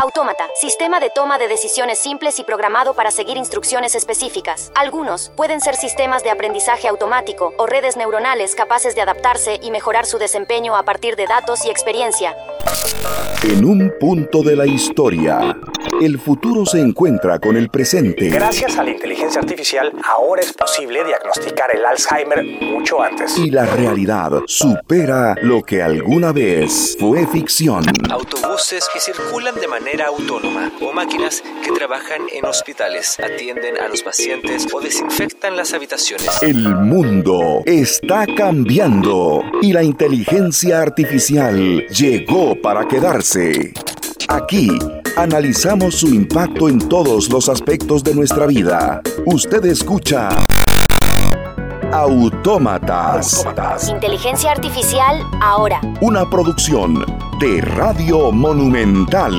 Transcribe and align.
Autómata, 0.00 0.44
sistema 0.54 1.00
de 1.00 1.10
toma 1.10 1.38
de 1.38 1.48
decisiones 1.48 1.98
simples 1.98 2.38
y 2.38 2.44
programado 2.44 2.94
para 2.94 3.10
seguir 3.10 3.36
instrucciones 3.36 3.96
específicas. 3.96 4.70
Algunos 4.76 5.32
pueden 5.34 5.60
ser 5.60 5.74
sistemas 5.74 6.22
de 6.22 6.30
aprendizaje 6.30 6.86
automático 6.86 7.52
o 7.58 7.66
redes 7.66 7.96
neuronales 7.96 8.54
capaces 8.54 8.94
de 8.94 9.00
adaptarse 9.00 9.58
y 9.60 9.72
mejorar 9.72 10.06
su 10.06 10.18
desempeño 10.18 10.76
a 10.76 10.84
partir 10.84 11.16
de 11.16 11.26
datos 11.26 11.64
y 11.64 11.70
experiencia. 11.70 12.36
En 13.42 13.64
un 13.64 13.92
punto 13.98 14.44
de 14.44 14.54
la 14.54 14.66
historia, 14.66 15.56
el 16.00 16.18
futuro 16.18 16.64
se 16.64 16.80
encuentra 16.80 17.38
con 17.38 17.56
el 17.56 17.68
presente. 17.68 18.28
Gracias 18.28 18.78
a 18.78 18.84
la 18.84 18.90
inteligencia 18.90 19.40
artificial, 19.40 19.92
ahora 20.04 20.42
es 20.42 20.52
posible 20.52 21.04
diagnosticar 21.04 21.74
el 21.74 21.84
Alzheimer 21.84 22.44
mucho 22.44 23.02
antes. 23.02 23.36
Y 23.38 23.50
la 23.50 23.66
realidad 23.66 24.32
supera 24.46 25.34
lo 25.42 25.62
que 25.62 25.82
alguna 25.82 26.32
vez 26.32 26.96
fue 26.98 27.26
ficción. 27.26 27.84
Autobuses 28.10 28.88
que 28.92 29.00
circulan 29.00 29.54
de 29.56 29.68
manera 29.68 30.06
autónoma 30.06 30.70
o 30.80 30.92
máquinas 30.92 31.42
que 31.64 31.72
trabajan 31.72 32.22
en 32.32 32.44
hospitales, 32.44 33.18
atienden 33.18 33.78
a 33.78 33.88
los 33.88 34.02
pacientes 34.02 34.66
o 34.72 34.80
desinfectan 34.80 35.56
las 35.56 35.74
habitaciones. 35.74 36.42
El 36.42 36.76
mundo 36.76 37.62
está 37.66 38.26
cambiando 38.36 39.42
y 39.62 39.72
la 39.72 39.82
inteligencia 39.82 40.80
artificial 40.80 41.86
llegó 41.88 42.60
para 42.60 42.86
quedarse. 42.86 43.72
Aquí 44.28 44.70
analizamos 45.18 45.96
su 45.96 46.14
impacto 46.14 46.68
en 46.68 46.78
todos 46.78 47.28
los 47.28 47.48
aspectos 47.48 48.04
de 48.04 48.14
nuestra 48.14 48.46
vida. 48.46 49.02
Usted 49.26 49.64
escucha 49.64 50.28
Autómatas. 51.90 53.44
Inteligencia 53.88 54.52
artificial 54.52 55.20
ahora. 55.40 55.80
Una 56.00 56.30
producción 56.30 57.04
de 57.40 57.60
Radio 57.62 58.30
Monumental. 58.30 59.34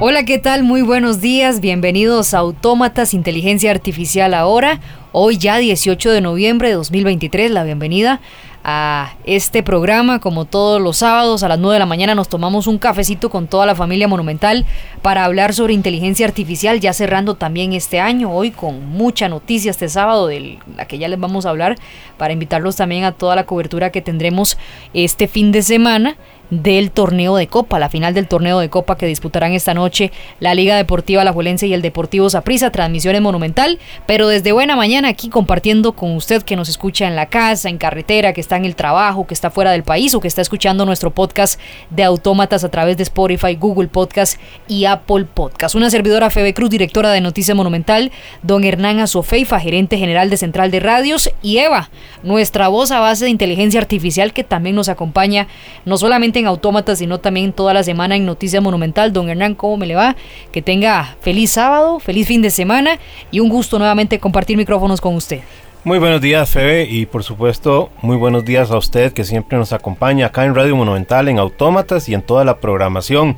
Hola, 0.00 0.24
¿qué 0.26 0.38
tal? 0.38 0.64
Muy 0.64 0.82
buenos 0.82 1.22
días. 1.22 1.60
Bienvenidos 1.60 2.34
a 2.34 2.38
Autómatas 2.40 3.14
Inteligencia 3.14 3.70
Artificial 3.70 4.34
ahora. 4.34 4.80
Hoy 5.12 5.38
ya 5.38 5.56
18 5.56 6.10
de 6.10 6.20
noviembre 6.20 6.68
de 6.68 6.74
2023. 6.74 7.50
La 7.52 7.64
bienvenida 7.64 8.20
a 8.64 9.14
este 9.24 9.62
programa. 9.62 10.18
Como 10.18 10.46
todos 10.46 10.80
los 10.80 10.96
sábados 10.98 11.42
a 11.42 11.48
las 11.48 11.58
9 11.58 11.74
de 11.74 11.78
la 11.78 11.86
mañana 11.86 12.14
nos 12.14 12.28
tomamos 12.28 12.66
un 12.66 12.78
cafecito 12.78 13.30
con 13.30 13.46
toda 13.46 13.66
la 13.66 13.74
familia 13.74 14.08
monumental 14.08 14.64
para 15.02 15.24
hablar 15.24 15.52
sobre 15.52 15.74
inteligencia 15.74 16.26
artificial, 16.26 16.80
ya 16.80 16.94
cerrando 16.94 17.34
también 17.34 17.74
este 17.74 18.00
año, 18.00 18.32
hoy 18.32 18.50
con 18.50 18.88
mucha 18.88 19.28
noticia 19.28 19.70
este 19.70 19.88
sábado 19.88 20.26
de 20.26 20.58
la 20.76 20.86
que 20.86 20.98
ya 20.98 21.08
les 21.08 21.20
vamos 21.20 21.44
a 21.44 21.50
hablar, 21.50 21.76
para 22.16 22.32
invitarlos 22.32 22.76
también 22.76 23.04
a 23.04 23.12
toda 23.12 23.36
la 23.36 23.44
cobertura 23.44 23.90
que 23.90 24.00
tendremos 24.00 24.56
este 24.94 25.28
fin 25.28 25.52
de 25.52 25.62
semana 25.62 26.16
del 26.50 26.90
torneo 26.90 27.36
de 27.36 27.46
Copa, 27.46 27.78
la 27.78 27.88
final 27.88 28.14
del 28.14 28.28
torneo 28.28 28.60
de 28.60 28.68
Copa 28.68 28.96
que 28.96 29.06
disputarán 29.06 29.52
esta 29.52 29.74
noche 29.74 30.12
la 30.40 30.54
Liga 30.54 30.76
Deportiva 30.76 31.22
Alajuelense 31.22 31.66
y 31.66 31.74
el 31.74 31.82
Deportivo 31.82 32.30
Saprissa, 32.30 32.70
transmisiones 32.70 33.22
monumental, 33.22 33.78
pero 34.06 34.28
desde 34.28 34.52
buena 34.52 34.76
mañana 34.76 35.08
aquí 35.08 35.28
compartiendo 35.28 35.92
con 35.92 36.14
usted 36.14 36.42
que 36.42 36.56
nos 36.56 36.68
escucha 36.68 37.06
en 37.06 37.16
la 37.16 37.26
casa, 37.26 37.68
en 37.68 37.78
carretera, 37.78 38.32
que 38.32 38.40
está 38.40 38.56
en 38.56 38.64
el 38.64 38.76
trabajo, 38.76 39.26
que 39.26 39.34
está 39.34 39.50
fuera 39.50 39.72
del 39.72 39.82
país 39.82 40.14
o 40.14 40.20
que 40.20 40.28
está 40.28 40.42
escuchando 40.42 40.84
nuestro 40.86 41.10
podcast 41.10 41.60
de 41.90 42.04
autómatas 42.04 42.64
a 42.64 42.70
través 42.70 42.96
de 42.96 43.02
Spotify, 43.02 43.54
Google 43.54 43.88
Podcast 43.88 44.40
y 44.68 44.84
Apple 44.84 45.24
Podcast. 45.32 45.74
Una 45.74 45.90
servidora 45.90 46.30
Febe 46.30 46.54
Cruz, 46.54 46.70
directora 46.70 47.10
de 47.10 47.20
Noticias 47.20 47.56
Monumental, 47.56 48.12
don 48.42 48.64
Hernán 48.64 49.00
Azofeifa, 49.00 49.60
gerente 49.60 49.98
general 49.98 50.30
de 50.30 50.36
Central 50.36 50.70
de 50.70 50.80
Radios 50.80 51.30
y 51.42 51.58
Eva, 51.58 51.90
nuestra 52.22 52.68
voz 52.68 52.90
a 52.90 53.00
base 53.00 53.24
de 53.24 53.30
inteligencia 53.30 53.80
artificial 53.80 54.32
que 54.32 54.44
también 54.44 54.76
nos 54.76 54.88
acompaña 54.88 55.48
no 55.84 55.96
solamente 55.96 56.33
en 56.40 56.46
Autómatas, 56.46 56.98
sino 56.98 57.18
también 57.18 57.52
toda 57.52 57.74
la 57.74 57.82
semana 57.82 58.16
en 58.16 58.26
Noticia 58.26 58.60
Monumental. 58.60 59.12
Don 59.12 59.28
Hernán, 59.28 59.54
¿cómo 59.54 59.76
me 59.76 59.86
le 59.86 59.94
va? 59.94 60.16
Que 60.52 60.62
tenga 60.62 61.16
feliz 61.20 61.52
sábado, 61.52 62.00
feliz 62.00 62.26
fin 62.26 62.42
de 62.42 62.50
semana 62.50 62.98
y 63.30 63.40
un 63.40 63.48
gusto 63.48 63.78
nuevamente 63.78 64.18
compartir 64.18 64.56
micrófonos 64.56 65.00
con 65.00 65.14
usted. 65.14 65.40
Muy 65.84 65.98
buenos 65.98 66.22
días, 66.22 66.48
Febe, 66.48 66.84
y 66.84 67.04
por 67.04 67.24
supuesto, 67.24 67.90
muy 68.00 68.16
buenos 68.16 68.44
días 68.46 68.70
a 68.70 68.78
usted 68.78 69.12
que 69.12 69.22
siempre 69.22 69.58
nos 69.58 69.74
acompaña 69.74 70.26
acá 70.26 70.46
en 70.46 70.54
Radio 70.54 70.76
Monumental, 70.76 71.28
en 71.28 71.38
Autómatas 71.38 72.08
y 72.08 72.14
en 72.14 72.22
toda 72.22 72.42
la 72.42 72.58
programación. 72.58 73.36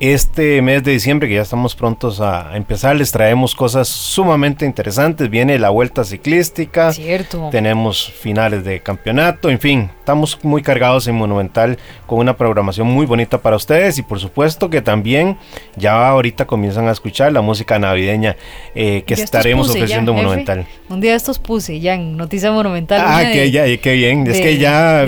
Este 0.00 0.62
mes 0.62 0.84
de 0.84 0.92
diciembre, 0.92 1.28
que 1.28 1.34
ya 1.34 1.42
estamos 1.42 1.74
prontos 1.74 2.20
a 2.20 2.56
empezar, 2.56 2.94
les 2.94 3.10
traemos 3.10 3.56
cosas 3.56 3.88
sumamente 3.88 4.64
interesantes. 4.64 5.28
Viene 5.28 5.58
la 5.58 5.70
vuelta 5.70 6.04
ciclística. 6.04 6.92
Cierto. 6.92 7.48
Tenemos 7.50 8.08
finales 8.12 8.64
de 8.64 8.78
campeonato. 8.78 9.50
En 9.50 9.58
fin, 9.58 9.90
estamos 9.98 10.38
muy 10.44 10.62
cargados 10.62 11.08
en 11.08 11.16
Monumental 11.16 11.78
con 12.06 12.20
una 12.20 12.36
programación 12.36 12.86
muy 12.86 13.06
bonita 13.06 13.38
para 13.42 13.56
ustedes. 13.56 13.98
Y 13.98 14.02
por 14.02 14.20
supuesto 14.20 14.70
que 14.70 14.82
también 14.82 15.36
ya 15.74 16.08
ahorita 16.08 16.46
comienzan 16.46 16.86
a 16.86 16.92
escuchar 16.92 17.32
la 17.32 17.40
música 17.40 17.80
navideña 17.80 18.36
eh, 18.76 19.02
que 19.04 19.14
estaremos 19.14 19.68
ofreciendo 19.68 20.12
en 20.12 20.18
Monumental. 20.18 20.66
Un 20.88 21.00
día 21.00 21.16
estos 21.16 21.40
puse 21.40 21.80
ya 21.80 21.94
en 21.94 22.16
Noticia 22.16 22.52
Monumental. 22.52 23.02
Ah, 23.04 23.32
que 23.32 23.50
ya, 23.50 23.64
qué 23.78 23.94
bien. 23.94 24.24
es 24.28 24.40
que 24.40 24.58
ya, 24.58 25.04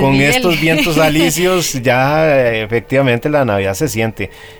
con 0.00 0.14
estos 0.14 0.58
vientos 0.58 0.96
alicios, 0.98 1.74
ya 1.82 2.54
efectivamente 2.54 3.28
la 3.28 3.44
Navidad 3.44 3.74
se 3.74 3.97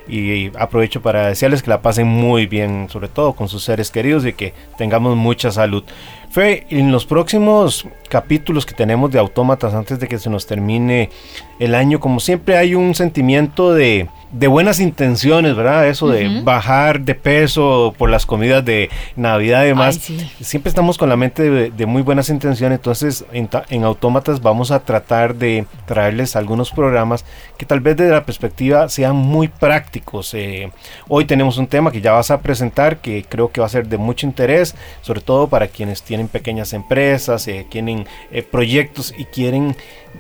y 0.08 0.50
aprovecho 0.58 1.02
para 1.02 1.28
desearles 1.28 1.62
que 1.62 1.70
la 1.70 1.82
pasen 1.82 2.06
muy 2.06 2.46
bien, 2.46 2.88
sobre 2.90 3.08
todo 3.08 3.32
con 3.34 3.48
sus 3.48 3.64
seres 3.64 3.90
queridos 3.90 4.24
y 4.26 4.32
que 4.32 4.54
tengamos 4.76 5.16
mucha 5.16 5.50
salud. 5.50 5.84
Fe, 6.30 6.66
en 6.70 6.92
los 6.92 7.06
próximos 7.06 7.86
capítulos 8.08 8.66
que 8.66 8.74
tenemos 8.74 9.10
de 9.10 9.18
Autómatas 9.18 9.72
antes 9.74 9.98
de 9.98 10.08
que 10.08 10.18
se 10.18 10.28
nos 10.28 10.46
termine 10.46 11.10
el 11.58 11.74
año, 11.74 12.00
como 12.00 12.20
siempre 12.20 12.56
hay 12.56 12.74
un 12.74 12.94
sentimiento 12.94 13.72
de, 13.72 14.08
de 14.30 14.46
buenas 14.46 14.78
intenciones, 14.80 15.56
¿verdad? 15.56 15.88
Eso 15.88 16.08
de 16.08 16.42
bajar 16.42 17.00
de 17.00 17.14
peso 17.14 17.94
por 17.96 18.10
las 18.10 18.26
comidas 18.26 18.64
de 18.64 18.90
Navidad 19.16 19.64
y 19.64 19.68
demás. 19.68 19.96
Siempre 20.40 20.68
estamos 20.68 20.98
con 20.98 21.08
la 21.08 21.16
mente 21.16 21.70
de, 21.70 21.86
muy 21.86 22.02
buenas 22.02 22.28
intenciones, 22.28 22.78
entonces 22.78 23.24
en, 23.32 23.48
Autómatas 23.84 24.42
vamos 24.42 24.70
a 24.70 24.80
tratar 24.80 25.34
de 25.34 25.64
traerles 25.86 26.36
algunos 26.36 26.70
programas 26.70 27.24
que 27.56 27.64
tal 27.64 27.80
vez 27.80 27.96
desde 27.96 28.12
la 28.12 28.24
perspectiva 28.24 28.88
sean 28.88 29.16
muy 29.16 29.48
prácticos. 29.48 30.34
Eh, 30.34 30.70
hoy 31.08 31.24
tenemos 31.24 31.56
un 31.56 31.66
tema 31.66 31.90
que 31.90 32.00
ya 32.00 32.12
vas 32.12 32.30
a 32.30 32.40
presentar 32.40 32.98
que 32.98 33.24
creo 33.26 33.50
que 33.50 33.60
va 33.60 33.66
a 33.66 33.70
ser 33.70 33.88
de 33.88 33.96
mucho 33.96 34.26
interés, 34.26 34.74
sobre 35.00 35.22
todo 35.22 35.48
para 35.48 35.68
quienes 35.68 36.02
tienen 36.02 36.28
pequeñas 36.28 36.74
empresas, 36.74 37.48
eh, 37.48 37.66
tienen 37.68 38.06
eh, 38.30 38.42
proyectos 38.42 39.14
y 39.16 39.24
quieren 39.24 39.74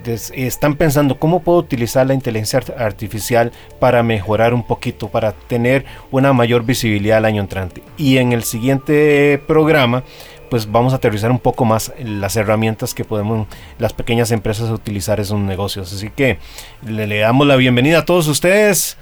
están 0.04 0.76
pensando 0.76 1.18
cómo 1.18 1.40
puedo 1.40 1.58
utilizar 1.58 2.06
la 2.06 2.14
inteligencia 2.14 2.62
artificial 2.78 3.52
para 3.78 4.02
mejorar 4.02 4.54
un 4.54 4.66
poquito, 4.66 5.08
para 5.08 5.32
tener 5.32 5.84
una 6.10 6.32
mayor 6.32 6.64
visibilidad 6.64 7.18
el 7.18 7.24
año 7.24 7.42
entrante. 7.42 7.82
Y 7.96 8.18
en 8.18 8.32
el 8.32 8.44
siguiente 8.44 9.40
programa 9.46 10.04
pues 10.48 10.70
vamos 10.70 10.92
a 10.92 10.96
aterrizar 10.96 11.30
un 11.30 11.38
poco 11.38 11.64
más 11.64 11.92
las 12.02 12.36
herramientas 12.36 12.94
que 12.94 13.04
podemos 13.04 13.46
las 13.78 13.92
pequeñas 13.92 14.30
empresas 14.30 14.70
utilizar 14.70 15.18
en 15.18 15.26
sus 15.26 15.38
negocios. 15.38 15.92
Así 15.92 16.10
que 16.10 16.38
le, 16.86 17.06
le 17.06 17.18
damos 17.18 17.46
la 17.46 17.56
bienvenida 17.56 17.98
a 17.98 18.04
todos 18.04 18.28
ustedes 18.28 18.96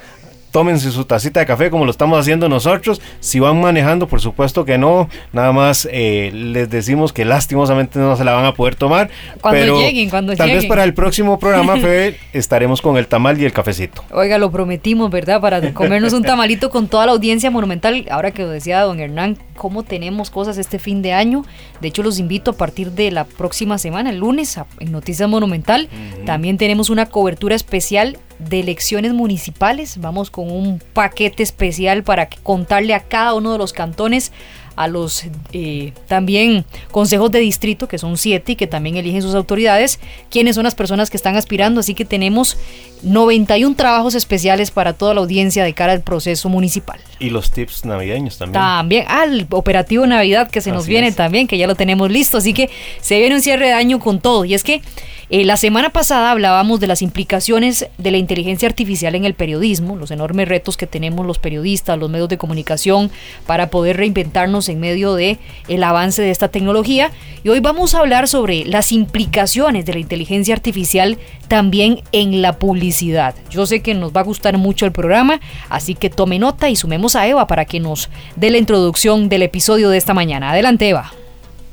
tómense 0.57 0.91
su 0.91 1.05
tacita 1.05 1.41
de 1.41 1.45
café 1.45 1.69
como 1.69 1.85
lo 1.85 1.91
estamos 1.91 2.19
haciendo 2.19 2.49
nosotros. 2.49 3.03
Si 3.21 3.39
van 3.41 3.61
manejando, 3.61 4.09
por 4.09 4.23
supuesto 4.23 4.65
que 4.65 4.79
no. 4.79 5.11
Nada 5.35 5.53
más 5.53 5.87
eh, 5.93 6.31
les 6.33 6.71
decimos 6.71 7.13
que 7.13 7.27
lastimosamente 7.27 7.99
no 7.99 8.17
se 8.17 8.25
la 8.25 8.33
van 8.33 8.47
a 8.47 8.55
poder 8.55 8.75
tomar. 8.75 9.11
Cuando 9.43 9.61
pero 9.61 9.79
lleguen, 9.79 10.09
cuando 10.09 10.35
tal 10.35 10.51
vez 10.51 10.65
para 10.65 10.85
el 10.85 10.95
próximo 10.95 11.39
programa, 11.39 11.77
Fede, 11.77 12.17
estaremos 12.33 12.81
con 12.81 12.97
el 12.97 13.07
tamal 13.07 13.39
y 13.39 13.45
el 13.45 13.53
cafecito. 13.53 14.03
Oiga, 14.11 14.39
lo 14.39 14.51
prometimos, 14.51 15.11
¿verdad? 15.11 15.43
Para 15.43 15.61
comernos 15.75 16.15
un 16.15 16.23
tamalito 16.23 16.71
con 16.71 16.89
toda 16.89 17.05
la 17.05 17.13
audiencia 17.13 17.51
monumental. 17.51 18.07
Ahora 18.11 18.31
que 18.31 18.41
lo 18.41 18.49
decía 18.49 18.81
don 18.81 18.99
Hernán, 18.99 19.37
cómo 19.57 19.83
tenemos 19.83 20.31
cosas 20.31 20.59
este 20.59 20.79
fin 20.79 21.03
de 21.03 21.13
año. 21.13 21.45
De 21.81 21.89
hecho, 21.89 22.03
los 22.03 22.19
invito 22.19 22.53
a 22.53 22.55
partir 22.55 22.93
de 22.93 23.11
la 23.11 23.25
próxima 23.25 23.79
semana, 23.79 24.11
el 24.11 24.19
lunes, 24.19 24.59
en 24.79 24.93
Noticias 24.93 25.29
Monumental. 25.29 25.89
También 26.25 26.59
tenemos 26.59 26.91
una 26.91 27.07
cobertura 27.07 27.55
especial 27.57 28.19
de 28.39 28.61
elecciones 28.61 29.15
municipales. 29.15 29.99
Vamos 29.99 30.31
con 30.31 30.51
un 30.51 30.81
paquete 30.93 31.43
especial 31.43 32.05
para 32.05 32.29
contarle 32.29 32.95
a 32.95 33.01
cada 33.01 33.35
uno 33.35 33.53
de 33.53 33.59
los 33.59 33.73
cantones 33.73 34.33
a 34.77 34.89
los 34.89 35.25
eh, 35.53 35.93
también 36.07 36.65
consejos 36.91 37.31
de 37.31 37.41
distrito, 37.41 37.89
que 37.89 37.99
son 37.99 38.17
siete 38.17 38.53
y 38.53 38.57
que 38.57 38.67
también 38.67 38.97
eligen 38.97 39.23
sus 39.23 39.35
autoridades, 39.35 39.99
quiénes 40.31 40.55
son 40.55 40.65
las 40.65 40.75
personas 40.75 41.11
que 41.11 41.17
están 41.17 41.37
aspirando. 41.37 41.81
Así 41.81 41.95
que 41.95 42.05
tenemos 42.05 42.59
91 43.03 43.75
trabajos 43.75 44.15
especiales 44.15 44.71
para 44.71 44.93
toda 44.93 45.15
la 45.15 45.21
audiencia 45.21 45.65
de 45.65 45.73
cara 45.73 45.93
al 45.93 46.03
proceso 46.03 46.49
municipal. 46.49 47.01
Y 47.19 47.31
los 47.31 47.51
tips 47.51 47.85
navideños 47.87 48.39
también. 48.39 48.63
También, 48.63 49.05
al 49.09 49.41
ah, 49.41 49.47
operativo 49.51 50.07
Navidad 50.07 50.51
que 50.51 50.61
se 50.61 50.71
nos 50.71 50.87
viene 50.87 51.13
también, 51.13 51.47
que 51.47 51.57
ya 51.57 51.67
lo 51.67 51.75
tenemos 51.75 52.11
listo. 52.11 52.39
Así 52.39 52.53
que 52.53 52.71
se 53.01 53.19
viene 53.19 53.35
un 53.35 53.43
cierre 53.43 53.67
de 53.67 53.73
año 53.73 53.99
con 53.99 54.21
todo. 54.21 54.45
Y 54.45 54.55
es 54.55 54.63
que 54.63 54.83
Eh, 55.29 55.45
la 55.45 55.57
semana 55.57 55.91
pasada 55.91 56.31
hablábamos 56.31 56.79
de 56.79 56.87
las 56.87 57.03
implicaciones 57.03 57.89
de 57.99 58.13
la 58.13 58.17
inteligencia 58.17 58.69
artificial 58.69 59.17
en 59.17 59.25
el 59.25 59.35
periodismo, 59.35 59.97
los 59.97 60.13
enormes 60.13 60.47
retos 60.47 60.77
que 60.77 60.87
tenemos 60.87 61.27
los 61.27 61.41
periodistas, 61.41 61.99
los 61.99 62.09
medios 62.09 62.29
de 62.29 62.39
comunicación 62.39 63.11
para 63.45 63.69
poder 63.69 63.97
reinventarnos 63.97 64.69
en 64.69 64.79
medio 64.79 65.15
de 65.15 65.39
el 65.67 65.83
avance 65.83 66.23
de 66.23 66.31
esta 66.31 66.47
tecnología. 66.47 67.11
Y 67.43 67.49
hoy 67.49 67.59
vamos 67.59 67.95
a 67.95 67.99
hablar 67.99 68.29
sobre 68.29 68.65
las 68.67 68.93
implicaciones 68.93 69.85
de 69.85 69.95
la 69.95 69.99
inteligencia 69.99 70.55
artificial 70.55 71.19
también 71.49 72.03
en 72.13 72.41
la 72.41 72.61
publicidad. 72.61 73.35
Yo 73.51 73.67
sé 73.67 73.81
que 73.81 73.95
nos 73.95 74.15
va 74.15 74.21
a 74.21 74.25
gustar 74.25 74.57
mucho 74.59 74.87
el 74.87 74.93
programa, 74.93 75.41
así 75.69 75.97
que 75.97 76.09
tome 76.09 76.39
nota 76.39 76.71
y 76.71 76.77
sumemos 76.77 77.17
a 77.17 77.27
Eva 77.27 77.49
para 77.49 77.65
que 77.65 77.81
nos 77.81 78.11
dé 78.37 78.51
la 78.51 78.59
introducción 78.59 79.29
del 79.29 79.43
episodio 79.43 79.91
de 79.91 79.99
esta 79.99 80.15
mañana. 80.15 80.53
Adelante, 80.53 80.89
Eva. 80.89 81.13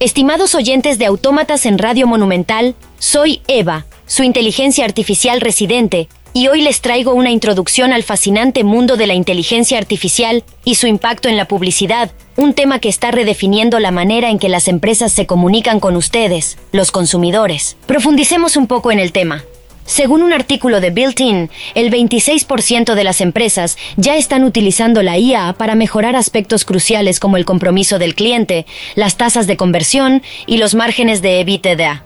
Estimados 0.04 0.54
oyentes 0.54 1.00
de 1.00 1.06
Autómatas 1.06 1.66
en 1.66 1.78
Radio 1.78 2.08
Monumental, 2.08 2.76
soy 3.00 3.42
Eva, 3.48 3.86
su 4.06 4.24
inteligencia 4.24 4.84
artificial 4.84 5.40
residente, 5.40 6.10
y 6.34 6.50
hoy 6.50 6.62
les 6.62 6.82
traigo 6.82 7.14
una 7.14 7.32
introducción 7.32 7.94
al 7.94 8.04
fascinante 8.04 8.66
mundo 8.66 8.98
de 8.98 9.08
la 9.08 9.14
inteligencia 9.14 9.78
artificial 9.78 10.44
y 10.66 10.76
su 10.76 10.88
impacto 10.88 11.30
en 11.30 11.38
la 11.38 11.48
publicidad, 11.48 12.12
un 12.36 12.54
tema 12.54 12.80
que 12.80 12.90
está 12.90 13.12
redefiniendo 13.12 13.80
la 13.80 13.92
manera 13.92 14.30
en 14.30 14.40
que 14.40 14.50
las 14.50 14.68
empresas 14.68 15.14
se 15.14 15.26
comunican 15.26 15.80
con 15.80 15.96
ustedes, 15.96 16.58
los 16.74 16.92
consumidores. 16.92 17.78
Profundicemos 17.86 18.58
un 18.58 18.68
poco 18.68 18.92
en 18.92 19.00
el 19.00 19.14
tema. 19.14 19.46
Según 19.86 20.24
un 20.24 20.32
artículo 20.32 20.80
de 20.80 20.92
Built-in, 20.92 21.50
el 21.76 21.92
26% 21.92 22.96
de 22.96 23.04
las 23.04 23.20
empresas 23.20 23.78
ya 23.98 24.16
están 24.16 24.44
utilizando 24.44 25.04
la 25.04 25.18
IA 25.18 25.54
para 25.58 25.76
mejorar 25.76 26.16
aspectos 26.16 26.64
cruciales 26.64 27.20
como 27.20 27.36
el 27.36 27.46
compromiso 27.46 28.00
del 28.00 28.16
cliente, 28.16 28.66
las 28.96 29.18
tasas 29.18 29.46
de 29.46 29.58
conversión 29.58 30.24
y 30.46 30.58
los 30.58 30.74
márgenes 30.74 31.22
de 31.22 31.42
EBITDA. 31.42 32.04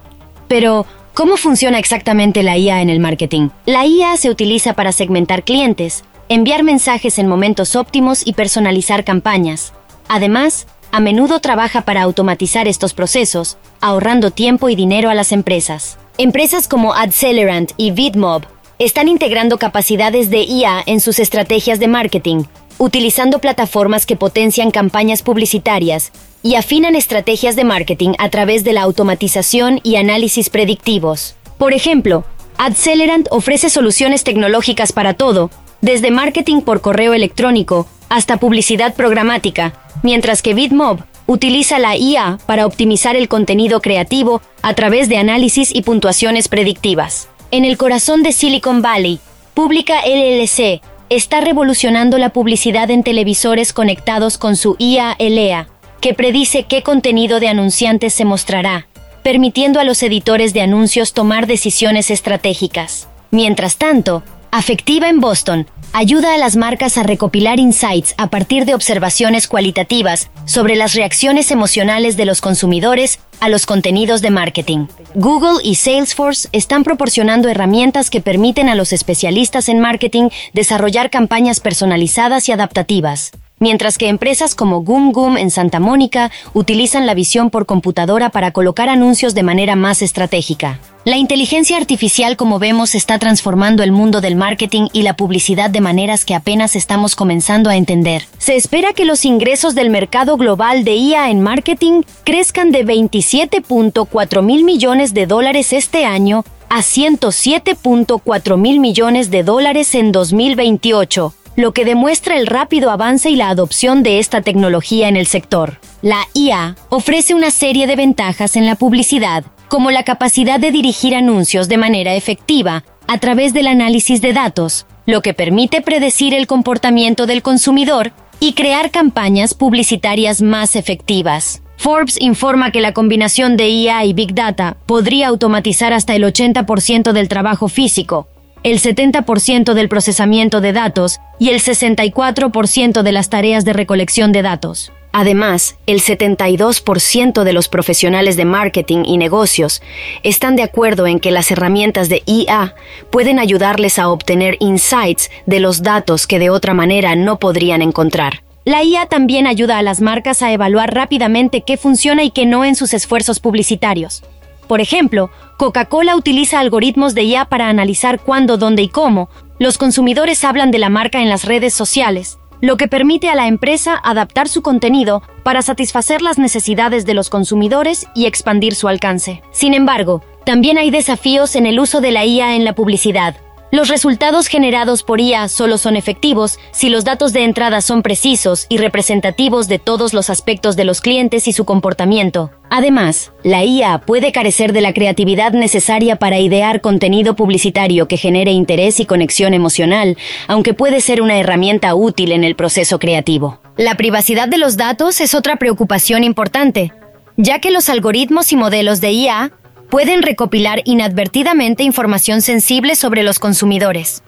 Pero, 0.47 0.88
¿cómo 1.13 1.38
funciona 1.38 1.77
exactamente 1.77 2.41
la 2.41 2.57
IA 2.57 2.81
en 2.81 2.89
el 2.89 3.00
marketing? 3.00 3.50
La 3.65 3.85
IA 3.85 4.18
se 4.18 4.31
utiliza 4.31 4.74
para 4.74 4.91
segmentar 4.91 5.44
clientes, 5.44 6.03
enviar 6.29 6.63
mensajes 6.63 7.19
en 7.19 7.27
momentos 7.27 7.75
óptimos 7.75 8.25
y 8.25 8.33
personalizar 8.33 9.03
campañas. 9.03 9.74
Además, 10.07 10.68
a 10.91 11.00
menudo 11.00 11.39
trabaja 11.41 11.81
para 11.81 12.01
automatizar 12.01 12.68
estos 12.68 12.94
procesos, 12.94 13.57
ahorrando 13.81 14.31
tiempo 14.31 14.69
y 14.69 14.75
dinero 14.75 15.09
a 15.09 15.13
las 15.13 15.31
empresas. 15.31 16.00
Empresas 16.19 16.68
como 16.68 16.96
Adcelerant 16.96 17.74
y 17.78 17.92
VidMob 17.92 18.42
están 18.80 19.08
integrando 19.08 19.60
capacidades 19.60 20.31
de 20.31 20.42
IA 20.42 20.81
en 20.88 21.00
sus 21.00 21.19
estrategias 21.19 21.80
de 21.80 21.88
marketing, 21.88 22.46
utilizando 22.80 23.38
plataformas 23.38 24.08
que 24.08 24.16
potencian 24.16 24.72
campañas 24.72 25.22
publicitarias 25.22 26.12
y 26.42 26.56
afinan 26.56 26.96
estrategias 26.96 27.56
de 27.56 27.66
marketing 27.66 28.14
a 28.18 28.30
través 28.30 28.64
de 28.64 28.74
la 28.74 28.81
automatización 28.81 29.80
y 29.84 29.98
análisis 29.98 30.50
predictivos. 30.50 31.36
Por 31.60 31.74
ejemplo, 31.74 32.25
Adcelerant 32.58 33.28
ofrece 33.30 33.70
soluciones 33.70 34.24
tecnológicas 34.24 34.94
para 34.94 35.13
todo, 35.13 35.52
desde 35.81 36.10
marketing 36.10 36.62
por 36.62 36.81
correo 36.81 37.13
electrónico 37.13 37.86
hasta 38.10 38.38
publicidad 38.38 38.96
programática, 38.96 39.74
mientras 40.02 40.42
que 40.42 40.56
VidMob 40.56 40.98
utiliza 41.27 41.77
la 41.77 41.95
IA 41.95 42.39
para 42.45 42.65
optimizar 42.65 43.15
el 43.15 43.27
contenido 43.27 43.81
creativo 43.81 44.41
a 44.62 44.74
través 44.74 45.09
de 45.09 45.18
análisis 45.18 45.75
y 45.75 45.83
puntuaciones 45.83 46.47
predictivas. 46.47 47.29
En 47.51 47.65
el 47.65 47.77
corazón 47.77 48.24
de 48.24 48.31
Silicon 48.31 48.81
Valley, 48.81 49.19
Pública 49.53 50.01
LLC 50.06 50.81
está 51.09 51.41
revolucionando 51.41 52.18
la 52.18 52.29
publicidad 52.29 52.89
en 52.89 53.03
televisores 53.03 53.74
conectados 53.74 54.38
con 54.38 54.56
su 54.56 54.75
IA 54.79 55.15
LEA, 55.19 55.68
que 56.01 56.13
predice 56.13 56.63
qué 56.63 56.83
contenido 56.83 57.39
de 57.39 57.47
anunciantes 57.47 58.13
se 58.13 58.25
mostrará, 58.25 58.88
permitiendo 59.24 59.79
a 59.79 59.83
los 59.83 60.03
editores 60.03 60.53
de 60.53 60.62
anuncios 60.62 61.13
tomar 61.13 61.47
decisiones 61.47 62.12
estratégicas. 62.12 63.07
Mientras 63.31 63.77
tanto, 63.77 64.24
Afectiva 64.51 65.09
en 65.09 65.19
Boston 65.19 65.68
ayuda 65.94 66.34
a 66.34 66.38
las 66.38 66.56
marcas 66.56 66.98
a 66.98 67.04
recopilar 67.04 67.60
insights 67.60 68.13
a 68.18 68.30
partir 68.30 68.66
de 68.66 68.75
observaciones 68.75 69.48
cualitativas 69.48 70.30
sobre 70.45 70.75
las 70.75 70.94
reacciones 70.94 71.51
emocionales 71.51 72.18
de 72.18 72.25
los 72.25 72.42
consumidores 72.42 73.19
a 73.39 73.50
los 73.50 73.66
contenidos 73.66 74.22
de 74.22 74.31
marketing. 74.31 74.88
Google 75.16 75.60
y 75.63 75.75
Salesforce 75.75 76.50
están 76.51 76.84
proporcionando 76.84 77.50
herramientas 77.50 78.10
que 78.10 78.22
permiten 78.22 78.69
a 78.69 78.75
los 78.75 78.94
especialistas 78.94 79.69
en 79.69 79.80
marketing 79.80 80.30
desarrollar 80.54 81.10
campañas 81.10 81.60
personalizadas 81.60 82.50
y 82.50 82.51
adaptativas 82.51 83.31
mientras 83.59 83.98
que 83.98 84.09
empresas 84.09 84.56
como 84.56 84.81
Goom 84.81 85.12
Goom 85.12 85.38
en 85.38 85.51
Santa 85.51 85.80
Mónica 85.80 86.31
utilizan 86.54 87.06
la 87.06 87.13
visión 87.13 87.50
por 87.50 87.65
computadora 87.65 88.30
para 88.30 88.51
colocar 88.51 88.89
anuncios 88.89 89.33
de 89.33 89.44
manera 89.44 89.75
más 89.75 90.01
estratégica. 90.01 90.80
La 91.06 91.15
inteligencia 91.15 91.77
artificial, 91.77 92.36
como 92.36 92.59
vemos, 92.59 92.94
está 92.94 93.18
transformando 93.18 93.81
el 93.81 93.94
mundo 93.94 94.19
del 94.19 94.36
marketing 94.36 94.89
y 94.92 95.04
la 95.04 95.15
publicidad 95.15 95.69
de 95.69 95.80
maneras 95.80 96.25
que 96.25 96.36
apenas 96.36 96.75
estamos 96.75 97.15
comenzando 97.15 97.69
a 97.69 97.77
entender. 97.77 98.24
Se 98.39 98.57
espera 98.57 98.92
que 98.92 99.06
los 99.06 99.24
ingresos 99.24 99.74
del 99.74 99.89
mercado 99.89 100.36
global 100.36 100.83
de 100.83 100.95
IA 100.95 101.30
en 101.30 101.42
marketing 101.42 102.01
crezcan 102.25 102.71
de 102.71 102.86
27.4 102.86 104.42
mil 104.42 104.65
millones 104.65 105.13
de 105.13 105.27
dólares 105.27 105.71
este 105.71 106.03
año 106.03 106.44
a 106.69 106.80
107.4 106.80 108.57
mil 108.57 108.81
millones 108.81 109.31
de 109.31 109.44
dólares 109.44 109.95
en 109.95 110.12
2028 110.12 111.33
lo 111.57 111.74
que 111.74 111.86
demuestra 111.86 112.38
el 112.38 112.45
rápido 112.45 112.92
avance 112.92 113.31
y 113.31 113.36
la 113.36 113.50
adopción 113.50 114.04
de 114.04 114.19
esta 114.19 114.42
tecnología 114.42 115.09
en 115.09 115.18
el 115.18 115.25
sector. 115.25 115.80
La 116.04 116.27
IA 116.36 116.75
ofrece 116.89 117.33
una 117.33 117.50
serie 117.50 117.88
de 117.88 117.95
ventajas 117.95 118.56
en 118.56 118.68
la 118.68 118.75
publicidad, 118.75 119.44
como 119.68 119.89
la 119.89 120.04
capacidad 120.04 120.59
de 120.59 120.71
dirigir 120.71 121.15
anuncios 121.15 121.68
de 121.68 121.77
manera 121.77 122.13
efectiva 122.13 122.83
a 123.07 123.18
través 123.18 123.56
del 123.56 123.68
análisis 123.68 124.21
de 124.21 124.33
datos, 124.33 124.86
lo 125.07 125.24
que 125.24 125.33
permite 125.33 125.81
predecir 125.81 126.36
el 126.36 126.45
comportamiento 126.45 127.25
del 127.25 127.42
consumidor 127.42 128.12
y 128.39 128.53
crear 128.53 128.92
campañas 128.92 129.56
publicitarias 129.56 130.44
más 130.44 130.75
efectivas. 130.75 131.63
Forbes 131.77 132.21
informa 132.21 132.71
que 132.71 132.81
la 132.81 132.94
combinación 132.94 133.57
de 133.57 133.69
IA 133.69 134.06
y 134.06 134.13
Big 134.13 134.36
Data 134.36 134.77
podría 134.86 135.27
automatizar 135.27 135.92
hasta 135.92 136.15
el 136.15 136.24
80% 136.24 137.13
del 137.13 137.30
trabajo 137.30 137.68
físico, 137.68 138.27
el 138.63 138.80
70% 138.80 139.74
del 139.74 139.89
procesamiento 139.89 140.62
de 140.62 140.74
datos 140.74 141.19
y 141.39 141.50
el 141.50 141.62
64% 141.62 143.01
de 143.01 143.12
las 143.12 143.30
tareas 143.30 143.65
de 143.65 143.74
recolección 143.74 144.31
de 144.31 144.42
datos. 144.42 144.92
Además, 145.12 145.77
el 145.88 146.01
72% 146.01 147.44
de 147.44 147.54
los 147.54 147.69
profesionales 147.69 148.38
de 148.38 148.45
marketing 148.45 149.04
y 149.06 149.18
negocios 149.18 149.81
están 150.21 150.56
de 150.56 150.63
acuerdo 150.63 151.07
en 151.07 151.19
que 151.19 151.31
las 151.31 151.50
herramientas 151.50 152.07
de 152.09 152.21
IA 152.25 152.75
pueden 153.09 153.39
ayudarles 153.39 153.98
a 153.98 154.09
obtener 154.09 154.57
insights 154.60 155.31
de 155.45 155.60
los 155.60 155.81
datos 155.81 156.27
que 156.27 156.39
de 156.39 156.50
otra 156.50 156.74
manera 156.74 157.15
no 157.15 157.39
podrían 157.39 157.81
encontrar. 157.81 158.44
La 158.63 158.83
IA 158.83 159.06
también 159.06 159.48
ayuda 159.48 159.77
a 159.77 159.81
las 159.81 160.01
marcas 160.01 160.42
a 160.42 160.51
evaluar 160.51 160.94
rápidamente 160.94 161.62
qué 161.62 161.77
funciona 161.77 162.24
y 162.24 162.31
qué 162.31 162.45
no 162.45 162.65
en 162.65 162.75
sus 162.75 162.94
esfuerzos 162.94 163.39
publicitarios. 163.39 164.24
Por 164.68 164.81
ejemplo, 164.81 165.30
Coca-Cola 165.58 166.16
utiliza 166.16 166.60
algoritmos 166.60 167.16
de 167.16 167.24
IA 167.24 167.46
para 167.46 167.69
analizar 167.69 168.19
cuándo, 168.19 168.58
dónde 168.58 168.84
y 168.84 168.90
cómo 168.90 169.30
los 169.60 169.78
consumidores 169.78 170.44
hablan 170.44 170.72
de 170.72 170.78
la 170.78 170.90
marca 170.90 171.22
en 171.22 171.30
las 171.30 171.46
redes 171.46 171.74
sociales, 171.74 172.38
lo 172.62 172.77
que 172.77 172.88
permite 172.88 173.30
a 173.30 173.36
la 173.36 173.48
empresa 173.48 174.00
adaptar 174.03 174.48
su 174.50 174.62
contenido 174.62 175.24
para 175.44 175.62
satisfacer 175.62 176.22
las 176.22 176.38
necesidades 176.38 177.06
de 177.06 177.13
los 177.13 177.30
consumidores 177.30 178.08
y 178.13 178.25
expandir 178.25 178.75
su 178.75 178.88
alcance. 178.88 179.41
Sin 179.51 179.74
embargo, 179.74 180.24
también 180.46 180.77
hay 180.77 180.91
desafíos 180.91 181.56
en 181.56 181.65
el 181.65 181.80
uso 181.80 182.01
de 182.01 182.12
la 182.12 182.25
IA 182.25 182.56
en 182.56 182.65
la 182.65 182.74
publicidad. 182.74 183.36
Los 183.69 183.89
resultados 183.89 184.47
generados 184.47 185.03
por 185.03 185.19
IA 185.19 185.50
solo 185.50 185.77
son 185.77 185.97
efectivos 185.97 186.57
si 186.71 186.88
los 186.88 187.03
datos 187.03 187.33
de 187.33 187.43
entrada 187.43 187.81
son 187.81 188.01
precisos 188.01 188.65
y 188.69 188.77
representativos 188.77 189.67
de 189.67 189.77
todos 189.77 190.13
los 190.13 190.29
aspectos 190.29 190.77
de 190.77 190.86
los 190.86 191.01
clientes 191.01 191.50
y 191.50 191.51
su 191.51 191.65
comportamiento. 191.65 192.50
Además, 192.69 193.33
la 193.43 193.65
IA 193.65 194.00
puede 194.00 194.31
carecer 194.31 194.71
de 194.71 194.79
la 194.79 194.93
creatividad 194.93 195.51
necesaria 195.51 196.15
para 196.15 196.39
idear 196.39 196.79
contenido 196.79 197.36
publicitario 197.36 198.07
que 198.07 198.15
genere 198.15 198.51
interés 198.51 199.01
y 199.01 199.05
conexión 199.05 199.53
emocional, 199.53 200.17
aunque 200.47 200.74
puede 200.74 201.01
ser 201.01 201.21
una 201.21 201.38
herramienta 201.38 201.93
útil 201.93 202.31
en 202.31 202.45
el 202.45 202.55
proceso 202.55 203.00
creativo. 203.00 203.59
La 203.75 203.95
privacidad 203.95 204.47
de 204.47 204.59
los 204.59 204.77
datos 204.77 205.19
es 205.19 205.36
otra 205.36 205.57
preocupación 205.57 206.24
importante, 206.24 206.93
ya 207.36 207.59
que 207.59 207.69
los 207.69 207.89
algoritmos 207.89 208.51
y 208.51 208.55
modelos 208.55 209.00
de 209.00 209.12
IA 209.12 209.51
pueden 209.89 210.22
recopilar 210.22 210.82
inadvertidamente 210.86 211.84
información 211.84 212.41
sensible 212.41 212.96
sobre 212.96 213.24
los 213.24 213.39
consumidores. 213.39 214.24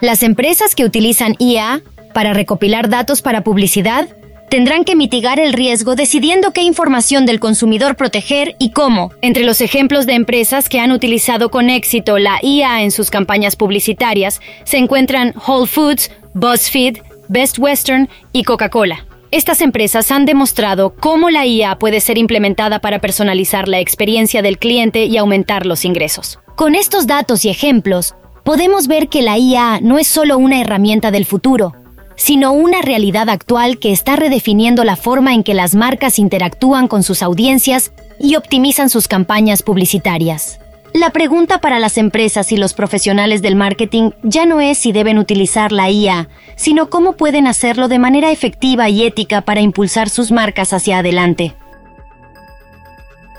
Las 0.00 0.22
empresas 0.22 0.74
que 0.74 0.84
utilizan 0.84 1.34
IA 1.38 1.82
para 2.12 2.32
recopilar 2.32 2.88
datos 2.88 3.22
para 3.22 3.42
publicidad 3.42 4.08
tendrán 4.48 4.84
que 4.84 4.96
mitigar 4.96 5.40
el 5.40 5.52
riesgo 5.52 5.96
decidiendo 5.96 6.52
qué 6.52 6.62
información 6.62 7.26
del 7.26 7.40
consumidor 7.40 7.96
proteger 7.96 8.54
y 8.58 8.70
cómo. 8.70 9.12
Entre 9.20 9.44
los 9.44 9.60
ejemplos 9.60 10.06
de 10.06 10.14
empresas 10.14 10.68
que 10.68 10.80
han 10.80 10.92
utilizado 10.92 11.50
con 11.50 11.68
éxito 11.68 12.18
la 12.18 12.38
IA 12.42 12.82
en 12.82 12.90
sus 12.90 13.10
campañas 13.10 13.56
publicitarias 13.56 14.40
se 14.64 14.78
encuentran 14.78 15.34
Whole 15.46 15.66
Foods, 15.66 16.10
BuzzFeed, 16.34 16.98
Best 17.28 17.58
Western 17.58 18.08
y 18.32 18.44
Coca-Cola. 18.44 19.04
Estas 19.36 19.60
empresas 19.60 20.10
han 20.12 20.24
demostrado 20.24 20.94
cómo 20.98 21.28
la 21.28 21.44
IA 21.44 21.78
puede 21.78 22.00
ser 22.00 22.16
implementada 22.16 22.78
para 22.78 23.00
personalizar 23.00 23.68
la 23.68 23.80
experiencia 23.80 24.40
del 24.40 24.56
cliente 24.56 25.04
y 25.04 25.18
aumentar 25.18 25.66
los 25.66 25.84
ingresos. 25.84 26.38
Con 26.54 26.74
estos 26.74 27.06
datos 27.06 27.44
y 27.44 27.50
ejemplos, 27.50 28.14
podemos 28.44 28.86
ver 28.86 29.08
que 29.10 29.20
la 29.20 29.36
IA 29.36 29.80
no 29.82 29.98
es 29.98 30.06
solo 30.06 30.38
una 30.38 30.62
herramienta 30.62 31.10
del 31.10 31.26
futuro, 31.26 31.74
sino 32.16 32.52
una 32.54 32.80
realidad 32.80 33.28
actual 33.28 33.78
que 33.78 33.92
está 33.92 34.16
redefiniendo 34.16 34.84
la 34.84 34.96
forma 34.96 35.34
en 35.34 35.42
que 35.42 35.52
las 35.52 35.74
marcas 35.74 36.18
interactúan 36.18 36.88
con 36.88 37.02
sus 37.02 37.22
audiencias 37.22 37.92
y 38.18 38.36
optimizan 38.36 38.88
sus 38.88 39.06
campañas 39.06 39.62
publicitarias. 39.62 40.60
La 40.94 41.10
pregunta 41.10 41.58
para 41.58 41.78
las 41.78 41.98
empresas 41.98 42.52
y 42.52 42.56
los 42.56 42.72
profesionales 42.72 43.42
del 43.42 43.54
marketing 43.54 44.12
ya 44.22 44.46
no 44.46 44.62
es 44.62 44.78
si 44.78 44.92
deben 44.92 45.18
utilizar 45.18 45.70
la 45.70 45.90
IA, 45.90 46.30
sino 46.56 46.90
cómo 46.90 47.12
pueden 47.12 47.46
hacerlo 47.46 47.86
de 47.88 48.00
manera 48.00 48.32
efectiva 48.32 48.88
y 48.88 49.04
ética 49.04 49.42
para 49.42 49.60
impulsar 49.60 50.08
sus 50.08 50.32
marcas 50.32 50.72
hacia 50.72 50.98
adelante. 50.98 51.54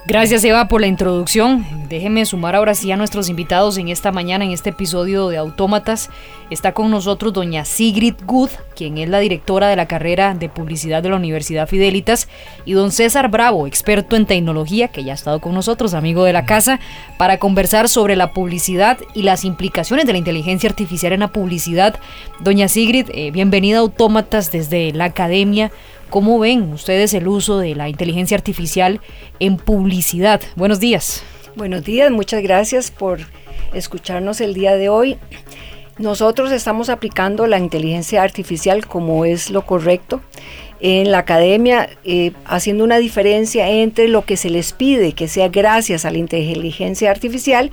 Gracias 0.07 0.45
Eva 0.45 0.69
por 0.69 0.79
la 0.79 0.87
introducción. 0.87 1.65
Déjeme 1.89 2.25
sumar 2.25 2.55
ahora 2.55 2.75
sí 2.75 2.89
a 2.93 2.95
nuestros 2.95 3.27
invitados 3.27 3.77
en 3.77 3.89
esta 3.89 4.13
mañana, 4.13 4.45
en 4.45 4.51
este 4.51 4.69
episodio 4.69 5.27
de 5.27 5.35
Autómatas. 5.35 6.09
Está 6.49 6.71
con 6.71 6.89
nosotros 6.89 7.33
doña 7.33 7.65
Sigrid 7.65 8.13
Good, 8.25 8.51
quien 8.73 8.97
es 8.99 9.09
la 9.09 9.19
directora 9.19 9.67
de 9.67 9.75
la 9.75 9.89
carrera 9.89 10.33
de 10.33 10.47
publicidad 10.47 11.03
de 11.03 11.09
la 11.09 11.17
Universidad 11.17 11.67
Fidelitas, 11.67 12.29
y 12.63 12.71
don 12.71 12.93
César 12.93 13.29
Bravo, 13.29 13.67
experto 13.67 14.15
en 14.15 14.25
tecnología, 14.25 14.87
que 14.87 15.03
ya 15.03 15.11
ha 15.11 15.15
estado 15.15 15.41
con 15.41 15.53
nosotros, 15.53 15.93
amigo 15.93 16.23
de 16.23 16.31
la 16.31 16.45
casa, 16.45 16.79
para 17.17 17.37
conversar 17.37 17.89
sobre 17.89 18.15
la 18.15 18.31
publicidad 18.31 18.97
y 19.13 19.23
las 19.23 19.43
implicaciones 19.43 20.05
de 20.05 20.13
la 20.13 20.19
inteligencia 20.19 20.69
artificial 20.69 21.11
en 21.11 21.19
la 21.19 21.33
publicidad. 21.33 21.99
Doña 22.39 22.69
Sigrid, 22.69 23.09
eh, 23.13 23.31
bienvenida 23.31 23.79
a 23.79 23.81
Autómatas 23.81 24.53
desde 24.53 24.93
la 24.93 25.03
academia. 25.03 25.69
¿Cómo 26.09 26.39
ven 26.39 26.71
ustedes 26.71 27.13
el 27.13 27.27
uso 27.27 27.57
de 27.59 27.75
la 27.75 27.89
inteligencia 27.89 28.37
artificial 28.37 29.01
en 29.39 29.57
publicidad? 29.57 30.41
Buenos 30.55 30.79
días. 30.79 31.21
Buenos 31.55 31.83
días, 31.83 32.11
muchas 32.11 32.41
gracias 32.41 32.91
por 32.91 33.19
escucharnos 33.73 34.39
el 34.39 34.53
día 34.53 34.75
de 34.75 34.87
hoy. 34.87 35.17
Nosotros 35.97 36.51
estamos 36.51 36.89
aplicando 36.89 37.45
la 37.45 37.59
inteligencia 37.59 38.23
artificial 38.23 38.85
como 38.87 39.25
es 39.25 39.49
lo 39.49 39.65
correcto 39.65 40.21
en 40.79 41.11
la 41.11 41.19
academia, 41.19 41.89
eh, 42.05 42.31
haciendo 42.45 42.83
una 42.83 42.99
diferencia 42.99 43.69
entre 43.69 44.07
lo 44.07 44.23
que 44.23 44.37
se 44.37 44.49
les 44.49 44.71
pide, 44.71 45.13
que 45.13 45.27
sea 45.27 45.49
gracias 45.49 46.05
a 46.05 46.11
la 46.11 46.19
inteligencia 46.19 47.11
artificial, 47.11 47.71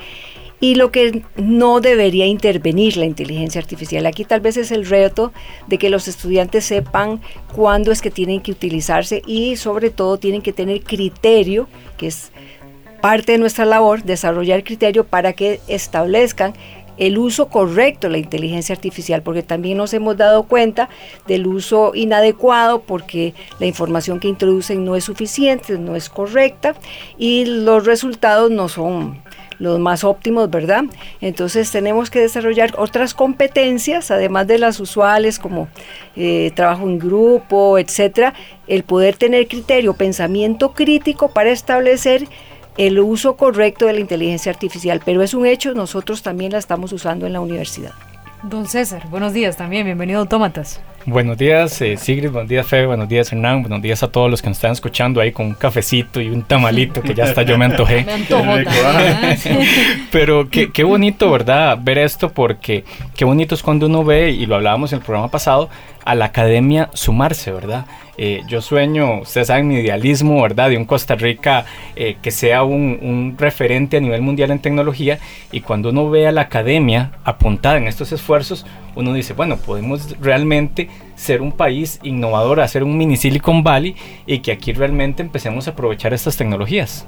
y 0.65 0.77
lo 0.77 0.91
que 0.91 1.23
no 1.37 1.83
debería 1.83 2.25
intervenir 2.25 2.97
la 2.97 3.05
inteligencia 3.05 3.61
artificial. 3.61 4.07
Aquí 4.07 4.25
tal 4.25 4.41
vez 4.41 4.57
es 4.57 4.71
el 4.71 4.87
reto 4.87 5.31
de 5.67 5.77
que 5.77 5.91
los 5.91 6.09
estudiantes 6.09 6.65
sepan 6.65 7.21
cuándo 7.55 7.93
es 7.93 8.01
que 8.01 8.11
tienen 8.11 8.41
que 8.41 8.53
utilizarse 8.53 9.21
y 9.27 9.57
sobre 9.57 9.91
todo 9.91 10.17
tienen 10.17 10.41
que 10.41 10.55
tener 10.55 10.83
criterio, 10.83 11.69
que 11.99 12.07
es 12.07 12.33
parte 13.03 13.33
de 13.33 13.39
nuestra 13.39 13.67
labor, 13.67 14.05
desarrollar 14.05 14.65
criterio 14.65 15.05
para 15.05 15.35
que 15.35 15.61
establezcan 15.69 16.55
el 16.97 17.19
uso 17.19 17.49
correcto 17.49 18.07
de 18.07 18.13
la 18.13 18.19
inteligencia 18.19 18.75
artificial, 18.75 19.23
porque 19.23 19.43
también 19.43 19.77
nos 19.77 19.93
hemos 19.95 20.17
dado 20.17 20.45
cuenta 20.45 20.89
del 21.27 21.47
uso 21.47 21.93
inadecuado 21.95 22.83
porque 22.83 23.35
la 23.59 23.67
información 23.67 24.21
que 24.21 24.29
introducen 24.29 24.85
no 24.85 24.97
es 24.97 25.05
suficiente, 25.05 25.79
no 25.79 25.97
es 25.97 26.09
correcta 26.09 26.75
y 27.19 27.45
los 27.45 27.85
resultados 27.85 28.51
no 28.51 28.69
son 28.69 29.23
los 29.59 29.79
más 29.79 30.05
óptimos, 30.05 30.51
¿verdad? 30.51 30.85
Entonces 31.21 31.71
tenemos 31.71 32.11
que 32.11 32.21
desarrollar 32.21 32.75
otras 32.77 33.15
competencias, 33.15 34.11
además 34.11 34.47
de 34.47 34.59
las 34.59 34.81
usuales 34.81 35.39
como 35.39 35.69
eh, 36.17 36.53
trabajo 36.55 36.85
en 36.85 36.99
grupo, 36.99 37.79
etcétera, 37.79 38.35
el 38.67 38.83
poder 38.83 39.17
tener 39.17 39.47
criterio, 39.49 39.95
pensamiento 39.95 40.73
crítico 40.73 41.29
para 41.29 41.51
establecer 41.51 42.29
el 42.77 42.99
uso 42.99 43.37
correcto 43.37 43.87
de 43.87 43.93
la 43.93 44.01
inteligencia 44.01 44.51
artificial, 44.51 45.01
pero 45.05 45.23
es 45.23 45.35
un 45.35 45.47
hecho, 45.47 45.75
nosotros 45.75 46.23
también 46.23 46.53
la 46.53 46.59
estamos 46.59 46.93
usando 46.93 47.27
en 47.27 47.33
la 47.33 47.41
universidad. 47.41 47.93
Don 48.43 48.67
César, 48.67 49.09
buenos 49.09 49.33
días 49.33 49.57
también, 49.57 49.85
bienvenido 49.85 50.19
a 50.19 50.23
Autómatas. 50.23 50.81
Buenos 51.07 51.37
días, 51.37 51.83
eh, 51.83 51.99
Sigrid, 51.99 52.31
buenos 52.31 52.49
días, 52.49 52.67
Febe, 52.67 52.87
buenos 52.87 53.11
días, 53.11 53.31
Hernán, 53.31 53.61
buenos 53.61 53.83
días 53.83 54.03
a 54.03 54.09
todos 54.09 54.31
los 54.31 54.41
que 54.41 54.49
nos 54.49 54.57
están 54.57 54.73
escuchando 54.73 55.21
ahí 55.21 55.33
con 55.33 55.45
un 55.45 55.55
cafecito 55.55 56.19
y 56.19 56.31
un 56.31 56.45
tamalito 56.45 57.03
que 57.03 57.13
ya 57.13 57.25
está, 57.25 57.43
yo 57.43 57.59
me 57.59 57.67
antojé. 57.67 58.07
me 58.31 59.37
Pero 60.11 60.49
qué, 60.49 60.73
qué 60.73 60.83
bonito, 60.83 61.31
¿verdad? 61.31 61.77
Ver 61.79 61.99
esto 61.99 62.31
porque 62.31 62.85
qué 63.15 63.27
bonito 63.27 63.55
es 63.55 63.63
cuando 63.63 63.85
uno 63.85 64.03
ve, 64.03 64.31
y 64.31 64.47
lo 64.47 64.55
hablábamos 64.55 64.95
en 64.95 65.01
el 65.01 65.05
programa 65.05 65.31
pasado, 65.31 65.69
a 66.07 66.15
la 66.15 66.27
academia 66.27 66.89
sumarse, 66.95 67.53
¿verdad? 67.53 67.85
Eh, 68.17 68.43
yo 68.47 68.61
sueño, 68.61 69.23
ustedes 69.23 69.49
saben 69.49 69.67
mi 69.67 69.75
idealismo, 69.77 70.41
¿verdad? 70.41 70.71
De 70.71 70.77
un 70.77 70.85
Costa 70.85 71.17
Rica 71.17 71.65
eh, 71.97 72.17
que 72.23 72.31
sea 72.31 72.63
un, 72.63 72.99
un, 73.03 73.35
referente 73.37 73.97
a 73.97 74.01
nivel 74.01 74.23
mundial 74.23 74.53
en 74.53 74.61
tecnología 74.61 75.19
y 75.51 75.63
cuando 75.63 75.91
uno 75.91 76.09
ve 76.09 76.29
a 76.29 76.33
la 76.33 76.43
academia 76.43 77.11
apuntada 77.25 77.77
en 77.77 77.89
estos 77.89 78.13
esfuerzos, 78.13 78.65
uno 78.95 79.13
dice, 79.13 79.33
bueno, 79.33 79.57
podemos 79.57 80.17
realmente 80.21 80.89
ser 81.17 81.43
un 81.43 81.53
país 81.53 82.01
innovador, 82.03 82.61
hacer 82.61 82.83
un 82.83 82.97
mini 82.97 83.17
Silicon 83.17 83.63
Valley 83.63 83.95
y 84.27 84.41
que 84.41 84.53
aquí 84.53 84.73
realmente 84.73 85.23
empecemos 85.23 85.67
a 85.67 85.73
aprovechar 85.73 86.13
estas 86.13 86.37
tecnologías. 86.37 87.07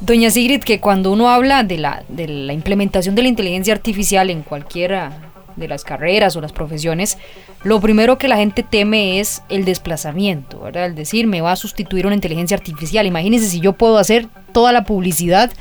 Doña 0.00 0.30
Sigrid, 0.30 0.62
que 0.62 0.80
cuando 0.80 1.12
uno 1.12 1.28
habla 1.28 1.62
de 1.62 1.78
la, 1.78 2.04
de 2.08 2.28
la 2.28 2.52
implementación 2.52 3.14
de 3.14 3.22
la 3.22 3.28
inteligencia 3.28 3.72
artificial 3.72 4.28
en 4.28 4.42
cualquiera 4.42 5.32
de 5.56 5.68
las 5.68 5.84
carreras 5.84 6.36
o 6.36 6.40
las 6.40 6.52
profesiones, 6.52 7.16
lo 7.62 7.80
primero 7.80 8.18
que 8.18 8.28
la 8.28 8.36
gente 8.36 8.62
teme 8.62 9.20
es 9.20 9.42
el 9.48 9.64
desplazamiento, 9.64 10.60
¿verdad? 10.60 10.86
El 10.86 10.94
decir, 10.94 11.26
me 11.26 11.40
va 11.40 11.52
a 11.52 11.56
sustituir 11.56 12.06
una 12.06 12.14
inteligencia 12.14 12.56
artificial. 12.56 13.06
Imagínense 13.06 13.48
si 13.48 13.60
yo 13.60 13.72
puedo 13.72 13.98
hacer 13.98 14.26
toda 14.52 14.72
la 14.72 14.84
publicidad 14.84 15.52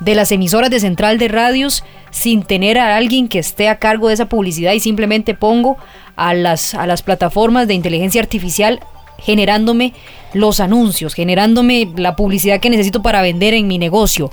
de 0.00 0.14
las 0.14 0.32
emisoras 0.32 0.70
de 0.70 0.80
central 0.80 1.18
de 1.18 1.28
radios 1.28 1.84
sin 2.10 2.42
tener 2.42 2.78
a 2.78 2.96
alguien 2.96 3.28
que 3.28 3.38
esté 3.38 3.68
a 3.68 3.78
cargo 3.78 4.08
de 4.08 4.14
esa 4.14 4.28
publicidad 4.28 4.72
y 4.72 4.80
simplemente 4.80 5.34
pongo 5.34 5.76
a 6.16 6.34
las, 6.34 6.74
a 6.74 6.86
las 6.86 7.02
plataformas 7.02 7.68
de 7.68 7.74
inteligencia 7.74 8.20
artificial 8.20 8.80
generándome 9.18 9.92
los 10.32 10.60
anuncios, 10.60 11.14
generándome 11.14 11.88
la 11.96 12.16
publicidad 12.16 12.60
que 12.60 12.70
necesito 12.70 13.02
para 13.02 13.22
vender 13.22 13.54
en 13.54 13.68
mi 13.68 13.78
negocio 13.78 14.30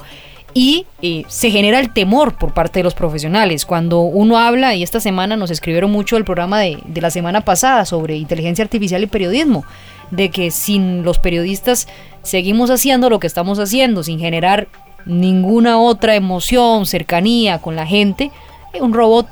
y 0.54 0.86
eh, 1.02 1.24
se 1.28 1.52
genera 1.52 1.80
el 1.80 1.94
temor 1.94 2.36
por 2.36 2.54
parte 2.54 2.80
de 2.80 2.84
los 2.84 2.96
profesionales. 2.96 3.66
Cuando 3.66 4.02
uno 4.02 4.40
habla, 4.40 4.74
y 4.74 4.82
esta 4.82 5.00
semana 5.00 5.36
nos 5.36 5.52
escribieron 5.52 5.92
mucho 5.92 6.18
el 6.18 6.26
programa 6.26 6.60
de, 6.60 6.80
de 6.86 7.02
la 7.02 7.12
semana 7.12 7.42
pasada 7.42 7.86
sobre 7.86 8.16
inteligencia 8.16 8.64
artificial 8.64 9.04
y 9.04 9.08
periodismo, 9.08 9.66
de 10.10 10.30
que 10.30 10.50
sin 10.50 11.04
los 11.04 11.20
periodistas 11.20 11.88
seguimos 12.24 12.72
haciendo 12.72 13.10
lo 13.10 13.20
que 13.20 13.28
estamos 13.28 13.60
haciendo, 13.60 14.04
sin 14.04 14.20
generar 14.20 14.68
ninguna 15.08 15.80
otra 15.80 16.16
emoción, 16.16 16.86
cercanía 16.86 17.60
con 17.60 17.76
la 17.76 17.86
gente, 17.86 18.32
eh, 18.74 18.82
un 18.82 18.94
robot 18.94 19.28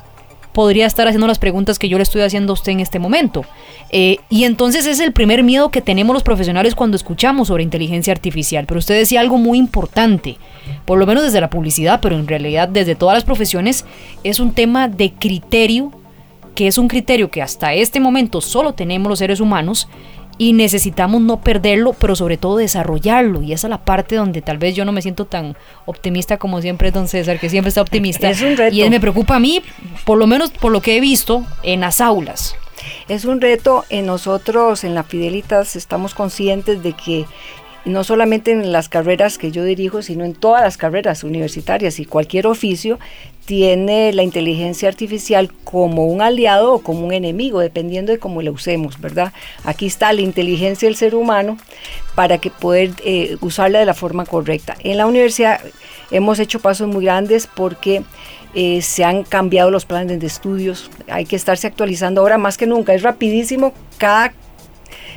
podría 0.56 0.86
estar 0.86 1.06
haciendo 1.06 1.26
las 1.26 1.38
preguntas 1.38 1.78
que 1.78 1.90
yo 1.90 1.98
le 1.98 2.02
estoy 2.02 2.22
haciendo 2.22 2.52
a 2.52 2.54
usted 2.54 2.72
en 2.72 2.80
este 2.80 2.98
momento. 2.98 3.44
Eh, 3.90 4.16
y 4.30 4.44
entonces 4.44 4.86
es 4.86 5.00
el 5.00 5.12
primer 5.12 5.42
miedo 5.42 5.70
que 5.70 5.82
tenemos 5.82 6.14
los 6.14 6.22
profesionales 6.22 6.74
cuando 6.74 6.96
escuchamos 6.96 7.48
sobre 7.48 7.62
inteligencia 7.62 8.14
artificial. 8.14 8.64
Pero 8.66 8.78
usted 8.78 8.94
decía 8.94 9.20
algo 9.20 9.36
muy 9.36 9.58
importante, 9.58 10.38
por 10.86 10.98
lo 10.98 11.06
menos 11.06 11.24
desde 11.24 11.42
la 11.42 11.50
publicidad, 11.50 12.00
pero 12.00 12.16
en 12.16 12.26
realidad 12.26 12.68
desde 12.68 12.94
todas 12.94 13.14
las 13.14 13.24
profesiones, 13.24 13.84
es 14.24 14.40
un 14.40 14.54
tema 14.54 14.88
de 14.88 15.12
criterio, 15.12 15.92
que 16.54 16.68
es 16.68 16.78
un 16.78 16.88
criterio 16.88 17.30
que 17.30 17.42
hasta 17.42 17.74
este 17.74 18.00
momento 18.00 18.40
solo 18.40 18.72
tenemos 18.72 19.10
los 19.10 19.18
seres 19.18 19.40
humanos 19.40 19.88
y 20.38 20.52
necesitamos 20.52 21.20
no 21.22 21.40
perderlo, 21.40 21.92
pero 21.94 22.16
sobre 22.16 22.36
todo 22.36 22.56
desarrollarlo. 22.56 23.42
Y 23.42 23.52
esa 23.52 23.66
es 23.66 23.70
la 23.70 23.84
parte 23.84 24.16
donde 24.16 24.42
tal 24.42 24.58
vez 24.58 24.74
yo 24.74 24.84
no 24.84 24.92
me 24.92 25.02
siento 25.02 25.24
tan 25.24 25.56
optimista 25.86 26.36
como 26.36 26.60
siempre 26.60 26.90
don 26.90 27.08
César, 27.08 27.38
que 27.38 27.48
siempre 27.48 27.68
está 27.68 27.80
optimista. 27.80 28.28
Es 28.28 28.42
un 28.42 28.56
reto. 28.56 28.74
Y 28.74 28.82
él 28.82 28.90
me 28.90 29.00
preocupa 29.00 29.36
a 29.36 29.40
mí, 29.40 29.62
por 30.04 30.18
lo 30.18 30.26
menos 30.26 30.50
por 30.50 30.72
lo 30.72 30.80
que 30.80 30.96
he 30.96 31.00
visto 31.00 31.44
en 31.62 31.80
las 31.80 32.00
aulas. 32.00 32.56
Es 33.08 33.24
un 33.24 33.40
reto 33.40 33.84
en 33.88 34.06
nosotros, 34.06 34.84
en 34.84 34.94
la 34.94 35.02
Fidelitas, 35.02 35.76
estamos 35.76 36.14
conscientes 36.14 36.82
de 36.82 36.92
que 36.92 37.24
no 37.86 38.02
solamente 38.02 38.50
en 38.50 38.72
las 38.72 38.88
carreras 38.88 39.38
que 39.38 39.52
yo 39.52 39.64
dirijo, 39.64 40.02
sino 40.02 40.24
en 40.24 40.34
todas 40.34 40.62
las 40.62 40.76
carreras 40.76 41.22
universitarias 41.22 42.00
y 42.00 42.04
cualquier 42.04 42.48
oficio, 42.48 42.98
tiene 43.44 44.12
la 44.12 44.24
inteligencia 44.24 44.88
artificial 44.88 45.52
como 45.62 46.06
un 46.06 46.20
aliado 46.20 46.74
o 46.74 46.82
como 46.82 47.06
un 47.06 47.12
enemigo, 47.12 47.60
dependiendo 47.60 48.10
de 48.10 48.18
cómo 48.18 48.42
la 48.42 48.50
usemos, 48.50 49.00
¿verdad? 49.00 49.32
Aquí 49.62 49.86
está 49.86 50.12
la 50.12 50.20
inteligencia 50.22 50.88
del 50.88 50.96
ser 50.96 51.14
humano 51.14 51.56
para 52.16 52.38
que 52.38 52.50
poder 52.50 52.90
eh, 53.04 53.36
usarla 53.40 53.78
de 53.78 53.86
la 53.86 53.94
forma 53.94 54.26
correcta. 54.26 54.76
En 54.80 54.96
la 54.96 55.06
universidad 55.06 55.60
hemos 56.10 56.40
hecho 56.40 56.58
pasos 56.58 56.88
muy 56.88 57.04
grandes 57.04 57.46
porque 57.46 58.02
eh, 58.54 58.82
se 58.82 59.04
han 59.04 59.22
cambiado 59.22 59.70
los 59.70 59.84
planes 59.84 60.18
de 60.18 60.26
estudios, 60.26 60.90
hay 61.08 61.24
que 61.24 61.36
estarse 61.36 61.68
actualizando 61.68 62.22
ahora 62.22 62.38
más 62.38 62.58
que 62.58 62.66
nunca, 62.66 62.94
es 62.94 63.02
rapidísimo, 63.02 63.72
cada 63.96 64.34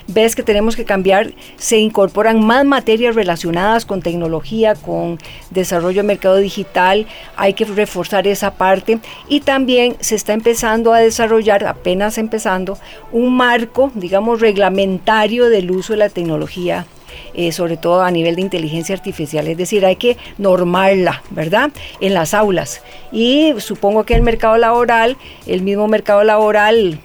ves 0.09 0.35
que 0.35 0.43
tenemos 0.43 0.75
que 0.75 0.85
cambiar, 0.85 1.33
se 1.57 1.77
incorporan 1.77 2.45
más 2.45 2.65
materias 2.65 3.15
relacionadas 3.15 3.85
con 3.85 4.01
tecnología, 4.01 4.75
con 4.75 5.17
desarrollo 5.51 6.01
de 6.01 6.07
mercado 6.07 6.37
digital, 6.37 7.07
hay 7.35 7.53
que 7.53 7.65
reforzar 7.65 8.27
esa 8.27 8.51
parte 8.51 8.99
y 9.27 9.41
también 9.41 9.95
se 9.99 10.15
está 10.15 10.33
empezando 10.33 10.93
a 10.93 10.99
desarrollar, 10.99 11.65
apenas 11.65 12.17
empezando, 12.17 12.77
un 13.11 13.35
marco, 13.35 13.91
digamos, 13.95 14.41
reglamentario 14.41 15.49
del 15.49 15.71
uso 15.71 15.93
de 15.93 15.99
la 15.99 16.09
tecnología 16.09 16.85
eh, 17.33 17.51
sobre 17.51 17.77
todo 17.77 18.01
a 18.01 18.11
nivel 18.11 18.35
de 18.35 18.41
inteligencia 18.41 18.95
artificial, 18.95 19.47
es 19.47 19.57
decir, 19.57 19.85
hay 19.85 19.95
que 19.95 20.17
normarla, 20.37 21.21
¿verdad? 21.29 21.71
En 22.01 22.13
las 22.13 22.33
aulas. 22.33 22.81
Y 23.11 23.53
supongo 23.57 24.03
que 24.03 24.15
el 24.15 24.21
mercado 24.21 24.57
laboral, 24.57 25.17
el 25.45 25.61
mismo 25.61 25.87
mercado 25.87 26.23
laboral, 26.23 26.99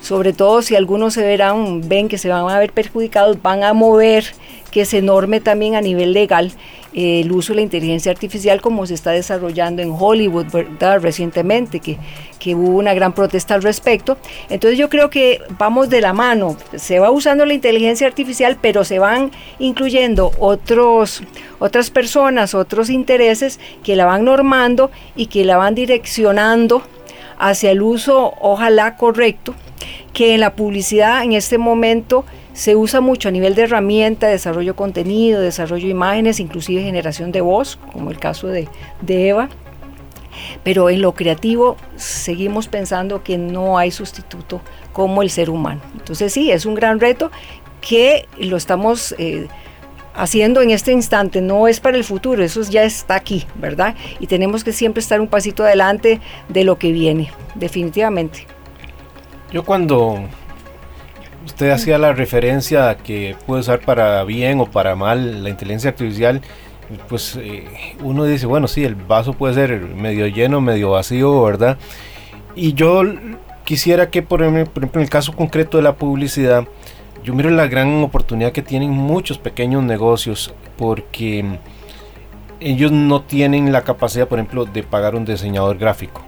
sobre 0.00 0.32
todo 0.32 0.62
si 0.62 0.76
algunos 0.76 1.14
se 1.14 1.22
verán, 1.22 1.88
ven 1.88 2.08
que 2.08 2.18
se 2.18 2.28
van 2.28 2.48
a 2.48 2.58
ver 2.58 2.72
perjudicados, 2.72 3.40
van 3.42 3.62
a 3.62 3.72
mover 3.72 4.24
que 4.70 4.84
se 4.84 5.02
norme 5.02 5.40
también 5.40 5.74
a 5.74 5.80
nivel 5.80 6.12
legal 6.12 6.52
eh, 6.92 7.20
el 7.20 7.30
uso 7.30 7.52
de 7.52 7.56
la 7.56 7.62
inteligencia 7.62 8.10
artificial 8.10 8.60
como 8.60 8.86
se 8.86 8.94
está 8.94 9.10
desarrollando 9.12 9.82
en 9.82 9.94
Hollywood 9.96 10.46
recientemente, 11.00 11.80
que, 11.80 11.98
que 12.38 12.54
hubo 12.54 12.78
una 12.78 12.94
gran 12.94 13.12
protesta 13.12 13.54
al 13.54 13.62
respecto. 13.62 14.16
Entonces 14.48 14.78
yo 14.78 14.88
creo 14.88 15.10
que 15.10 15.40
vamos 15.58 15.88
de 15.88 16.00
la 16.00 16.12
mano, 16.12 16.56
se 16.74 16.98
va 16.98 17.10
usando 17.10 17.44
la 17.44 17.54
inteligencia 17.54 18.06
artificial, 18.06 18.58
pero 18.60 18.84
se 18.84 18.98
van 18.98 19.30
incluyendo 19.58 20.32
otros, 20.38 21.22
otras 21.58 21.90
personas, 21.90 22.54
otros 22.54 22.90
intereses 22.90 23.60
que 23.84 23.94
la 23.94 24.06
van 24.06 24.24
normando 24.24 24.90
y 25.14 25.26
que 25.26 25.44
la 25.44 25.56
van 25.56 25.74
direccionando 25.74 26.82
hacia 27.40 27.70
el 27.70 27.82
uso, 27.82 28.34
ojalá 28.40 28.96
correcto, 28.96 29.54
que 30.12 30.34
en 30.34 30.40
la 30.40 30.54
publicidad 30.54 31.24
en 31.24 31.32
este 31.32 31.56
momento 31.58 32.24
se 32.52 32.76
usa 32.76 33.00
mucho 33.00 33.28
a 33.28 33.32
nivel 33.32 33.54
de 33.54 33.62
herramienta, 33.62 34.28
desarrollo 34.28 34.72
de 34.72 34.76
contenido, 34.76 35.40
desarrollo 35.40 35.86
de 35.86 35.90
imágenes, 35.90 36.38
inclusive 36.38 36.82
generación 36.82 37.32
de 37.32 37.40
voz, 37.40 37.78
como 37.92 38.10
el 38.10 38.18
caso 38.18 38.46
de, 38.48 38.68
Eva. 39.08 39.48
Pero 40.62 40.90
en 40.90 41.00
lo 41.00 41.14
creativo 41.14 41.76
seguimos 41.96 42.68
pensando 42.68 43.22
que 43.22 43.38
no 43.38 43.78
hay 43.78 43.90
sustituto 43.90 44.60
como 44.92 45.22
el 45.22 45.30
ser 45.30 45.48
humano. 45.48 45.80
Entonces 45.96 46.32
sí, 46.32 46.50
es 46.50 46.66
un 46.66 46.74
gran 46.74 47.00
reto 47.00 47.30
que 47.80 48.28
lo 48.38 48.58
estamos 48.58 49.14
eh, 49.18 49.48
haciendo 50.14 50.62
en 50.62 50.70
este 50.70 50.92
instante, 50.92 51.40
no 51.40 51.68
es 51.68 51.80
para 51.80 51.96
el 51.96 52.04
futuro, 52.04 52.42
eso 52.42 52.62
ya 52.62 52.82
está 52.82 53.14
aquí, 53.14 53.46
¿verdad? 53.56 53.94
Y 54.18 54.26
tenemos 54.26 54.64
que 54.64 54.72
siempre 54.72 55.00
estar 55.00 55.20
un 55.20 55.28
pasito 55.28 55.64
adelante 55.64 56.20
de 56.48 56.64
lo 56.64 56.78
que 56.78 56.92
viene, 56.92 57.30
definitivamente. 57.54 58.46
Yo 59.52 59.64
cuando 59.64 60.20
usted 61.44 61.70
hacía 61.70 61.98
la 61.98 62.12
referencia 62.12 62.90
a 62.90 62.96
que 62.96 63.36
puede 63.46 63.60
usar 63.60 63.80
para 63.80 64.22
bien 64.24 64.60
o 64.60 64.66
para 64.66 64.94
mal 64.94 65.42
la 65.42 65.50
inteligencia 65.50 65.90
artificial, 65.90 66.40
pues 67.08 67.36
eh, 67.36 67.64
uno 68.02 68.24
dice, 68.24 68.46
bueno, 68.46 68.68
sí, 68.68 68.84
el 68.84 68.94
vaso 68.94 69.32
puede 69.32 69.54
ser 69.54 69.80
medio 69.80 70.26
lleno, 70.26 70.60
medio 70.60 70.90
vacío, 70.90 71.42
¿verdad? 71.42 71.78
Y 72.54 72.74
yo 72.74 73.02
quisiera 73.64 74.10
que, 74.10 74.22
por 74.22 74.42
ejemplo, 74.42 74.88
en 74.92 75.00
el 75.00 75.08
caso 75.08 75.32
concreto 75.32 75.76
de 75.76 75.84
la 75.84 75.94
publicidad, 75.94 76.66
yo 77.24 77.34
miro 77.34 77.50
la 77.50 77.66
gran 77.66 78.02
oportunidad 78.02 78.52
que 78.52 78.62
tienen 78.62 78.90
muchos 78.90 79.38
pequeños 79.38 79.82
negocios 79.82 80.54
porque 80.76 81.44
ellos 82.60 82.92
no 82.92 83.22
tienen 83.22 83.72
la 83.72 83.82
capacidad, 83.82 84.28
por 84.28 84.38
ejemplo, 84.38 84.64
de 84.64 84.82
pagar 84.82 85.14
un 85.14 85.24
diseñador 85.24 85.78
gráfico 85.78 86.22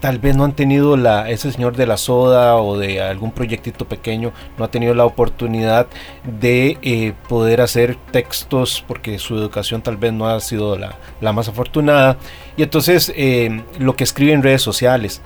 tal 0.00 0.18
vez 0.18 0.36
no 0.36 0.44
han 0.44 0.52
tenido 0.52 0.96
la, 0.96 1.30
ese 1.30 1.50
señor 1.52 1.76
de 1.76 1.86
la 1.86 1.96
soda 1.96 2.56
o 2.56 2.78
de 2.78 3.00
algún 3.00 3.32
proyectito 3.32 3.86
pequeño, 3.86 4.32
no 4.58 4.64
ha 4.64 4.70
tenido 4.70 4.94
la 4.94 5.04
oportunidad 5.04 5.86
de 6.24 6.78
eh, 6.82 7.12
poder 7.28 7.60
hacer 7.60 7.96
textos 8.10 8.84
porque 8.86 9.18
su 9.18 9.36
educación 9.36 9.82
tal 9.82 9.96
vez 9.96 10.12
no 10.12 10.28
ha 10.28 10.40
sido 10.40 10.76
la, 10.76 10.96
la 11.20 11.32
más 11.32 11.48
afortunada. 11.48 12.18
Y 12.56 12.62
entonces 12.62 13.12
eh, 13.16 13.62
lo 13.78 13.96
que 13.96 14.04
escribe 14.04 14.32
en 14.32 14.42
redes 14.42 14.62
sociales, 14.62 15.22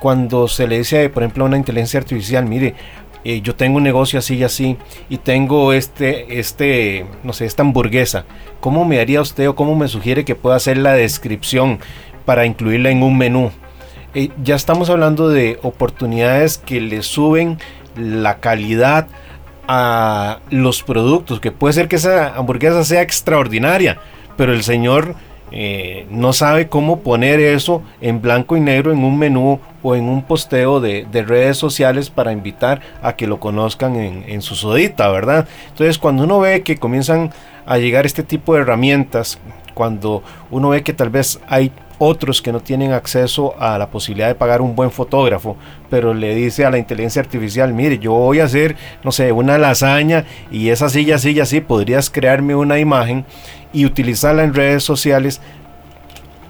cuando 0.00 0.48
se 0.48 0.66
le 0.66 0.78
dice, 0.78 1.08
por 1.08 1.22
ejemplo, 1.22 1.44
a 1.44 1.48
una 1.48 1.56
inteligencia 1.56 1.98
artificial, 1.98 2.44
mire, 2.44 2.74
eh, 3.24 3.40
yo 3.40 3.54
tengo 3.54 3.78
un 3.78 3.82
negocio 3.82 4.18
así 4.18 4.36
y 4.36 4.44
así 4.44 4.76
y 5.08 5.18
tengo 5.18 5.72
este, 5.72 6.38
este, 6.38 7.06
no 7.22 7.32
sé, 7.32 7.46
esta 7.46 7.62
hamburguesa, 7.62 8.26
¿cómo 8.60 8.84
me 8.84 9.00
haría 9.00 9.20
usted 9.20 9.48
o 9.48 9.56
cómo 9.56 9.74
me 9.74 9.88
sugiere 9.88 10.24
que 10.24 10.34
pueda 10.34 10.56
hacer 10.56 10.76
la 10.76 10.92
descripción 10.92 11.78
para 12.24 12.44
incluirla 12.46 12.90
en 12.90 13.02
un 13.02 13.16
menú? 13.16 13.50
Eh, 14.14 14.30
ya 14.42 14.54
estamos 14.54 14.90
hablando 14.90 15.28
de 15.28 15.58
oportunidades 15.62 16.58
que 16.58 16.80
le 16.80 17.02
suben 17.02 17.58
la 17.96 18.40
calidad 18.40 19.08
a 19.66 20.40
los 20.50 20.82
productos, 20.82 21.40
que 21.40 21.50
puede 21.50 21.74
ser 21.74 21.88
que 21.88 21.96
esa 21.96 22.34
hamburguesa 22.34 22.84
sea 22.84 23.02
extraordinaria, 23.02 23.98
pero 24.36 24.52
el 24.52 24.62
señor 24.62 25.14
eh, 25.50 26.06
no 26.10 26.32
sabe 26.32 26.68
cómo 26.68 27.00
poner 27.00 27.38
eso 27.40 27.82
en 28.00 28.20
blanco 28.20 28.56
y 28.56 28.60
negro 28.60 28.92
en 28.92 29.04
un 29.04 29.18
menú 29.18 29.60
o 29.82 29.94
en 29.94 30.08
un 30.08 30.22
posteo 30.22 30.80
de, 30.80 31.06
redes 31.12 31.58
sociales 31.58 32.10
para 32.10 32.32
invitar 32.32 32.80
a 33.02 33.14
que 33.14 33.26
lo 33.26 33.38
conozcan 33.38 33.96
en, 33.96 34.24
en, 34.26 34.42
su 34.42 34.54
sodita, 34.54 35.08
¿verdad? 35.08 35.46
Entonces 35.68 35.98
cuando 35.98 36.24
uno 36.24 36.40
ve 36.40 36.62
que 36.62 36.76
comienzan 36.76 37.30
a 37.66 37.78
llegar 37.78 38.06
este 38.06 38.22
tipo 38.22 38.54
de 38.54 38.62
herramientas, 38.62 39.38
cuando 39.74 40.22
uno 40.50 40.70
ve 40.70 40.82
que 40.82 40.92
tal 40.92 41.10
vez 41.10 41.40
hay 41.48 41.72
otros 41.98 42.42
que 42.42 42.52
no 42.52 42.60
tienen 42.60 42.92
acceso 42.92 43.54
a 43.58 43.78
la 43.78 43.90
posibilidad 43.90 44.28
de 44.28 44.34
pagar 44.34 44.60
un 44.60 44.74
buen 44.74 44.90
fotógrafo, 44.90 45.56
pero 45.90 46.14
le 46.14 46.34
dice 46.34 46.64
a 46.64 46.70
la 46.70 46.78
inteligencia 46.78 47.22
artificial, 47.22 47.72
mire, 47.72 47.98
yo 47.98 48.12
voy 48.12 48.40
a 48.40 48.44
hacer, 48.44 48.76
no 49.02 49.12
sé, 49.12 49.32
una 49.32 49.58
lasaña 49.58 50.24
y 50.50 50.70
esa 50.70 50.88
silla, 50.88 51.16
así 51.16 51.32
y 51.32 51.40
así, 51.40 51.60
podrías 51.60 52.10
crearme 52.10 52.54
una 52.54 52.78
imagen 52.78 53.24
y 53.72 53.84
utilizarla 53.84 54.44
en 54.44 54.54
redes 54.54 54.82
sociales. 54.82 55.40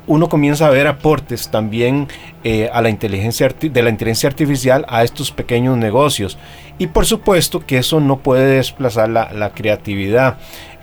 Uno 0.06 0.28
comienza 0.28 0.66
a 0.66 0.70
ver 0.70 0.86
aportes 0.86 1.48
también 1.48 2.08
eh, 2.42 2.68
a 2.72 2.82
la 2.82 2.90
inteligencia 2.90 3.48
de 3.58 3.82
la 3.82 3.88
inteligencia 3.88 4.28
artificial 4.28 4.84
a 4.88 5.02
estos 5.02 5.32
pequeños 5.32 5.78
negocios. 5.78 6.36
Y 6.78 6.88
por 6.88 7.06
supuesto 7.06 7.64
que 7.64 7.78
eso 7.78 8.00
no 8.00 8.18
puede 8.18 8.56
desplazar 8.56 9.08
la, 9.08 9.50
creatividad. 9.54 10.36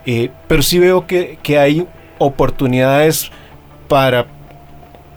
Eh, 0.07 0.31
pero 0.47 0.63
sí 0.63 0.79
veo 0.79 1.05
que, 1.05 1.37
que 1.43 1.59
hay 1.59 1.87
oportunidades 2.17 3.31
para 3.87 4.25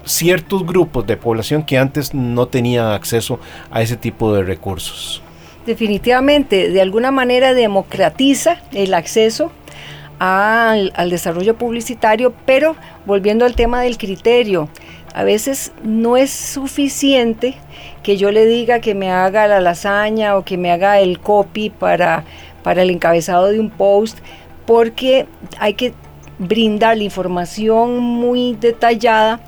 ciertos 0.05 0.67
grupos 0.67 1.07
de 1.07 1.17
población 1.17 1.63
que 1.63 1.79
antes 1.79 2.15
no 2.15 2.47
tenían 2.47 2.87
acceso 2.89 3.41
a 3.71 3.83
ese 3.83 3.97
tipo 3.97 4.35
de 4.35 4.43
recursos. 4.43 5.23
Definitivamente, 5.67 6.71
de 6.71 6.81
alguna 6.81 7.11
manera 7.11 7.55
democratiza 7.55 8.59
el 8.73 8.93
acceso 8.93 9.51
al, 10.19 10.93
desarrollo 11.09 11.57
publicitario, 11.57 12.35
pero 12.45 12.77
volviendo 13.07 13.45
al 13.45 13.55
tema 13.55 13.81
del 13.81 13.97
criterio, 13.97 14.69
a 15.15 15.25
veces 15.25 15.73
no 15.83 16.17
es 16.17 16.31
suficiente 16.31 17.55
que 18.03 18.17
yo 18.17 18.31
le 18.31 18.47
diga 18.47 18.81
que 18.81 18.95
me 18.95 19.11
haga 19.11 19.47
la 19.47 19.61
lasaña 19.61 20.37
o 20.37 20.45
que 20.45 20.59
me 20.59 20.71
haga 20.71 21.01
el 21.01 21.21
copy 21.21 21.71
para, 21.71 22.25
para 22.63 22.83
el 22.83 22.91
encabezado 22.91 23.47
de 23.47 23.61
un 23.61 23.71
post, 23.71 24.19
porque 24.67 25.27
hay 25.59 25.75
que 25.75 25.95
brindar 26.39 26.97
la 26.97 27.05
información 27.05 27.99
muy 27.99 28.57
detallada 28.61 29.41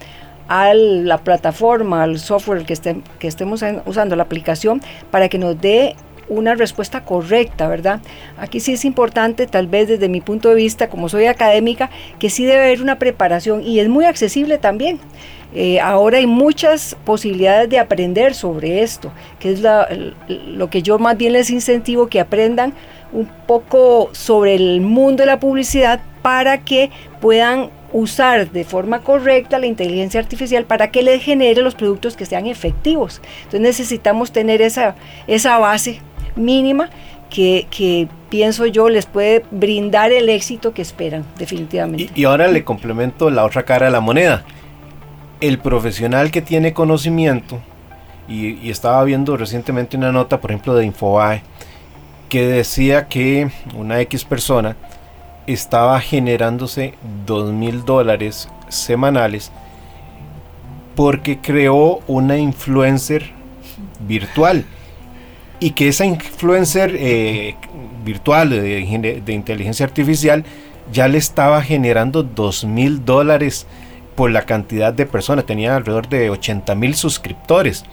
a 0.48 0.74
la 0.74 1.18
plataforma, 1.18 2.02
al 2.02 2.18
software 2.18 2.64
que, 2.64 2.76
que 3.18 3.28
estemos 3.28 3.64
usando, 3.84 4.16
la 4.16 4.22
aplicación, 4.22 4.80
para 5.10 5.28
que 5.28 5.38
nos 5.38 5.60
dé 5.60 5.96
una 6.28 6.54
respuesta 6.54 7.04
correcta, 7.04 7.68
¿verdad? 7.68 8.00
Aquí 8.36 8.60
sí 8.60 8.72
es 8.72 8.84
importante, 8.84 9.46
tal 9.46 9.68
vez 9.68 9.88
desde 9.88 10.08
mi 10.08 10.20
punto 10.20 10.48
de 10.48 10.56
vista, 10.56 10.88
como 10.88 11.08
soy 11.08 11.26
académica, 11.26 11.90
que 12.18 12.30
sí 12.30 12.44
debe 12.44 12.64
haber 12.64 12.82
una 12.82 12.98
preparación 12.98 13.62
y 13.62 13.78
es 13.80 13.88
muy 13.88 14.04
accesible 14.04 14.58
también. 14.58 14.98
Eh, 15.54 15.80
ahora 15.80 16.18
hay 16.18 16.26
muchas 16.26 16.96
posibilidades 17.04 17.70
de 17.70 17.78
aprender 17.78 18.34
sobre 18.34 18.82
esto, 18.82 19.12
que 19.38 19.52
es 19.52 19.62
lo 20.28 20.68
que 20.68 20.82
yo 20.82 20.98
más 20.98 21.16
bien 21.16 21.32
les 21.32 21.50
incentivo 21.50 22.08
que 22.08 22.20
aprendan 22.20 22.74
un 23.12 23.30
poco 23.46 24.10
sobre 24.12 24.56
el 24.56 24.80
mundo 24.80 25.22
de 25.22 25.26
la 25.26 25.40
publicidad 25.40 26.00
para 26.22 26.58
que 26.58 26.90
puedan 27.20 27.70
usar 27.96 28.50
de 28.50 28.64
forma 28.64 29.00
correcta 29.00 29.58
la 29.58 29.66
inteligencia 29.66 30.20
artificial 30.20 30.64
para 30.66 30.90
que 30.90 31.02
le 31.02 31.18
genere 31.18 31.62
los 31.62 31.74
productos 31.74 32.14
que 32.14 32.26
sean 32.26 32.46
efectivos. 32.46 33.22
Entonces 33.38 33.60
necesitamos 33.60 34.32
tener 34.32 34.60
esa, 34.60 34.96
esa 35.26 35.58
base 35.58 36.00
mínima 36.36 36.90
que, 37.30 37.66
que, 37.70 38.08
pienso 38.28 38.66
yo 38.66 38.88
les 38.88 39.06
puede 39.06 39.44
brindar 39.50 40.12
el 40.12 40.28
éxito 40.28 40.74
que 40.74 40.82
esperan, 40.82 41.24
definitivamente. 41.38 42.10
Y, 42.14 42.24
ahora 42.24 42.48
le 42.48 42.64
complemento 42.64 43.30
la 43.30 43.44
otra 43.44 43.64
cara 43.64 43.86
de 43.86 43.92
la 43.92 44.00
moneda. 44.00 44.44
El 45.40 45.58
profesional 45.58 46.30
que 46.30 46.42
tiene 46.42 46.74
conocimiento, 46.74 47.60
y, 48.28 48.58
y 48.58 48.70
estaba 48.70 49.02
viendo 49.04 49.36
recientemente 49.36 49.96
una 49.96 50.12
nota, 50.12 50.40
por 50.40 50.50
ejemplo, 50.50 50.74
de 50.74 50.84
Infobae, 50.84 51.42
que 52.28 52.46
decía 52.46 53.06
que 53.06 53.48
una 53.74 54.00
X 54.00 54.24
persona 54.24 54.76
estaba 55.46 56.00
generándose 56.00 56.94
dos 57.26 57.52
mil 57.52 57.84
dólares 57.84 58.48
semanales 58.68 59.52
porque 60.94 61.38
creó 61.38 62.00
una 62.06 62.38
influencer 62.38 63.30
virtual 64.00 64.64
y 65.60 65.70
que 65.70 65.88
esa 65.88 66.04
influencer 66.04 66.96
eh, 66.98 67.54
virtual 68.04 68.50
de, 68.50 69.20
inteligencia 69.28 69.86
artificial 69.86 70.44
ya 70.92 71.08
le 71.08 71.18
estaba 71.18 71.62
generando 71.62 72.22
dos 72.22 72.64
mil 72.64 73.04
dólares 73.04 73.66
por 74.14 74.30
la 74.30 74.42
cantidad 74.42 74.92
de 74.92 75.04
personas, 75.04 75.44
tenía 75.44 75.76
alrededor 75.76 76.08
de 76.08 76.30
80 76.30 76.74
mil 76.74 76.94
suscriptores. 76.94 77.84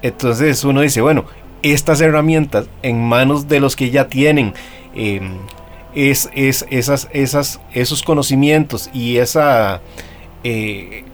Entonces 0.00 0.64
uno 0.64 0.80
dice, 0.80 1.02
bueno, 1.02 1.26
estas 1.62 2.00
herramientas 2.00 2.66
en 2.82 3.02
manos 3.04 3.46
de 3.48 3.60
los 3.60 3.76
que 3.76 3.90
ya 3.90 4.08
tienen 4.08 4.54
eh, 4.94 5.20
es, 5.94 6.30
es 6.34 6.66
esas, 6.70 7.08
esas, 7.12 7.60
esos 7.72 8.02
conocimientos 8.02 8.90
y 8.92 9.18
esa 9.18 9.80
eh, 10.44 11.04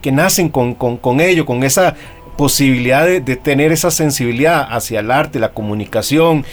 que 0.00 0.12
nacen 0.12 0.48
con, 0.48 0.74
con, 0.74 1.20
ello, 1.20 1.44
con 1.44 1.64
esa 1.64 1.96
posibilidad 2.36 3.04
de, 3.06 3.36
tener 3.36 3.72
esa 3.72 3.90
sensibilidad 3.90 4.64
hacia 4.70 5.00
el 5.00 5.10
arte, 5.10 5.40
la 5.40 5.52
comunicación. 5.52 6.44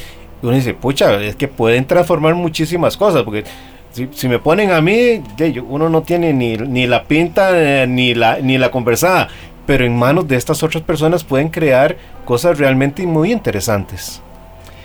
Uno 0.41 0.53
dice, 0.53 0.73
pucha, 0.73 1.21
es 1.21 1.35
que 1.35 1.47
pueden 1.47 1.85
transformar 1.85 2.33
muchísimas 2.33 2.97
cosas, 2.97 3.21
porque 3.21 3.43
si, 3.91 4.27
me 4.27 4.39
ponen 4.39 4.71
a 4.71 4.81
mí, 4.81 5.21
uno 5.69 5.87
no 5.87 6.01
tiene 6.01 6.33
ni, 6.33 6.57
ni 6.57 6.87
la 6.87 7.03
pinta 7.03 7.51
eh, 7.53 7.85
ni, 7.85 8.15
la, 8.15 8.39
ni 8.39 8.57
la 8.57 8.71
conversada, 8.71 9.29
pero 9.67 9.85
en 9.85 9.95
manos 9.95 10.27
de 10.27 10.35
estas 10.35 10.63
otras 10.63 10.83
personas 10.83 11.23
pueden 11.23 11.49
crear 11.49 11.95
cosas 12.25 12.57
realmente 12.57 13.05
muy 13.05 13.31
interesantes. 13.31 14.22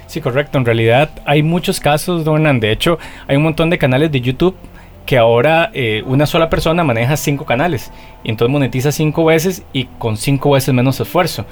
Sí, 0.08 0.22
correcto. 0.22 0.58
En 0.58 0.64
realidad 0.64 1.10
hay 1.26 1.42
muchos 1.42 1.78
casos, 1.78 2.24
Donan. 2.24 2.60
De 2.60 2.72
hecho, 2.72 2.98
hay 3.28 3.36
un 3.36 3.42
montón 3.42 3.68
de 3.70 3.78
canales 3.78 4.10
de 4.10 4.22
YouTube 4.22 4.56
que 5.04 5.18
ahora 5.18 5.70
eh, 5.74 6.02
una 6.06 6.26
sola 6.26 6.50
persona 6.50 6.82
maneja 6.82 7.16
cinco 7.16 7.44
canales 7.44 7.92
y 8.24 8.30
entonces 8.30 8.52
monetiza 8.52 8.90
cinco 8.90 9.26
veces 9.26 9.62
y 9.72 9.84
con 9.98 10.16
cinco 10.16 10.50
veces 10.50 10.74
menos 10.74 10.98
esfuerzo 11.00 11.46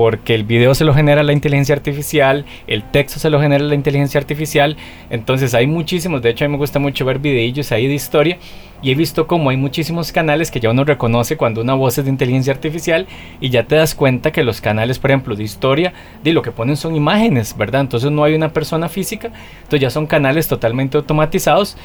porque 0.00 0.34
el 0.34 0.44
video 0.44 0.74
se 0.74 0.86
lo 0.86 0.94
genera 0.94 1.22
la 1.22 1.34
inteligencia 1.34 1.74
artificial, 1.74 2.46
el 2.66 2.84
texto 2.84 3.20
se 3.20 3.28
lo 3.28 3.38
genera 3.38 3.62
la 3.62 3.74
inteligencia 3.74 4.18
artificial, 4.18 4.78
entonces 5.10 5.52
hay 5.52 5.66
muchísimos, 5.66 6.22
de 6.22 6.30
hecho 6.30 6.46
a 6.46 6.48
mí 6.48 6.52
me 6.52 6.56
gusta 6.56 6.78
mucho 6.78 7.04
ver 7.04 7.18
videillos 7.18 7.70
ahí 7.70 7.86
de 7.86 7.92
historia 7.92 8.38
y 8.80 8.92
he 8.92 8.94
visto 8.94 9.26
como 9.26 9.50
hay 9.50 9.58
muchísimos 9.58 10.10
canales 10.10 10.50
que 10.50 10.58
ya 10.58 10.70
uno 10.70 10.84
reconoce 10.84 11.36
cuando 11.36 11.60
una 11.60 11.74
voz 11.74 11.98
es 11.98 12.06
de 12.06 12.10
inteligencia 12.10 12.50
artificial 12.50 13.06
y 13.42 13.50
ya 13.50 13.64
te 13.64 13.74
das 13.74 13.94
cuenta 13.94 14.32
que 14.32 14.42
los 14.42 14.62
canales, 14.62 14.98
por 14.98 15.10
ejemplo, 15.10 15.36
de 15.36 15.42
historia, 15.42 15.92
de 16.24 16.32
lo 16.32 16.40
que 16.40 16.50
ponen 16.50 16.78
son 16.78 16.96
imágenes, 16.96 17.54
¿verdad? 17.54 17.82
Entonces 17.82 18.10
no 18.10 18.24
hay 18.24 18.32
una 18.32 18.54
persona 18.54 18.88
física, 18.88 19.30
entonces 19.58 19.80
ya 19.82 19.90
son 19.90 20.06
canales 20.06 20.48
totalmente 20.48 20.96
automatizados 20.96 21.76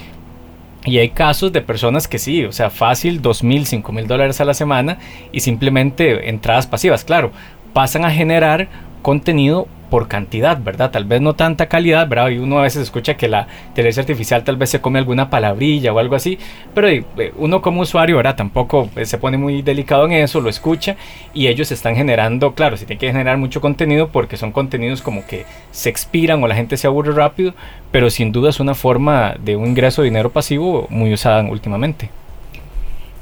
y 0.85 0.99
hay 0.99 1.09
casos 1.09 1.51
de 1.51 1.59
personas 1.59 2.07
que 2.07 2.17
sí, 2.17 2.45
o 2.45 2.53
sea, 2.53 2.69
fácil, 2.69 3.21
dos 3.21 3.43
mil, 3.43 3.65
cinco 3.65 3.91
mil 3.91 4.07
dólares 4.07 4.39
a 4.39 4.45
la 4.45 4.53
semana 4.53 4.99
y 5.33 5.41
simplemente 5.41 6.29
entradas 6.29 6.65
pasivas, 6.65 7.03
claro 7.03 7.33
pasan 7.75 8.05
a 8.05 8.09
generar 8.09 8.69
contenido 9.01 9.67
por 9.89 10.07
cantidad, 10.07 10.57
¿verdad? 10.63 10.91
Tal 10.91 11.03
vez 11.03 11.19
no 11.19 11.33
tanta 11.33 11.67
calidad, 11.67 12.07
¿verdad? 12.07 12.29
Y 12.29 12.37
uno 12.37 12.59
a 12.59 12.61
veces 12.61 12.83
escucha 12.83 13.17
que 13.17 13.27
la 13.27 13.47
inteligencia 13.67 13.99
artificial 13.99 14.45
tal 14.45 14.55
vez 14.55 14.69
se 14.69 14.79
come 14.79 14.97
alguna 14.97 15.29
palabrilla 15.29 15.91
o 15.91 15.99
algo 15.99 16.15
así, 16.15 16.39
pero 16.73 16.87
eh, 16.87 17.03
uno 17.35 17.61
como 17.61 17.81
usuario, 17.81 18.15
¿verdad? 18.15 18.37
Tampoco 18.37 18.89
eh, 18.95 19.05
se 19.05 19.17
pone 19.17 19.37
muy 19.37 19.61
delicado 19.61 20.05
en 20.05 20.13
eso, 20.13 20.39
lo 20.39 20.49
escucha 20.49 20.95
y 21.33 21.47
ellos 21.47 21.69
están 21.69 21.97
generando, 21.97 22.53
claro, 22.55 22.77
se 22.77 22.85
tiene 22.85 22.97
que 22.97 23.11
generar 23.11 23.37
mucho 23.37 23.59
contenido 23.59 24.07
porque 24.07 24.37
son 24.37 24.53
contenidos 24.53 25.01
como 25.01 25.27
que 25.27 25.45
se 25.71 25.89
expiran 25.89 26.41
o 26.41 26.47
la 26.47 26.55
gente 26.55 26.77
se 26.77 26.87
aburre 26.87 27.11
rápido, 27.11 27.53
pero 27.91 28.09
sin 28.09 28.31
duda 28.31 28.51
es 28.51 28.61
una 28.61 28.73
forma 28.73 29.35
de 29.37 29.57
un 29.57 29.67
ingreso 29.67 30.01
de 30.01 30.07
dinero 30.07 30.31
pasivo 30.31 30.87
muy 30.89 31.11
usada 31.11 31.43
últimamente. 31.43 32.09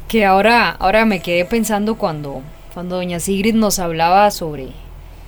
Que 0.07 0.25
ahora, 0.25 0.69
ahora 0.69 1.05
me 1.05 1.21
quedé 1.21 1.43
pensando 1.43 1.95
cuando 1.95 2.43
cuando 2.73 2.95
doña 2.95 3.19
Sigrid 3.19 3.55
nos 3.55 3.79
hablaba 3.79 4.29
sobre, 4.31 4.69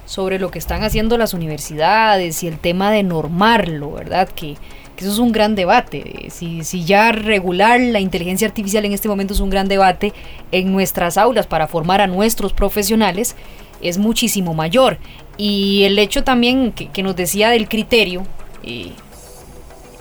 sobre 0.05 0.39
lo 0.39 0.51
que 0.51 0.59
están 0.59 0.83
haciendo 0.83 1.17
las 1.17 1.33
universidades 1.33 2.43
y 2.43 2.47
el 2.47 2.59
tema 2.59 2.91
de 2.91 3.03
normarlo, 3.03 3.91
¿verdad? 3.91 4.29
Que, 4.29 4.57
eso 4.97 5.11
es 5.11 5.19
un 5.19 5.33
gran 5.33 5.55
debate. 5.55 6.27
Si, 6.29 6.63
si 6.63 6.85
ya 6.85 7.11
regular 7.11 7.81
la 7.81 7.99
inteligencia 7.99 8.47
artificial 8.47 8.85
en 8.85 8.93
este 8.93 9.09
momento 9.09 9.33
es 9.33 9.41
un 9.41 9.49
gran 9.49 9.67
debate 9.67 10.13
en 10.53 10.71
nuestras 10.71 11.17
aulas 11.17 11.47
para 11.47 11.67
formar 11.67 11.99
a 11.99 12.07
nuestros 12.07 12.53
profesionales, 12.53 13.35
es 13.81 13.97
muchísimo 13.97 14.53
mayor. 14.53 14.97
Y 15.37 15.83
el 15.83 15.99
hecho 15.99 16.23
también 16.23 16.71
que, 16.71 17.03
nos 17.03 17.15
decía 17.15 17.49
del 17.49 17.67
criterio, 17.67 18.25
eh, 18.63 18.91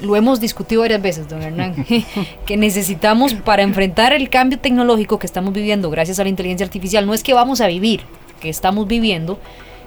lo 0.00 0.16
hemos 0.16 0.40
discutido 0.40 0.82
varias 0.82 1.02
veces, 1.02 1.28
don 1.28 1.42
Hernán, 1.42 1.86
que 2.46 2.56
necesitamos 2.56 3.34
para 3.34 3.62
enfrentar 3.62 4.12
el 4.12 4.28
cambio 4.28 4.58
tecnológico 4.58 5.18
que 5.18 5.26
estamos 5.26 5.52
viviendo 5.52 5.90
gracias 5.90 6.18
a 6.20 6.24
la 6.24 6.28
inteligencia 6.28 6.66
artificial, 6.66 7.06
no 7.06 7.14
es 7.14 7.22
que 7.22 7.34
vamos 7.34 7.60
a 7.60 7.66
vivir, 7.66 8.02
que 8.40 8.48
estamos 8.48 8.86
viviendo, 8.86 9.38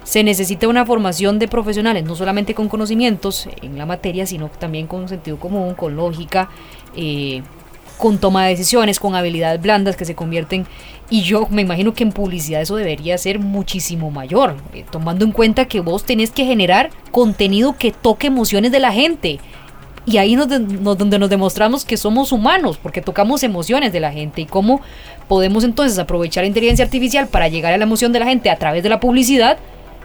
se 0.04 0.24
necesita 0.24 0.67
una 0.67 0.86
formación 0.86 1.38
de 1.38 1.48
profesionales, 1.48 2.06
no 2.06 2.15
solamente 2.15 2.54
con 2.54 2.70
conocimientos 2.70 3.50
en 3.62 3.78
la 3.78 3.86
materia, 3.86 4.26
sino 4.26 4.50
también 4.50 4.88
con 4.88 5.10
sentido 5.10 5.38
común, 5.38 5.74
con 5.74 5.96
lógica, 5.96 6.50
eh, 6.96 7.41
con 7.98 8.17
toma 8.17 8.46
de 8.46 8.52
decisiones, 8.52 9.00
con 9.00 9.15
habilidades 9.15 9.62
blandas 9.62 9.98
que 9.98 10.06
se 10.06 10.15
convierten, 10.15 10.65
y 11.10 11.22
yo 11.22 11.48
me 11.50 11.62
imagino 11.62 11.93
que 11.93 12.04
en 12.04 12.12
publicidad 12.12 12.62
eso 12.62 12.76
debería 12.76 13.17
ser 13.17 13.39
muchísimo 13.39 14.12
mayor, 14.12 14.56
eh, 14.74 14.86
tomando 14.89 15.24
en 15.24 15.32
cuenta 15.32 15.65
que 15.65 15.80
vos 15.80 16.04
tenés 16.04 16.32
que 16.32 16.46
generar 16.46 16.89
contenido 17.12 17.78
que 17.78 17.91
toque 17.91 18.28
emociones 18.28 18.72
de 18.72 18.80
la 18.80 18.91
gente 18.91 19.39
y 20.08 20.17
ahí 20.17 20.38
nos, 20.38 20.48
donde 20.48 21.20
nos 21.20 21.30
demostramos 21.30 21.84
que 21.84 21.98
somos 21.98 22.32
humanos, 22.32 22.80
porque 22.82 23.02
tocamos 23.02 23.43
emociones 23.43 23.91
de 23.91 24.00
la 24.00 24.12
gente 24.12 24.39
y 24.41 24.46
cómo 24.46 24.80
podemos 25.28 25.65
entonces 25.65 26.00
aprovechar 26.00 26.46
la 26.46 26.48
inteligencia 26.48 26.86
artificial 26.86 27.28
para 27.28 27.50
llegar 27.50 27.74
a 27.74 27.78
la 27.78 27.84
emoción 27.84 28.13
de 28.13 28.20
la 28.20 28.26
gente 28.26 28.50
a 28.50 28.56
través 28.56 28.84
de 28.84 28.89
la 28.89 29.02
publicidad 29.02 29.58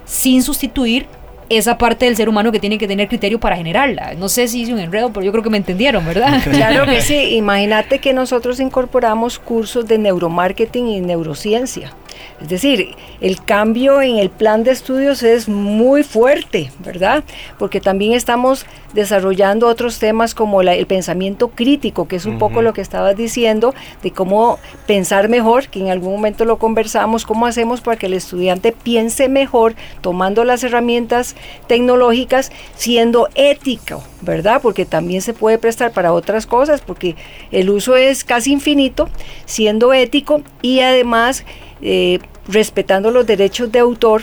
sin 0.04 0.42
sustituir 0.42 1.06
esa 1.48 1.78
parte 1.78 2.06
del 2.06 2.16
ser 2.16 2.28
humano 2.28 2.50
que 2.50 2.58
tiene 2.58 2.78
que 2.78 2.88
tener 2.88 3.06
criterio 3.06 3.38
para 3.38 3.56
generarla. 3.56 4.14
No 4.14 4.28
sé 4.28 4.48
si 4.48 4.62
hice 4.62 4.72
un 4.72 4.80
enredo, 4.80 5.12
pero 5.12 5.24
yo 5.24 5.30
creo 5.30 5.44
que 5.44 5.50
me 5.50 5.58
entendieron, 5.58 6.04
¿verdad? 6.04 6.40
Claro 6.50 6.84
que 6.84 7.00
sí. 7.02 7.36
Imagínate 7.36 8.00
que 8.00 8.12
nosotros 8.12 8.58
incorporamos 8.58 9.38
cursos 9.38 9.86
de 9.86 9.98
neuromarketing 9.98 10.88
y 10.88 11.00
neurociencia. 11.00 11.92
Es 12.40 12.48
decir, 12.48 12.94
el 13.20 13.42
cambio 13.44 14.02
en 14.02 14.18
el 14.18 14.30
plan 14.30 14.64
de 14.64 14.72
estudios 14.72 15.22
es 15.22 15.48
muy 15.48 16.02
fuerte, 16.02 16.70
¿verdad? 16.80 17.24
Porque 17.58 17.80
también 17.80 18.12
estamos 18.12 18.66
desarrollando 18.94 19.68
otros 19.68 19.98
temas 19.98 20.34
como 20.34 20.60
el 20.60 20.86
pensamiento 20.86 21.48
crítico, 21.48 22.08
que 22.08 22.16
es 22.16 22.26
un 22.26 22.38
poco 22.38 22.62
lo 22.62 22.72
que 22.72 22.80
estabas 22.80 23.16
diciendo, 23.16 23.74
de 24.02 24.10
cómo 24.10 24.58
pensar 24.86 25.28
mejor, 25.28 25.68
que 25.68 25.80
en 25.80 25.90
algún 25.90 26.12
momento 26.12 26.44
lo 26.44 26.58
conversamos, 26.58 27.24
cómo 27.24 27.46
hacemos 27.46 27.80
para 27.80 27.96
que 27.96 28.06
el 28.06 28.14
estudiante 28.14 28.72
piense 28.72 29.28
mejor, 29.28 29.74
tomando 30.00 30.44
las 30.44 30.64
herramientas 30.64 31.36
tecnológicas, 31.66 32.52
siendo 32.76 33.28
ético, 33.34 34.02
¿verdad? 34.20 34.60
Porque 34.62 34.84
también 34.84 35.22
se 35.22 35.32
puede 35.32 35.58
prestar 35.58 35.92
para 35.92 36.12
otras 36.12 36.46
cosas, 36.46 36.80
porque 36.80 37.16
el 37.50 37.70
uso 37.70 37.96
es 37.96 38.24
casi 38.24 38.52
infinito, 38.52 39.08
siendo 39.46 39.92
ético 39.92 40.42
y 40.60 40.80
además 40.80 41.44
eh, 41.82 42.20
respetando 42.48 43.10
los 43.10 43.26
derechos 43.26 43.70
de 43.72 43.80
autor, 43.80 44.22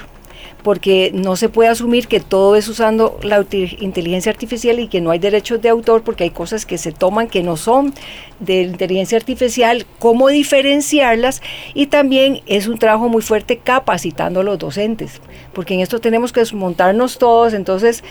porque 0.63 1.11
no 1.13 1.35
se 1.35 1.49
puede 1.49 1.69
asumir 1.69 2.07
que 2.07 2.19
todo 2.19 2.55
es 2.55 2.67
usando 2.67 3.17
la 3.23 3.45
inteligencia 3.51 4.31
artificial 4.31 4.79
y 4.79 4.87
que 4.87 5.01
no 5.01 5.11
hay 5.11 5.19
derechos 5.19 5.61
de 5.61 5.69
autor, 5.69 6.03
porque 6.03 6.25
hay 6.25 6.29
cosas 6.31 6.65
que 6.65 6.77
se 6.77 6.91
toman 6.91 7.27
que 7.27 7.43
no 7.43 7.55
son 7.55 7.93
de 8.39 8.63
inteligencia 8.63 9.17
artificial, 9.17 9.85
cómo 9.99 10.27
diferenciarlas 10.27 11.41
y 11.73 11.87
también 11.87 12.41
es 12.45 12.67
un 12.67 12.77
trabajo 12.77 13.07
muy 13.07 13.21
fuerte 13.21 13.57
capacitando 13.57 14.41
a 14.41 14.43
los 14.43 14.59
docentes, 14.59 15.21
porque 15.53 15.75
en 15.75 15.79
esto 15.79 15.99
tenemos 15.99 16.33
que 16.33 16.41
desmontarnos 16.41 17.17
todos, 17.17 17.53
entonces 17.53 18.03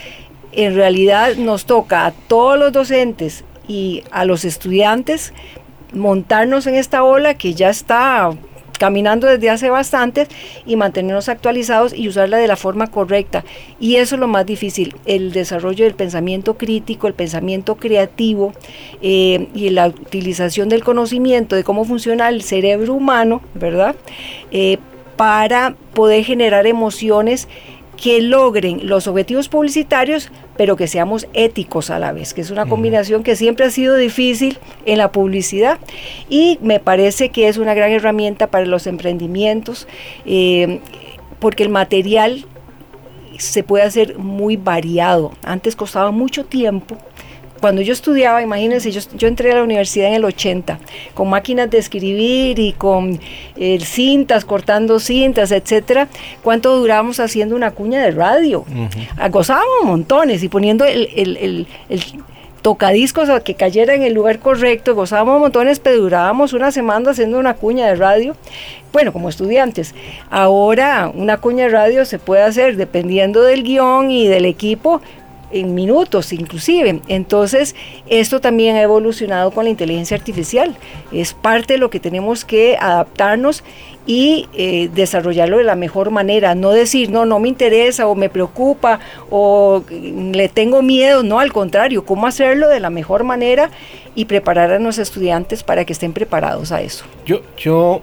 en 0.51 0.75
realidad 0.75 1.35
nos 1.35 1.65
toca 1.65 2.07
a 2.07 2.11
todos 2.11 2.57
los 2.57 2.71
docentes 2.71 3.43
y 3.67 4.03
a 4.09 4.25
los 4.25 4.45
estudiantes 4.45 5.33
montarnos 5.93 6.65
en 6.67 6.75
esta 6.75 7.03
ola 7.03 7.35
que 7.35 7.53
ya 7.53 7.69
está 7.69 8.31
caminando 8.77 9.27
desde 9.27 9.49
hace 9.49 9.69
bastante 9.69 10.27
y 10.65 10.75
mantenernos 10.75 11.29
actualizados 11.29 11.93
y 11.93 12.07
usarla 12.07 12.37
de 12.37 12.47
la 12.47 12.55
forma 12.55 12.87
correcta. 12.87 13.43
Y 13.79 13.95
eso 13.95 14.15
es 14.15 14.21
lo 14.21 14.27
más 14.27 14.45
difícil, 14.45 14.95
el 15.05 15.31
desarrollo 15.31 15.85
del 15.85 15.95
pensamiento 15.95 16.57
crítico, 16.57 17.07
el 17.07 17.13
pensamiento 17.13 17.75
creativo 17.75 18.53
eh, 19.01 19.47
y 19.53 19.69
la 19.69 19.87
utilización 19.87 20.69
del 20.69 20.83
conocimiento 20.83 21.55
de 21.55 21.63
cómo 21.63 21.85
funciona 21.85 22.29
el 22.29 22.41
cerebro 22.41 22.93
humano, 22.93 23.41
¿verdad? 23.53 23.95
Eh, 24.51 24.77
para 25.15 25.75
poder 25.93 26.23
generar 26.23 26.65
emociones 26.65 27.49
que 28.01 28.21
logren 28.21 28.87
los 28.87 29.07
objetivos 29.07 29.49
publicitarios, 29.49 30.31
pero 30.55 30.75
que 30.77 30.87
seamos 30.87 31.27
éticos 31.33 31.89
a 31.89 31.99
la 31.99 32.13
vez, 32.13 32.33
que 32.33 32.41
es 32.41 32.49
una 32.49 32.65
combinación 32.65 33.23
que 33.23 33.35
siempre 33.35 33.65
ha 33.65 33.71
sido 33.71 33.95
difícil 33.95 34.57
en 34.85 34.97
la 34.97 35.11
publicidad 35.11 35.79
y 36.29 36.59
me 36.61 36.79
parece 36.79 37.29
que 37.29 37.49
es 37.49 37.57
una 37.57 37.73
gran 37.73 37.91
herramienta 37.91 38.47
para 38.47 38.65
los 38.65 38.87
emprendimientos, 38.87 39.87
eh, 40.25 40.79
porque 41.39 41.63
el 41.63 41.69
material 41.69 42.45
se 43.37 43.63
puede 43.63 43.83
hacer 43.83 44.17
muy 44.17 44.55
variado. 44.55 45.31
Antes 45.43 45.75
costaba 45.75 46.11
mucho 46.11 46.45
tiempo 46.45 46.97
cuando 47.59 47.81
yo 47.81 47.93
estudiaba, 47.93 48.41
imagínense, 48.41 48.91
yo, 48.91 49.01
yo, 49.15 49.27
entré 49.27 49.51
a 49.51 49.55
la 49.55 49.63
universidad 49.63 50.07
en 50.07 50.15
el 50.15 50.25
80, 50.25 50.79
con 51.13 51.29
máquinas 51.29 51.69
de 51.69 51.77
escribir 51.77 52.59
y 52.59 52.73
con 52.73 53.19
eh, 53.57 53.79
cintas, 53.79 54.45
cortando 54.45 54.99
cintas, 54.99 55.51
etcétera, 55.51 56.07
¿cuánto 56.43 56.77
durábamos 56.77 57.19
haciendo 57.19 57.55
una 57.55 57.71
cuña 57.71 58.01
de 58.01 58.11
radio? 58.11 58.65
Gozábamos 59.29 59.83
montones 59.83 60.43
y 60.43 60.49
poniendo 60.49 60.85
el, 60.85 61.09
el, 61.15 61.67
el, 61.89 62.01
tocadiscos 62.61 63.29
a 63.29 63.41
que 63.41 63.55
cayera 63.55 63.93
en 63.93 64.03
el 64.03 64.13
lugar 64.13 64.39
correcto, 64.39 64.95
gozábamos 64.95 65.39
montones, 65.39 65.79
pero 65.79 65.97
durábamos 65.97 66.53
una 66.53 66.71
semana 66.71 67.11
haciendo 67.11 67.39
una 67.39 67.53
cuña 67.53 67.87
de 67.87 67.95
radio, 67.95 68.35
bueno, 68.91 69.13
como 69.13 69.29
estudiantes. 69.29 69.95
Ahora 70.29 71.11
una 71.13 71.37
cuña 71.37 71.65
de 71.65 71.69
radio 71.69 72.05
se 72.05 72.19
puede 72.19 72.43
hacer 72.43 72.75
dependiendo 72.75 73.43
del 73.43 73.63
guion 73.63 74.11
y 74.11 74.27
del 74.27 74.45
equipo 74.45 75.01
en 75.51 75.73
minutos 75.73 76.33
inclusive. 76.33 77.01
Entonces, 77.07 77.75
esto 78.07 78.39
también 78.39 78.75
ha 78.75 78.81
evolucionado 78.81 79.51
con 79.51 79.65
la 79.65 79.69
inteligencia 79.69 80.17
artificial. 80.17 80.75
Es 81.11 81.33
parte 81.33 81.73
de 81.73 81.79
lo 81.79 81.89
que 81.89 81.99
tenemos 81.99 82.45
que 82.45 82.77
adaptarnos 82.79 83.63
y 84.05 84.47
eh, 84.53 84.89
desarrollarlo 84.93 85.57
de 85.57 85.63
la 85.63 85.75
mejor 85.75 86.09
manera. 86.09 86.55
No 86.55 86.71
decir, 86.71 87.11
no, 87.11 87.25
no 87.25 87.39
me 87.39 87.47
interesa 87.47 88.07
o 88.07 88.15
me 88.15 88.29
preocupa 88.29 88.99
o 89.29 89.83
le 89.89 90.49
tengo 90.49 90.81
miedo. 90.81 91.21
No, 91.23 91.39
al 91.39 91.53
contrario, 91.53 92.05
cómo 92.05 92.25
hacerlo 92.25 92.69
de 92.69 92.79
la 92.79 92.89
mejor 92.89 93.23
manera 93.23 93.69
y 94.15 94.25
preparar 94.25 94.71
a 94.71 94.79
los 94.79 94.97
estudiantes 94.97 95.63
para 95.63 95.85
que 95.85 95.93
estén 95.93 96.13
preparados 96.13 96.71
a 96.71 96.81
eso. 96.81 97.05
Yo, 97.25 97.41
yo 97.57 98.01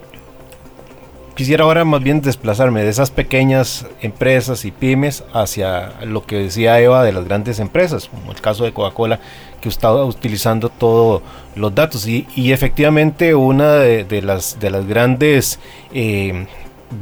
quisiera 1.37 1.64
ahora 1.64 1.85
más 1.85 2.03
bien 2.03 2.22
desplazarme 2.22 2.83
de 2.83 2.88
esas 2.88 3.11
pequeñas 3.11 3.87
empresas 4.01 4.64
y 4.64 4.70
pymes 4.70 5.22
hacia 5.35 5.92
lo 6.05 6.25
que 6.25 6.37
decía 6.37 6.81
Eva 6.81 7.05
de 7.05 7.12
las 7.12 7.27
grandes 7.27 7.61
empresas, 7.61 8.09
como 8.09 8.33
el 8.33 8.40
caso 8.40 8.64
de 8.64 8.72
Coca-Cola, 8.72 9.20
que 9.61 9.68
estaba 9.68 10.05
utilizando 10.05 10.70
todos 10.70 11.22
los 11.55 11.75
datos. 11.75 12.07
Y, 12.07 12.27
efectivamente 12.53 13.35
una 13.35 13.75
de, 13.75 14.22
las, 14.22 14.59
de 14.59 14.70
las 14.70 14.87
grandes 14.87 15.61
eh, 15.92 16.46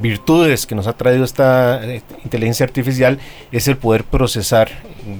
virtudes 0.01 0.67
que 0.67 0.75
nos 0.75 0.89
ha 0.89 0.95
traído 0.95 1.25
esta 1.25 1.85
eh, 1.85 2.03
inteligencia 2.25 2.65
artificial 2.65 3.21
es 3.53 3.69
el 3.69 3.77
poder 3.77 4.03
procesar 4.03 4.69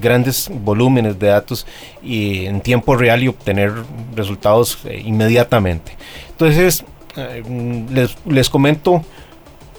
grandes 0.01 0.49
volúmenes 0.51 1.17
de 1.19 1.27
datos 1.27 1.65
y 2.03 2.47
en 2.47 2.59
tiempo 2.59 2.97
real 2.97 3.23
y 3.23 3.29
obtener 3.29 3.71
resultados 4.13 4.79
eh, 4.85 5.01
inmediatamente. 5.05 5.93
Entonces, 6.31 6.83
eh, 7.17 7.43
les, 7.89 8.17
les, 8.25 8.49
comento 8.49 9.03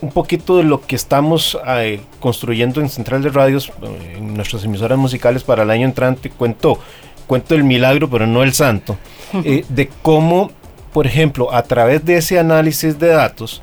un 0.00 0.10
poquito 0.10 0.56
de 0.58 0.64
lo 0.64 0.80
que 0.80 0.96
estamos 0.96 1.58
eh, 1.66 2.00
construyendo 2.20 2.80
en 2.80 2.88
Central 2.88 3.22
de 3.22 3.30
Radios, 3.30 3.72
eh, 3.82 4.16
en 4.18 4.34
nuestras 4.34 4.64
emisoras 4.64 4.98
musicales 4.98 5.44
para 5.44 5.62
el 5.62 5.70
año 5.70 5.86
entrante. 5.86 6.30
Cuento, 6.30 6.78
cuento 7.26 7.54
el 7.54 7.64
milagro, 7.64 8.08
pero 8.08 8.26
no 8.26 8.42
el 8.42 8.52
santo, 8.52 8.96
de 9.68 9.90
cómo, 10.02 10.50
por 10.92 11.06
ejemplo, 11.06 11.52
a 11.52 11.62
través 11.62 12.04
de 12.04 12.16
ese 12.16 12.38
análisis 12.38 12.98
de 12.98 13.08
datos, 13.08 13.62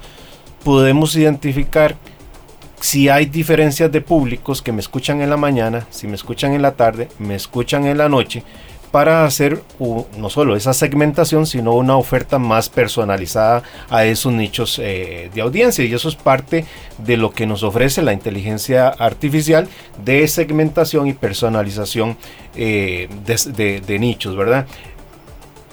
podemos 0.63 1.15
identificar 1.15 1.95
si 2.79 3.07
hay 3.07 3.27
diferencias 3.27 3.89
de 3.91 4.01
públicos 4.01 4.61
que 4.61 4.73
me 4.73 4.81
escuchan 4.81 5.21
en 5.21 5.29
la 5.29 5.37
mañana, 5.37 5.87
si 5.89 6.05
me 6.05 6.15
escuchan 6.15 6.53
en 6.53 6.61
la 6.61 6.73
tarde, 6.73 7.07
me 7.17 7.33
escuchan 7.33 7.85
en 7.85 7.97
la 7.97 8.09
noche, 8.09 8.43
para 8.93 9.25
hacer 9.25 9.63
no 10.17 10.29
solo 10.29 10.55
esa 10.55 10.71
segmentación, 10.71 11.47
sino 11.47 11.73
una 11.73 11.97
oferta 11.97 12.37
más 12.37 12.69
personalizada 12.69 13.63
a 13.89 14.05
esos 14.05 14.31
nichos 14.31 14.77
eh, 14.77 15.31
de 15.33 15.41
audiencia. 15.41 15.83
Y 15.83 15.91
eso 15.91 16.09
es 16.09 16.15
parte 16.15 16.65
de 16.99 17.17
lo 17.17 17.31
que 17.31 17.47
nos 17.47 17.63
ofrece 17.63 18.03
la 18.03 18.13
inteligencia 18.13 18.89
artificial 18.89 19.67
de 20.05 20.27
segmentación 20.27 21.07
y 21.07 21.13
personalización 21.13 22.17
eh, 22.55 23.09
de, 23.25 23.97
nichos, 23.99 24.35
¿verdad? 24.35 24.67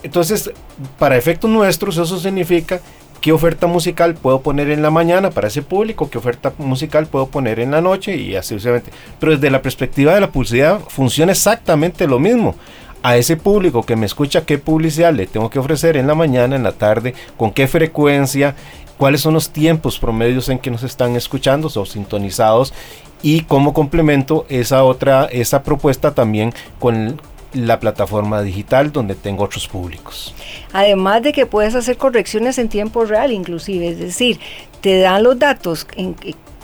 Entonces, 0.02 0.50
para 0.98 1.18
efectos 1.18 1.50
nuestros, 1.50 1.98
eso 1.98 2.18
significa 2.18 2.80
qué 3.20 3.32
oferta 3.32 3.66
musical 3.66 4.14
puedo 4.14 4.40
poner 4.40 4.70
en 4.70 4.80
la 4.80 4.90
mañana 4.90 5.28
para 5.28 5.48
ese 5.48 5.60
público, 5.60 6.08
qué 6.08 6.16
oferta 6.16 6.54
musical 6.56 7.06
puedo 7.06 7.26
poner 7.26 7.60
en 7.60 7.72
la 7.72 7.82
noche 7.82 8.16
y 8.16 8.34
así 8.34 8.54
sucesivamente. 8.54 8.92
Pero 9.18 9.32
desde 9.32 9.50
la 9.50 9.60
perspectiva 9.60 10.14
de 10.14 10.22
la 10.22 10.32
publicidad 10.32 10.80
funciona 10.88 11.32
exactamente 11.32 12.06
lo 12.06 12.18
mismo 12.18 12.54
a 13.02 13.16
ese 13.16 13.36
público 13.36 13.82
que 13.82 13.96
me 13.96 14.06
escucha 14.06 14.44
qué 14.44 14.58
publicidad 14.58 15.14
le 15.14 15.26
tengo 15.26 15.50
que 15.50 15.58
ofrecer 15.58 15.96
en 15.96 16.06
la 16.06 16.14
mañana, 16.14 16.56
en 16.56 16.62
la 16.62 16.72
tarde, 16.72 17.14
con 17.36 17.52
qué 17.52 17.66
frecuencia, 17.66 18.54
cuáles 18.98 19.22
son 19.22 19.34
los 19.34 19.50
tiempos 19.50 19.98
promedios 19.98 20.48
en 20.48 20.58
que 20.58 20.70
nos 20.70 20.82
están 20.82 21.16
escuchando 21.16 21.70
o 21.74 21.86
sintonizados 21.86 22.74
y 23.22 23.42
cómo 23.42 23.72
complemento 23.72 24.46
esa 24.48 24.84
otra 24.84 25.26
esa 25.26 25.62
propuesta 25.62 26.14
también 26.14 26.52
con 26.78 27.20
la 27.52 27.80
plataforma 27.80 28.42
digital 28.42 28.92
donde 28.92 29.14
tengo 29.14 29.44
otros 29.44 29.66
públicos. 29.66 30.34
Además 30.72 31.22
de 31.22 31.32
que 31.32 31.46
puedes 31.46 31.74
hacer 31.74 31.96
correcciones 31.96 32.58
en 32.58 32.68
tiempo 32.68 33.04
real 33.04 33.32
inclusive, 33.32 33.88
es 33.88 33.98
decir, 33.98 34.38
te 34.80 35.00
dan 35.00 35.22
los 35.22 35.38
datos 35.38 35.86
en 35.96 36.14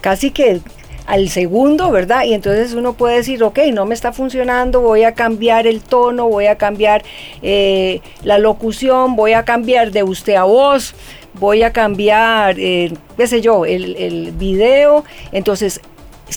casi 0.01 0.31
que 0.31 0.61
al 1.07 1.29
segundo, 1.29 1.91
¿verdad? 1.91 2.25
Y 2.25 2.35
entonces 2.35 2.75
uno 2.75 2.95
puede 2.95 3.17
decir, 3.17 3.43
ok, 3.43 3.59
no 3.73 3.87
me 3.87 3.95
está 3.95 4.13
funcionando, 4.13 4.81
voy 4.81 5.05
a 5.05 5.13
cambiar 5.13 5.67
el 5.67 5.81
tono, 5.81 6.29
voy 6.29 6.47
a 6.47 6.57
cambiar 6.57 7.03
eh, 7.43 8.01
la 8.23 8.39
locución, 8.39 9.17
voy 9.17 9.33
a 9.33 9.45
cambiar 9.45 9.93
de 9.93 10.03
usted 10.03 10.35
a 10.35 10.45
vos, 10.45 10.95
voy 11.35 11.63
a 11.63 11.73
cambiar, 11.73 12.57
eh, 12.59 12.93
qué 13.17 13.27
sé 13.27 13.41
yo, 13.41 13.65
el, 13.65 13.97
el 13.97 14.33
video. 14.33 15.05
Entonces, 15.31 15.81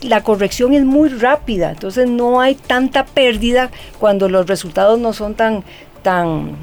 la 0.03 0.21
corrección 0.21 0.73
es 0.73 0.85
muy 0.85 1.09
rápida, 1.09 1.71
entonces 1.71 2.07
no 2.07 2.39
hay 2.39 2.53
tanta 2.53 3.05
pérdida 3.05 3.71
cuando 3.99 4.29
los 4.29 4.45
resultados 4.45 4.99
no 4.99 5.13
son 5.13 5.33
tan, 5.33 5.63
tan, 6.03 6.55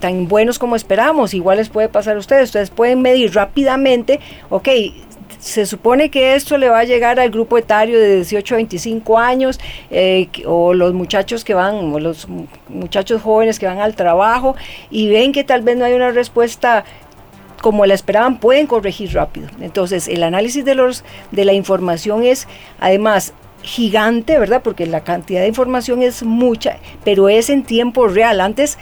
tan 0.00 0.28
buenos 0.28 0.58
como 0.58 0.76
esperamos. 0.76 1.34
Igual 1.34 1.58
les 1.58 1.68
puede 1.68 1.90
pasar 1.90 2.16
a 2.16 2.20
ustedes. 2.20 2.44
Ustedes 2.44 2.70
pueden 2.70 3.02
medir 3.02 3.34
rápidamente, 3.34 4.18
ok, 4.48 4.68
se 5.42 5.66
supone 5.66 6.08
que 6.08 6.36
esto 6.36 6.56
le 6.56 6.68
va 6.68 6.78
a 6.78 6.84
llegar 6.84 7.18
al 7.18 7.28
grupo 7.30 7.58
etario 7.58 7.98
de 7.98 8.14
18 8.16 8.54
a 8.54 8.56
25 8.58 9.18
años 9.18 9.58
eh, 9.90 10.28
o 10.46 10.72
los 10.72 10.94
muchachos 10.94 11.44
que 11.44 11.52
van, 11.52 11.92
o 11.92 11.98
los 11.98 12.28
muchachos 12.68 13.20
jóvenes 13.22 13.58
que 13.58 13.66
van 13.66 13.80
al 13.80 13.96
trabajo 13.96 14.54
y 14.88 15.08
ven 15.08 15.32
que 15.32 15.42
tal 15.42 15.62
vez 15.62 15.76
no 15.76 15.84
hay 15.84 15.94
una 15.94 16.12
respuesta 16.12 16.84
como 17.60 17.86
la 17.86 17.94
esperaban, 17.94 18.38
pueden 18.38 18.68
corregir 18.68 19.14
rápido. 19.14 19.48
Entonces, 19.60 20.06
el 20.06 20.22
análisis 20.22 20.64
de, 20.64 20.76
los, 20.76 21.04
de 21.32 21.44
la 21.44 21.54
información 21.54 22.22
es, 22.22 22.46
además, 22.78 23.34
gigante, 23.62 24.38
¿verdad? 24.38 24.62
Porque 24.62 24.86
la 24.86 25.02
cantidad 25.02 25.40
de 25.40 25.48
información 25.48 26.02
es 26.02 26.22
mucha, 26.22 26.78
pero 27.04 27.28
es 27.28 27.50
en 27.50 27.64
tiempo 27.64 28.06
real. 28.06 28.40
Antes 28.40 28.78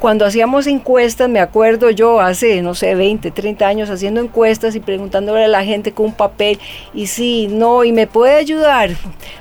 cuando 0.00 0.26
hacíamos 0.26 0.66
encuestas, 0.66 1.28
me 1.28 1.40
acuerdo 1.40 1.90
yo 1.90 2.20
hace, 2.20 2.60
no 2.62 2.74
sé, 2.74 2.94
20, 2.94 3.30
30 3.30 3.66
años 3.66 3.90
haciendo 3.90 4.20
encuestas 4.20 4.74
y 4.74 4.80
preguntándole 4.80 5.44
a 5.44 5.48
la 5.48 5.64
gente 5.64 5.92
con 5.92 6.06
un 6.06 6.12
papel, 6.12 6.58
y 6.92 7.06
sí, 7.06 7.48
no, 7.50 7.84
y 7.84 7.92
me 7.92 8.06
puede 8.06 8.34
ayudar, 8.34 8.90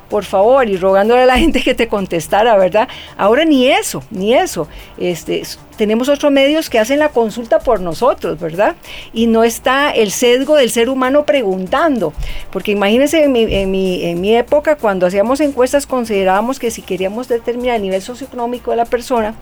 por 0.10 0.24
favor, 0.24 0.70
y 0.70 0.78
rogándole 0.78 1.24
a 1.24 1.26
la 1.26 1.38
gente 1.40 1.62
que 1.62 1.74
te 1.74 1.88
contestara, 1.88 2.56
¿verdad? 2.58 2.88
Ahora 3.18 3.46
ni 3.46 3.68
eso, 3.68 4.04
ni 4.12 4.34
eso. 4.34 4.68
Este, 4.98 5.44
tenemos 5.78 6.08
otros 6.08 6.32
medios 6.32 6.70
que 6.70 6.80
hacen 6.80 7.00
la 7.00 7.10
consulta 7.10 7.60
por 7.60 7.82
nosotros, 7.82 8.40
¿verdad? 8.40 8.76
Y 9.12 9.28
no 9.28 9.44
está 9.44 9.92
el 9.92 10.12
sesgo 10.12 10.56
del 10.56 10.70
ser 10.70 10.90
humano 10.90 11.26
preguntando, 11.26 12.14
porque 12.52 12.72
imagínense 12.72 13.24
en 13.24 13.32
mi, 13.72 14.36
época, 14.36 14.76
cuando 14.76 15.08
hacíamos 15.08 15.40
encuestas, 15.40 15.88
considerábamos 15.88 16.60
que 16.60 16.72
si 16.72 16.82
queríamos 16.82 17.28
determinar 17.28 17.78
el 17.78 17.82
nivel 17.82 18.02
socioeconómico 18.02 18.72
de 18.72 18.78
la 18.78 18.86
persona, 18.86 19.36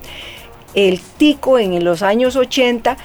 el 0.75 0.99
tico 0.99 1.59
en 1.59 1.83
los 1.83 2.01
años 2.01 2.35
80 2.35 2.97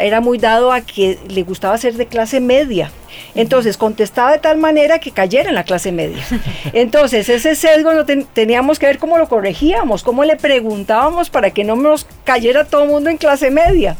era 0.00 0.20
muy 0.20 0.38
dado 0.38 0.72
a 0.72 0.80
que 0.80 1.18
le 1.28 1.42
gustaba 1.44 1.78
ser 1.78 1.94
de 1.94 2.06
clase 2.06 2.40
media. 2.40 2.90
Entonces 3.34 3.76
contestaba 3.76 4.32
de 4.32 4.38
tal 4.38 4.58
manera 4.58 4.98
que 4.98 5.10
cayera 5.10 5.48
en 5.48 5.54
la 5.54 5.64
clase 5.64 5.92
media. 5.92 6.24
Entonces 6.72 7.28
ese 7.28 7.54
sesgo 7.54 7.92
no 7.92 8.04
teníamos 8.04 8.78
que 8.78 8.86
ver 8.86 8.98
cómo 8.98 9.18
lo 9.18 9.28
corregíamos, 9.28 10.02
cómo 10.02 10.24
le 10.24 10.36
preguntábamos 10.36 11.30
para 11.30 11.50
que 11.50 11.64
no 11.64 11.76
nos 11.76 12.06
cayera 12.24 12.64
todo 12.64 12.84
el 12.84 12.90
mundo 12.90 13.10
en 13.10 13.16
clase 13.16 13.50
media. 13.50 13.96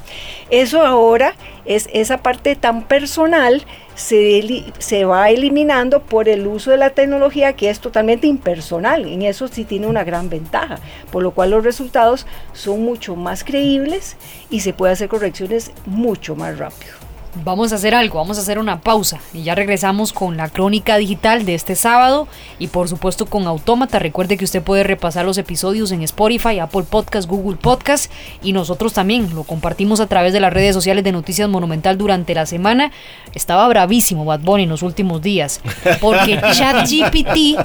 Eso 0.51 0.85
ahora 0.85 1.35
es 1.69 1.89
esa 1.93 2.23
parte 2.23 2.57
tan 2.57 2.83
personal 2.83 3.63
se, 3.95 4.65
se 4.79 5.05
va 5.05 5.29
eliminando 5.29 6.03
por 6.03 6.29
el 6.29 6.47
uso 6.47 6.71
de 6.71 6.79
la 6.79 6.91
tecnología 6.91 7.53
que 7.53 7.69
es 7.69 7.79
totalmente 7.79 8.27
impersonal. 8.27 9.07
En 9.07 9.23
eso 9.23 9.49
sí 9.49 9.65
tiene 9.65 9.87
una 9.87 10.03
gran 10.03 10.31
ventaja, 10.31 10.79
por 11.13 11.23
lo 11.23 11.33
cual 11.33 11.51
los 11.51 11.63
resultados 11.63 12.27
son 12.55 12.83
mucho 12.83 13.17
más 13.17 13.45
creíbles 13.45 14.17
y 14.51 14.61
se 14.61 14.73
puede 14.73 14.95
hacer 14.95 15.09
correcciones 15.09 15.73
mucho 15.85 16.35
más 16.35 16.59
rápido. 16.59 17.08
Vamos 17.45 17.73
a 17.73 17.77
hacer 17.77 17.95
algo, 17.95 18.19
vamos 18.19 18.39
a 18.39 18.41
hacer 18.41 18.59
una 18.59 18.81
pausa 18.81 19.21
y 19.33 19.43
ya 19.43 19.55
regresamos 19.55 20.13
con 20.13 20.37
la 20.37 20.49
crónica 20.49 20.97
digital 20.97 21.45
de 21.45 21.55
este 21.55 21.77
sábado 21.77 22.27
y 22.59 22.69
por 22.69 22.89
supuesto 22.89 23.27
con 23.27 23.47
Autómata. 23.47 23.99
Recuerde 23.99 24.37
que 24.37 24.45
usted 24.45 24.63
puede 24.63 24.83
repasar 24.83 25.25
los 25.25 25.39
episodios 25.39 25.93
en 25.93 26.03
Spotify, 26.03 26.59
Apple 26.59 26.85
Podcast, 26.89 27.29
Google 27.29 27.59
Podcast 27.59 28.11
y 28.43 28.53
nosotros 28.53 28.93
también 28.95 29.35
lo 29.35 29.45
compartimos 29.45 30.01
a 30.01 30.07
través 30.07 30.33
de 30.33 30.41
las 30.41 30.53
redes 30.53 30.75
sociales 30.75 31.05
de 31.05 31.13
Noticias 31.13 31.49
Monumental 31.49 31.99
durante 31.99 32.35
la 32.35 32.47
semana. 32.47 32.93
Estaba 33.35 33.69
bravísimo 33.69 34.25
Bad 34.25 34.41
Bunny 34.41 34.65
en 34.65 34.71
los 34.71 34.83
últimos 34.83 35.23
días 35.23 35.61
porque 36.01 36.41
ChatGPT, 36.53 37.59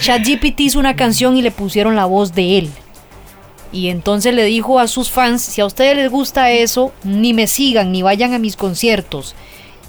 ChatGPT 0.00 0.60
hizo 0.60 0.78
una 0.78 0.94
canción 0.94 1.36
y 1.36 1.42
le 1.42 1.50
pusieron 1.50 1.96
la 1.96 2.04
voz 2.04 2.34
de 2.34 2.58
él. 2.58 2.70
Y 3.76 3.90
entonces 3.90 4.32
le 4.32 4.44
dijo 4.44 4.78
a 4.78 4.88
sus 4.88 5.10
fans, 5.10 5.42
si 5.42 5.60
a 5.60 5.66
ustedes 5.66 5.96
les 5.96 6.10
gusta 6.10 6.50
eso, 6.50 6.94
ni 7.04 7.34
me 7.34 7.46
sigan, 7.46 7.92
ni 7.92 8.00
vayan 8.00 8.32
a 8.32 8.38
mis 8.38 8.56
conciertos. 8.56 9.34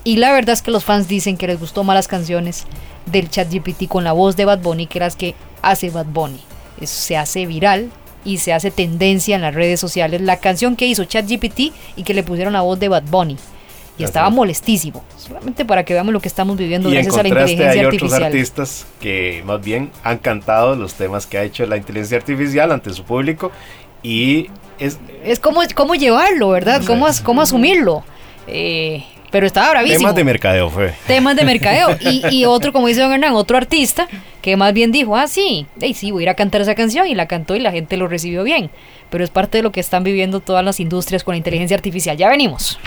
Y 0.04 0.18
la 0.18 0.34
verdad 0.34 0.56
es 0.56 0.62
que 0.62 0.72
los 0.72 0.84
fans 0.84 1.08
dicen 1.08 1.38
que 1.38 1.48
les 1.48 1.58
gustó 1.58 1.86
más 1.86 1.96
las 1.96 2.10
canciones 2.10 2.66
del 3.06 3.30
chat 3.30 3.50
GPT 3.50 3.88
con 3.88 4.04
la 4.04 4.12
voz 4.12 4.36
de 4.36 4.44
Bad 4.44 4.60
Bunny 4.60 4.88
que 4.88 5.00
las 5.00 5.16
que 5.16 5.36
hace 5.62 5.90
Bad 5.90 6.08
Bunny. 6.08 6.42
Eso 6.82 7.00
se 7.00 7.16
hace 7.16 7.46
viral 7.46 7.90
y 8.26 8.40
se 8.40 8.52
hace 8.52 8.72
tendencia 8.72 9.38
en 9.38 9.42
las 9.42 9.56
redes 9.56 9.80
sociales. 9.80 10.20
La 10.20 10.36
canción 10.36 10.76
que 10.76 10.88
hizo 10.88 11.06
ChatGPT 11.06 11.72
y 11.96 12.04
que 12.04 12.14
le 12.14 12.24
pusieron 12.24 12.52
la 12.52 12.64
voz 12.64 12.78
de 12.82 12.90
Bad 12.90 13.04
Bunny. 13.04 13.38
Y 13.98 14.04
estaba 14.04 14.30
molestísimo. 14.30 15.04
Solamente 15.18 15.66
para 15.66 15.84
que 15.84 15.94
veamos 15.94 16.14
lo 16.14 16.20
que 16.20 16.28
estamos 16.28 16.58
viviendo 16.58 16.90
gracias 16.90 17.18
a 17.18 17.24
la 17.24 17.30
inteligencia 17.30 17.72
hay 17.72 17.80
artificial. 17.80 18.14
otros 18.14 18.26
artistas 18.26 18.88
que 19.02 19.44
más 19.46 19.62
bien 19.62 19.92
han 20.04 20.18
cantado 20.20 20.76
los 20.76 20.94
temas 20.94 21.26
que 21.26 21.38
ha 21.38 21.44
hecho 21.44 21.66
la 21.66 21.78
inteligencia 21.78 22.18
artificial 22.18 22.72
ante 22.72 22.94
su 22.94 23.04
público 23.04 23.52
y 24.04 24.50
es... 24.80 25.00
Es 25.24 25.40
como, 25.40 25.62
cómo 25.76 25.96
llevarlo, 25.96 26.50
¿verdad? 26.50 26.84
Cómo, 26.86 27.08
cómo 27.24 27.42
asumirlo. 27.42 28.04
Eh, 28.48 29.04
pero 29.32 29.46
estaba 29.46 29.72
bravísimo. 29.72 30.00
Temas 30.00 30.16
de 30.16 30.24
mercadeo 30.24 30.70
fue. 30.70 30.94
Temas 31.06 31.36
de 31.36 31.44
mercadeo. 31.44 31.98
Y, 32.32 32.46
otro, 32.46 32.72
como 32.72 32.88
dice 32.88 33.02
Don 33.02 33.12
Hernán, 33.12 33.34
otro 33.34 33.58
artista 33.58 34.08
que 34.42 34.56
más 34.56 34.74
bien 34.74 34.92
dijo, 34.92 35.18
ah, 35.18 35.28
sí, 35.28 35.66
sí, 35.94 36.12
voy 36.12 36.22
a 36.22 36.24
ir 36.24 36.30
a 36.30 36.34
cantar 36.36 36.62
esa 36.62 36.76
canción 36.76 37.08
y 37.08 37.16
la 37.16 37.28
cantó 37.28 37.56
y 37.56 37.60
la 37.60 37.72
gente 37.72 37.98
lo 37.98 38.08
recibió 38.08 38.44
bien. 38.44 38.70
Pero 39.10 39.24
es 39.24 39.30
parte 39.30 39.58
de 39.58 39.64
lo 39.64 39.72
que 39.72 39.80
están 39.80 40.04
viviendo 40.04 40.40
todas 40.40 40.64
las 40.64 40.80
industrias 40.80 41.24
con 41.24 41.34
la 41.34 41.38
inteligencia 41.38 41.76
artificial. 41.76 42.16
Ya 42.16 42.30
venimos. 42.30 42.80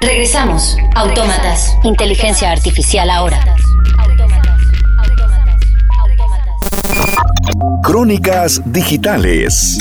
Regresamos. 0.00 0.76
Autómatas. 0.94 1.74
Inteligencia 1.82 2.50
artificial 2.52 3.08
ahora. 3.08 3.56
Crónicas 7.82 8.60
digitales. 8.66 9.78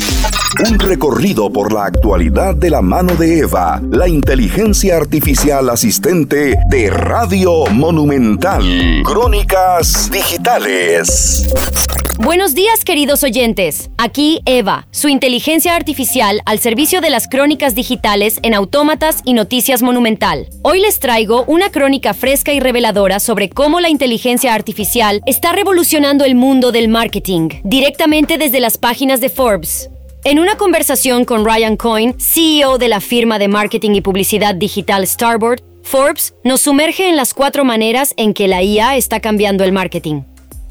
Un 0.69 0.79
recorrido 0.79 1.51
por 1.51 1.73
la 1.73 1.85
actualidad 1.85 2.55
de 2.55 2.69
la 2.69 2.81
mano 2.81 3.15
de 3.15 3.39
Eva, 3.39 3.81
la 3.91 4.07
inteligencia 4.07 4.95
artificial 4.95 5.69
asistente 5.69 6.57
de 6.69 6.89
Radio 6.89 7.65
Monumental. 7.65 8.63
Crónicas 9.03 10.09
digitales. 10.09 11.45
Buenos 12.17 12.55
días 12.55 12.85
queridos 12.85 13.23
oyentes. 13.25 13.89
Aquí 13.97 14.41
Eva, 14.45 14.87
su 14.91 15.09
inteligencia 15.09 15.75
artificial 15.75 16.41
al 16.45 16.59
servicio 16.59 17.01
de 17.01 17.09
las 17.09 17.27
crónicas 17.27 17.75
digitales 17.75 18.39
en 18.41 18.53
Autómatas 18.53 19.21
y 19.25 19.33
Noticias 19.33 19.81
Monumental. 19.81 20.47
Hoy 20.61 20.79
les 20.79 20.99
traigo 20.99 21.43
una 21.45 21.71
crónica 21.71 22.13
fresca 22.13 22.53
y 22.53 22.61
reveladora 22.61 23.19
sobre 23.19 23.49
cómo 23.49 23.81
la 23.81 23.89
inteligencia 23.89 24.53
artificial 24.53 25.21
está 25.25 25.51
revolucionando 25.51 26.23
el 26.23 26.35
mundo 26.35 26.71
del 26.71 26.87
marketing, 26.87 27.49
directamente 27.65 28.37
desde 28.37 28.61
las 28.61 28.77
páginas 28.77 29.19
de 29.19 29.27
Forbes. 29.29 29.89
En 30.23 30.39
una 30.39 30.55
conversación 30.55 31.25
con 31.25 31.43
Ryan 31.43 31.75
Coyne, 31.75 32.15
CEO 32.17 32.77
de 32.77 32.87
la 32.87 33.01
firma 33.01 33.39
de 33.39 33.49
marketing 33.49 33.91
y 33.91 34.01
publicidad 34.01 34.55
digital 34.55 35.05
Starboard, 35.05 35.61
Forbes 35.83 36.33
nos 36.45 36.61
sumerge 36.61 37.09
en 37.09 37.17
las 37.17 37.33
cuatro 37.33 37.65
maneras 37.65 38.13
en 38.15 38.33
que 38.33 38.47
la 38.47 38.63
IA 38.63 38.95
está 38.95 39.19
cambiando 39.19 39.65
el 39.65 39.73
marketing. 39.73 40.21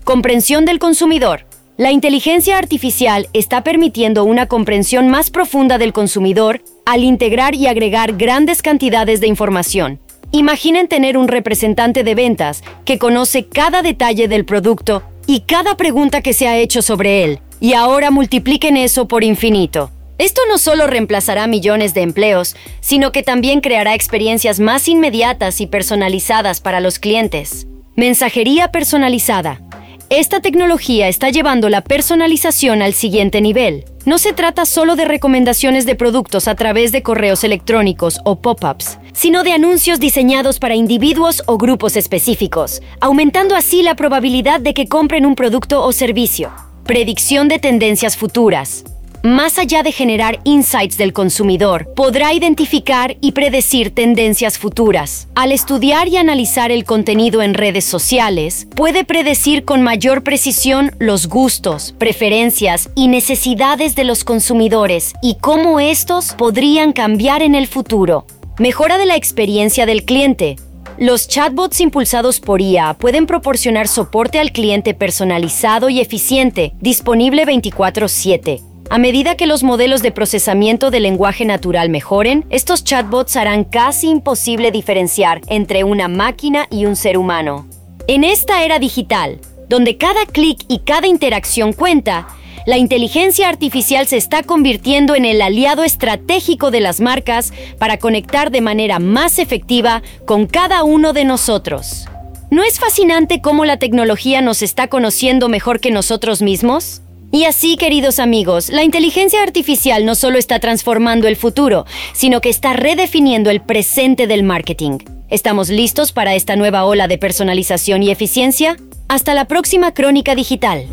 Comprensión 0.05 0.67
del 0.67 0.79
consumidor. 0.79 1.47
La 1.79 1.91
inteligencia 1.91 2.59
artificial 2.59 3.27
está 3.33 3.65
permitiendo 3.65 4.25
una 4.25 4.45
comprensión 4.47 5.09
más 5.09 5.31
profunda 5.31 5.79
del 5.79 5.95
consumidor 5.95 6.61
al 6.85 7.03
integrar 7.03 7.55
y 7.55 7.69
agregar 7.69 8.13
grandes 8.19 8.61
cantidades 8.61 9.23
de 9.23 9.29
información. 9.29 9.99
Imaginen 10.31 10.89
tener 10.89 11.17
un 11.17 11.27
representante 11.27 12.05
de 12.05 12.15
ventas 12.15 12.63
que 12.85 12.99
conoce 12.99 13.47
cada 13.47 13.81
detalle 13.81 14.29
del 14.29 14.45
producto 14.45 15.03
y 15.27 15.41
cada 15.41 15.75
pregunta 15.79 16.21
que 16.21 16.35
se 16.35 16.49
ha 16.49 16.59
hecho 16.59 16.83
sobre 16.83 17.25
él, 17.25 17.39
y 17.59 17.73
ahora 17.73 18.11
multipliquen 18.11 18.77
eso 18.77 19.09
por 19.09 19.25
infinito. 19.25 19.91
Esto 20.19 20.43
no 20.51 20.59
solo 20.59 20.87
reemplazará 20.87 21.47
millones 21.47 21.95
de 21.95 22.03
empleos, 22.03 22.57
sino 22.81 23.11
que 23.11 23.23
también 23.23 23.63
creará 23.63 23.95
experiencias 23.95 24.61
más 24.61 24.87
inmediatas 24.87 25.63
y 25.63 25.67
personalizadas 25.67 26.61
para 26.61 26.81
los 26.81 26.99
clientes. 26.99 27.67
Mensajería 27.97 28.71
personalizada. 28.71 29.63
Esta 30.11 30.41
tecnología 30.41 31.09
está 31.09 31.31
llevando 31.31 31.71
la 31.71 31.81
personalización 31.81 32.83
al 32.83 32.93
siguiente 32.93 33.41
nivel. 33.41 33.87
No 34.05 34.19
se 34.19 34.35
trata 34.35 34.67
solo 34.67 34.97
de 34.97 35.07
recomendaciones 35.07 35.87
de 35.87 35.95
productos 35.95 36.47
a 36.47 36.55
través 36.55 36.93
de 36.93 37.03
correos 37.03 37.43
electrónicos 37.43 38.21
o 38.25 38.39
pop-ups, 38.39 38.99
sino 39.15 39.43
de 39.45 39.53
anuncios 39.53 40.01
diseñados 40.01 40.59
para 40.59 40.75
individuos 40.75 41.43
o 41.47 41.57
grupos 41.57 41.97
específicos, 41.97 42.83
aumentando 43.01 43.57
así 43.57 43.83
la 43.83 43.97
probabilidad 43.97 44.61
de 44.61 44.75
que 44.75 44.89
compren 44.89 45.25
un 45.25 45.35
producto 45.37 45.83
o 45.83 45.91
servicio. 45.91 46.53
Predicción 46.85 47.49
de 47.49 47.59
tendencias 47.59 48.19
futuras. 48.19 48.85
Más 49.25 49.59
allá 49.59 49.83
de 49.83 49.91
generar 49.91 50.41
insights 50.45 50.99
del 50.99 51.15
consumidor, 51.15 51.89
podrá 51.97 52.35
identificar 52.35 53.17
y 53.23 53.33
predecir 53.33 53.95
tendencias 53.95 54.59
futuras. 54.59 55.29
Al 55.35 55.51
estudiar 55.51 56.09
y 56.09 56.19
analizar 56.19 56.71
el 56.71 56.85
contenido 56.85 57.41
en 57.41 57.55
redes 57.55 57.87
sociales, 57.87 58.69
puede 58.77 59.03
predecir 59.05 59.65
con 59.65 59.81
mayor 59.81 60.25
precisión 60.25 60.93
los 60.99 61.27
gustos, 61.27 61.95
preferencias 61.97 62.91
y 62.95 63.09
necesidades 63.09 63.95
de 63.95 64.05
los 64.05 64.25
consumidores 64.25 65.15
y 65.23 65.37
cómo 65.41 65.81
estos 65.81 66.35
podrían 66.35 66.93
cambiar 66.93 67.41
en 67.41 67.55
el 67.55 67.67
futuro. 67.67 68.27
Mejora 68.59 68.99
de 68.99 69.07
la 69.07 69.17
experiencia 69.17 69.87
del 69.87 70.05
cliente. 70.05 70.57
Los 70.99 71.29
chatbots 71.29 71.81
impulsados 71.81 72.41
por 72.41 72.61
IA 72.61 72.93
pueden 72.93 73.25
proporcionar 73.25 73.89
soporte 73.89 74.39
al 74.39 74.53
cliente 74.53 74.93
personalizado 74.93 75.89
y 75.89 76.01
eficiente, 76.01 76.75
disponible 76.83 77.47
24/7. 77.47 78.74
A 78.91 78.99
medida 78.99 79.35
que 79.35 79.47
los 79.47 79.63
modelos 79.63 80.03
de 80.03 80.13
procesamiento 80.13 80.91
de 80.91 81.01
lenguaje 81.01 81.45
natural 81.45 81.89
mejoren, 81.89 82.45
estos 82.51 82.85
chatbots 82.85 83.37
harán 83.37 83.65
casi 83.65 84.09
imposible 84.09 84.71
diferenciar 84.71 85.41
entre 85.49 85.85
una 85.85 86.07
máquina 86.09 86.67
y 86.71 86.85
un 86.87 86.95
ser 86.95 87.17
humano. 87.17 87.67
En 88.07 88.25
esta 88.25 88.63
era 88.63 88.79
digital, 88.79 89.41
donde 89.69 89.97
cada 89.97 90.27
clic 90.27 90.65
y 90.69 90.81
cada 90.81 91.07
interacción 91.07 91.73
cuenta, 91.73 92.29
la 92.67 92.79
inteligencia 92.79 93.49
artificial 93.49 94.07
se 94.07 94.17
está 94.17 94.43
convirtiendo 94.43 95.15
en 95.15 95.25
el 95.25 95.41
aliado 95.43 95.83
estratégico 95.83 96.71
de 96.71 96.81
las 96.81 97.01
marcas 97.01 97.53
para 97.79 97.99
conectar 97.99 98.51
de 98.51 98.61
manera 98.61 98.99
más 98.99 99.39
efectiva 99.39 100.03
con 100.27 100.47
cada 100.47 100.85
uno 100.85 101.13
de 101.13 101.25
nosotros. 101.25 102.07
¿No 102.51 102.63
es 102.63 102.79
fascinante 102.79 103.41
cómo 103.41 103.65
la 103.65 103.79
tecnología 103.79 104.41
nos 104.41 104.63
está 104.63 104.89
conociendo 104.89 105.49
mejor 105.49 105.81
que 105.81 105.91
nosotros 105.91 106.41
mismos? 106.41 107.03
Y 107.35 107.47
así, 107.47 107.77
queridos 107.77 108.21
amigos, 108.21 108.69
la 108.69 108.85
inteligencia 108.85 109.43
artificial 109.43 110.07
no 110.07 110.15
solo 110.15 110.39
está 110.39 110.61
transformando 110.61 111.27
el 111.27 111.35
futuro, 111.35 111.85
sino 112.13 112.41
que 112.41 112.49
está 112.49 112.75
redefiniendo 112.75 113.51
el 113.51 113.61
presente 113.61 114.29
del 114.29 114.45
marketing. 114.45 114.99
¿Estamos 115.31 115.69
listos 115.69 116.13
para 116.13 116.37
esta 116.37 116.55
nueva 116.55 116.85
ola 116.85 117.09
de 117.09 117.19
personalización 117.19 118.05
y 118.05 118.13
eficiencia? 118.13 118.77
Hasta 119.09 119.35
la 119.35 119.47
próxima 119.47 119.93
Crónica 119.93 120.37
Digital. 120.37 120.87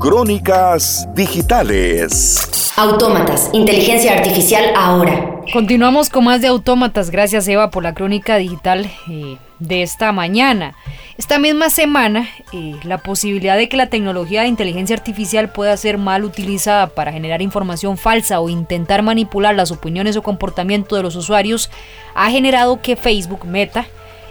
Crónicas 0.00 1.06
Digitales. 1.14 2.72
Autómatas, 2.78 3.50
inteligencia 3.52 4.14
artificial 4.14 4.64
ahora. 4.74 5.42
Continuamos 5.52 6.08
con 6.08 6.24
más 6.24 6.40
de 6.40 6.46
autómatas. 6.46 7.10
Gracias 7.10 7.46
Eva 7.48 7.70
por 7.70 7.82
la 7.82 7.92
crónica 7.92 8.38
digital 8.38 8.90
eh, 9.10 9.36
de 9.58 9.82
esta 9.82 10.10
mañana. 10.12 10.74
Esta 11.18 11.38
misma 11.38 11.68
semana, 11.68 12.26
eh, 12.52 12.74
la 12.84 12.98
posibilidad 12.98 13.58
de 13.58 13.68
que 13.68 13.76
la 13.76 13.88
tecnología 13.88 14.42
de 14.42 14.48
inteligencia 14.48 14.96
artificial 14.96 15.50
pueda 15.50 15.76
ser 15.76 15.98
mal 15.98 16.24
utilizada 16.24 16.86
para 16.88 17.12
generar 17.12 17.42
información 17.42 17.98
falsa 17.98 18.40
o 18.40 18.48
intentar 18.48 19.02
manipular 19.02 19.54
las 19.54 19.70
opiniones 19.70 20.16
o 20.16 20.22
comportamiento 20.22 20.96
de 20.96 21.02
los 21.02 21.14
usuarios 21.14 21.70
ha 22.14 22.30
generado 22.30 22.80
que 22.80 22.96
Facebook 22.96 23.44
Meta 23.44 23.86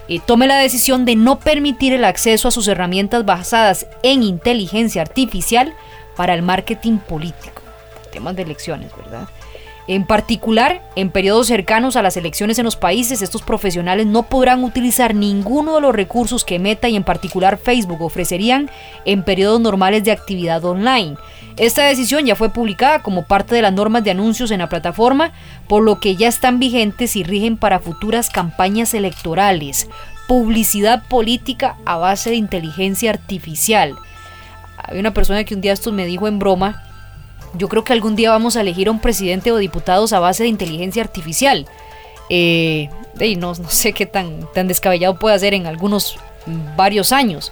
eh, 0.08 0.20
tome 0.26 0.48
la 0.48 0.58
decisión 0.58 1.06
de 1.06 1.16
no 1.16 1.40
permitir 1.40 1.94
el 1.94 2.04
acceso 2.04 2.48
a 2.48 2.52
sus 2.52 2.68
herramientas 2.68 3.26
basadas 3.26 3.86
en 4.02 4.24
inteligencia 4.24 5.04
artificial 5.04 5.76
para 6.16 6.34
el 6.34 6.42
marketing 6.42 6.98
político. 6.98 7.62
Temas 8.12 8.36
de 8.36 8.42
elecciones, 8.42 8.92
¿verdad? 8.98 9.30
En 9.88 10.06
particular, 10.06 10.82
en 10.96 11.10
periodos 11.10 11.48
cercanos 11.48 11.96
a 11.96 12.02
las 12.02 12.16
elecciones 12.16 12.60
en 12.60 12.66
los 12.66 12.76
países, 12.76 13.22
estos 13.22 13.42
profesionales 13.42 14.06
no 14.06 14.24
podrán 14.24 14.64
utilizar 14.64 15.16
ninguno 15.16 15.76
de 15.76 15.82
los 15.82 15.96
recursos 15.96 16.46
que 16.46 16.60
Meta 16.60 16.88
y 16.88 16.96
en 16.96 17.04
particular 17.04 17.58
Facebook 17.58 18.02
ofrecerían 18.02 18.70
en 19.06 19.24
periodos 19.24 19.60
normales 19.60 20.04
de 20.04 20.12
actividad 20.12 20.64
online. 20.64 21.16
Esta 21.58 21.84
decisión 21.84 22.26
ya 22.26 22.36
fue 22.36 22.50
publicada 22.50 23.02
como 23.02 23.26
parte 23.26 23.56
de 23.56 23.64
las 23.64 23.74
normas 23.74 24.04
de 24.04 24.12
anuncios 24.12 24.52
en 24.52 24.60
la 24.60 24.70
plataforma, 24.70 25.32
por 25.68 25.84
lo 25.84 26.00
que 26.00 26.16
ya 26.16 26.28
están 26.28 26.60
vigentes 26.60 27.16
y 27.16 27.24
rigen 27.24 27.58
para 27.58 27.80
futuras 27.80 28.30
campañas 28.30 28.94
electorales. 28.94 29.90
Publicidad 30.28 31.04
política 31.08 31.76
a 31.86 31.98
base 31.98 32.30
de 32.30 32.36
inteligencia 32.38 33.10
artificial. 33.10 33.96
Hay 34.78 35.00
una 35.00 35.14
persona 35.14 35.44
que 35.44 35.56
un 35.56 35.62
día 35.62 35.74
esto 35.74 35.92
me 35.92 36.06
dijo 36.06 36.28
en 36.28 36.40
broma 36.40 36.84
yo 37.54 37.68
creo 37.68 37.84
que 37.84 37.94
algún 37.94 38.16
día 38.16 38.32
vamos 38.32 38.56
a 38.56 38.62
elegir 38.62 38.88
a 38.88 38.92
un 38.92 39.00
presidente 39.00 39.52
o 39.52 39.58
diputados 39.58 40.14
a 40.14 40.20
base 40.20 40.44
de 40.44 40.50
inteligencia 40.50 41.04
artificial. 41.04 41.68
Eh, 42.30 42.90
no, 43.38 43.54
no, 43.54 43.70
sé 43.70 43.94
qué 43.94 44.06
tan, 44.06 44.48
tan 44.54 44.68
descabellado 44.68 45.16
puede 45.20 45.38
ser 45.40 45.54
en 45.54 45.68
algunos 45.68 46.18
mm, 46.46 46.76
varios 46.78 47.12
años. 47.12 47.52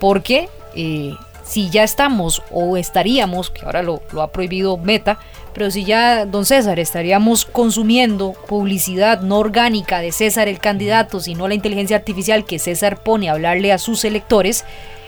Porque 0.00 0.48
eh, 0.74 1.14
si 1.44 1.70
ya 1.70 1.84
estamos 1.84 2.42
o 2.50 2.76
estaríamos, 2.76 3.50
que 3.50 3.64
ahora 3.64 3.82
lo, 3.82 4.02
lo, 4.12 4.22
ha 4.22 4.32
prohibido 4.32 4.76
Meta, 4.76 5.18
pero 5.52 5.70
si 5.70 5.84
ya, 5.84 6.26
don 6.26 6.44
César, 6.44 6.80
estaríamos 6.80 7.44
consumiendo 7.44 8.32
publicidad 8.48 9.20
no 9.20 9.38
orgánica 9.38 10.00
de 10.00 10.10
César 10.10 10.48
el 10.48 10.58
candidato, 10.58 11.20
sino 11.20 11.46
la 11.46 11.54
inteligencia 11.54 11.96
artificial 11.96 12.44
que 12.44 12.58
César 12.58 13.02
pone 13.02 13.28
a 13.28 13.32
hablarle 13.32 13.72
a 13.72 13.78
sus 13.78 14.04
electores, 14.04 14.64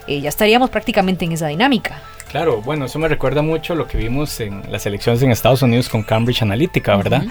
eh, 0.06 0.20
ya 0.20 0.28
estaríamos 0.28 0.70
prácticamente 0.70 1.24
en 1.24 1.32
esa 1.32 1.48
dinámica. 1.48 2.02
Claro, 2.30 2.60
bueno, 2.60 2.86
eso 2.86 2.98
me 2.98 3.08
recuerda 3.08 3.42
mucho 3.42 3.74
lo 3.74 3.86
que 3.86 3.98
vimos 3.98 4.40
en 4.40 4.62
las 4.70 4.84
elecciones 4.86 5.22
en 5.22 5.30
Estados 5.30 5.62
Unidos 5.62 5.88
con 5.88 6.02
Cambridge 6.02 6.42
Analytica, 6.42 6.96
¿verdad? 6.96 7.24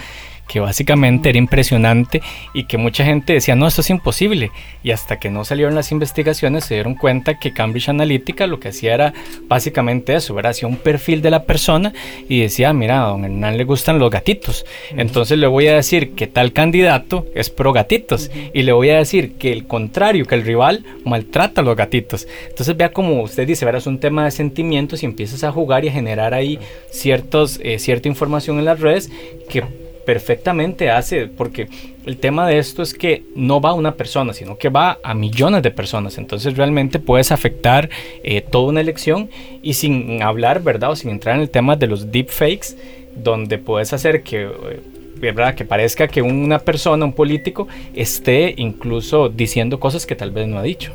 Que 0.48 0.60
básicamente 0.60 1.28
era 1.28 1.38
impresionante 1.38 2.22
y 2.54 2.64
que 2.64 2.78
mucha 2.78 3.04
gente 3.04 3.32
decía, 3.32 3.56
no, 3.56 3.66
esto 3.66 3.80
es 3.80 3.90
imposible. 3.90 4.50
Y 4.82 4.90
hasta 4.90 5.18
que 5.18 5.30
no 5.30 5.44
salieron 5.44 5.74
las 5.74 5.92
investigaciones 5.92 6.64
se 6.64 6.74
dieron 6.74 6.94
cuenta 6.94 7.38
que 7.38 7.52
Cambridge 7.52 7.88
Analytica 7.88 8.46
lo 8.46 8.60
que 8.60 8.68
hacía 8.68 8.94
era 8.94 9.14
básicamente 9.48 10.14
eso, 10.14 10.34
¿verdad? 10.34 10.50
Hacía 10.50 10.68
un 10.68 10.76
perfil 10.76 11.22
de 11.22 11.30
la 11.30 11.44
persona 11.44 11.92
y 12.28 12.40
decía, 12.40 12.72
mira, 12.72 13.04
a 13.04 13.08
don 13.08 13.24
Hernán 13.24 13.56
le 13.56 13.64
gustan 13.64 13.98
los 13.98 14.10
gatitos. 14.10 14.64
Entonces 14.96 15.38
le 15.38 15.46
voy 15.46 15.66
a 15.68 15.76
decir 15.76 16.12
que 16.12 16.26
tal 16.26 16.52
candidato 16.52 17.26
es 17.34 17.50
pro 17.50 17.72
gatitos 17.72 18.30
y 18.54 18.62
le 18.62 18.72
voy 18.72 18.90
a 18.90 18.98
decir 18.98 19.34
que 19.34 19.52
el 19.52 19.66
contrario, 19.66 20.26
que 20.26 20.34
el 20.34 20.44
rival 20.44 20.84
maltrata 21.04 21.60
a 21.60 21.64
los 21.64 21.76
gatitos. 21.76 22.26
Entonces 22.48 22.76
vea 22.76 22.90
como 22.90 23.22
usted 23.22 23.46
dice, 23.46 23.64
¿verdad? 23.64 23.80
Es 23.80 23.86
un 23.86 23.98
tema 23.98 24.24
de 24.24 24.30
sentimientos 24.30 25.02
y 25.02 25.06
empiezas 25.06 25.44
a 25.44 25.52
jugar 25.52 25.84
y 25.84 25.88
a 25.88 25.92
generar 25.92 26.34
ahí 26.34 26.58
ciertos, 26.90 27.60
eh, 27.62 27.78
cierta 27.78 28.08
información 28.08 28.58
en 28.58 28.64
las 28.64 28.80
redes 28.80 29.10
que 29.48 29.85
perfectamente 30.06 30.88
hace, 30.88 31.26
porque 31.26 31.68
el 32.06 32.16
tema 32.16 32.46
de 32.46 32.58
esto 32.58 32.82
es 32.82 32.94
que 32.94 33.24
no 33.34 33.60
va 33.60 33.70
a 33.70 33.74
una 33.74 33.96
persona, 33.96 34.32
sino 34.32 34.56
que 34.56 34.70
va 34.70 34.98
a 35.02 35.12
millones 35.12 35.62
de 35.62 35.72
personas. 35.72 36.16
Entonces 36.16 36.56
realmente 36.56 36.98
puedes 36.98 37.32
afectar 37.32 37.90
eh, 38.22 38.40
toda 38.40 38.68
una 38.68 38.80
elección 38.80 39.28
y 39.62 39.74
sin 39.74 40.22
hablar, 40.22 40.62
¿verdad? 40.62 40.92
O 40.92 40.96
sin 40.96 41.10
entrar 41.10 41.34
en 41.34 41.42
el 41.42 41.50
tema 41.50 41.76
de 41.76 41.88
los 41.88 42.10
deepfakes, 42.10 42.76
donde 43.14 43.58
puedes 43.58 43.92
hacer 43.92 44.22
que... 44.22 44.44
Eh, 44.44 44.80
¿verdad? 45.18 45.54
Que 45.54 45.64
parezca 45.64 46.08
que 46.08 46.20
una 46.20 46.58
persona, 46.58 47.06
un 47.06 47.14
político, 47.14 47.66
esté 47.94 48.52
incluso 48.58 49.30
diciendo 49.30 49.80
cosas 49.80 50.04
que 50.04 50.14
tal 50.14 50.30
vez 50.30 50.46
no 50.46 50.58
ha 50.58 50.62
dicho. 50.62 50.92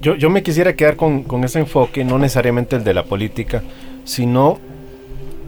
Yo, 0.00 0.14
yo 0.14 0.30
me 0.30 0.42
quisiera 0.42 0.74
quedar 0.74 0.96
con, 0.96 1.22
con 1.22 1.44
ese 1.44 1.58
enfoque, 1.58 2.02
no 2.02 2.18
necesariamente 2.18 2.76
el 2.76 2.82
de 2.82 2.94
la 2.94 3.04
política, 3.04 3.62
sino 4.04 4.58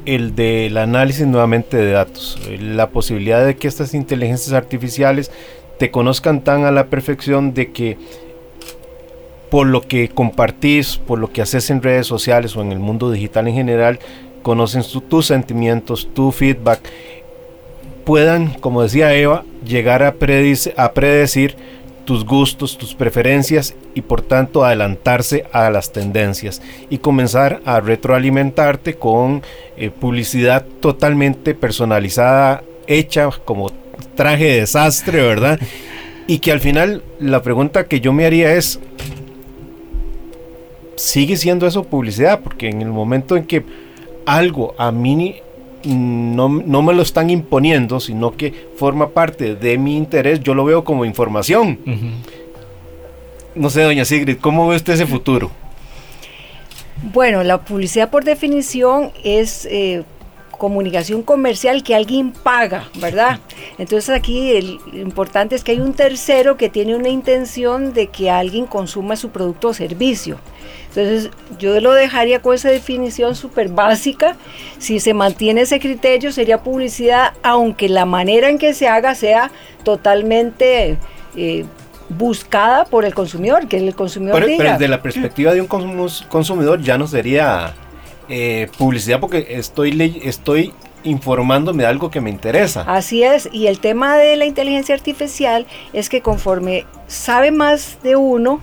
el 0.07 0.35
del 0.35 0.77
análisis 0.77 1.27
nuevamente 1.27 1.77
de 1.77 1.93
datos, 1.93 2.39
la 2.61 2.91
posibilidad 2.91 3.45
de 3.45 3.57
que 3.57 3.69
estas 3.69 3.95
inteligencias 3.95 4.53
artificiales 4.53 5.31
te 5.79 5.91
conozcan 5.91 6.43
tan 6.43 6.65
a 6.65 6.71
la 6.71 6.87
perfección 6.87 7.55
de 7.55 7.73
que 7.73 7.99
por 9.51 9.67
lo 9.67 9.83
que 9.83 10.09
compartís, 10.09 10.97
por 10.97 11.19
lo 11.19 11.33
que 11.33 11.43
haces 11.43 11.71
en 11.71 11.83
redes 11.83 12.07
sociales 12.07 12.57
o 12.57 12.63
en 12.63 12.73
el 12.73 12.81
mundo 12.81 13.11
digital 13.11 13.47
en 13.49 13.55
general, 13.55 13.99
conocen 14.43 14.83
tus 15.09 15.27
sentimientos, 15.27 16.09
tu 16.13 16.33
feedback, 16.33 16.81
puedan, 18.05 18.49
como 18.61 18.83
decía 18.83 19.15
Eva, 19.15 19.45
llegar 19.65 20.03
a 20.03 20.15
predecir 20.15 21.57
tus 22.05 22.25
gustos, 22.25 22.79
tus 22.79 22.95
preferencias 22.95 23.75
y 23.95 24.03
por 24.03 24.23
tanto 24.23 24.65
adelantarse 24.65 25.45
a 25.53 25.71
las 25.71 25.93
tendencias 25.93 26.63
y 26.91 26.99
comenzar 26.99 27.61
a 27.65 27.81
retroalimentarte 27.81 28.95
con 28.95 29.43
eh, 29.77 29.91
publicidad 29.91 30.65
totalmente 30.81 31.55
personalizada, 31.55 32.63
hecha 32.87 33.29
como 33.45 33.73
traje 34.15 34.45
de 34.45 34.61
desastre, 34.61 35.23
¿verdad? 35.23 35.59
Y 36.27 36.39
que 36.39 36.53
al 36.53 36.61
final 36.61 37.03
la 37.19 37.43
pregunta 37.43 37.87
que 37.87 38.01
yo 38.01 38.13
me 38.13 38.25
haría 38.27 38.55
es, 38.55 38.81
¿sigue 40.97 41.37
siendo 41.37 41.67
eso 41.67 41.85
publicidad? 41.85 42.41
Porque 42.41 42.69
en 42.69 42.83
el 42.83 42.89
momento 42.89 43.37
en 43.37 43.45
que 43.45 43.65
algo 44.27 44.75
a 44.79 44.91
mí 44.91 45.37
no, 45.85 46.49
no, 46.49 46.83
me 46.83 46.95
lo 46.95 47.03
están 47.03 47.31
imponiendo, 47.31 48.01
sino 48.01 48.37
que 48.37 48.69
forma 48.77 49.11
parte 49.11 49.55
de 49.55 49.79
mi 49.79 49.97
interés, 49.97 50.41
yo 50.41 50.55
lo 50.55 50.65
veo 50.65 50.85
como 50.85 51.05
información. 51.05 51.79
No 53.55 53.71
sé, 53.71 53.83
doña 53.83 54.05
Sigrid, 54.05 54.39
¿cómo 54.41 54.69
ve 54.69 54.77
usted 54.77 54.95
ese 54.95 55.07
futuro? 55.07 55.51
Bueno, 57.13 57.43
la 57.43 57.59
publicidad 57.59 58.11
por 58.11 58.25
definición 58.25 59.13
es 59.23 59.67
eh, 59.71 60.05
comunicación 60.65 61.23
comercial 61.23 61.83
que 61.83 61.95
alguien 61.95 62.33
paga, 62.33 62.89
¿verdad? 62.99 63.39
Entonces 63.77 64.09
aquí 64.09 64.53
el, 64.53 64.79
lo 64.91 64.99
importante 64.99 65.55
es 65.55 65.63
que 65.63 65.73
hay 65.73 65.81
un 65.81 65.93
tercero 65.93 66.57
que 66.57 66.71
tiene 66.71 66.97
una 66.97 67.11
intención 67.11 67.93
de 67.93 68.07
que 68.07 68.31
alguien 68.31 68.65
consuma 68.65 69.15
su 69.17 69.29
producto 69.29 69.69
o 69.69 69.75
servicio. 69.75 70.39
Entonces 70.89 71.31
yo 71.59 71.79
lo 71.83 71.93
dejaría 71.93 72.41
con 72.41 72.55
esa 72.55 72.71
definición 72.71 73.35
súper 73.35 73.69
básica. 73.69 74.37
Si 74.79 75.01
se 75.01 75.13
mantiene 75.13 75.61
ese 75.61 75.81
criterio 75.81 76.33
sería 76.33 76.63
publicidad, 76.63 77.35
aunque 77.43 77.91
la 77.91 78.07
manera 78.07 78.49
en 78.49 78.57
que 78.57 78.73
se 78.73 78.89
haga 78.89 79.15
sea 79.15 79.51
totalmente... 79.83 80.97
Eh, 81.37 81.67
buscada 82.07 82.85
por 82.85 83.07
el 83.07 83.15
consumidor, 83.15 83.67
que 83.67 83.79
el 83.79 83.95
consumidor 83.95 84.35
pero, 84.35 84.47
diga. 84.47 84.59
Pero 84.59 84.73
desde 84.73 84.89
la 84.89 85.01
perspectiva 85.01 85.55
de 85.55 85.63
un 85.63 85.67
consumidor 85.67 86.83
ya 86.83 86.99
no 86.99 87.07
sería 87.07 87.75
eh, 88.29 88.69
publicidad 88.79 89.21
porque 89.21 89.47
estoy, 89.51 90.21
estoy 90.25 90.73
informándome 91.05 91.83
de 91.83 91.89
algo 91.89 92.11
que 92.11 92.21
me 92.21 92.31
interesa. 92.31 92.83
Así 92.83 93.23
es, 93.23 93.49
y 93.53 93.67
el 93.67 93.79
tema 93.79 94.17
de 94.17 94.37
la 94.37 94.47
inteligencia 94.47 94.95
artificial 94.95 95.67
es 95.93 96.09
que 96.09 96.21
conforme 96.21 96.87
sabe 97.07 97.51
más 97.51 97.99
de 98.03 98.17
uno, 98.17 98.61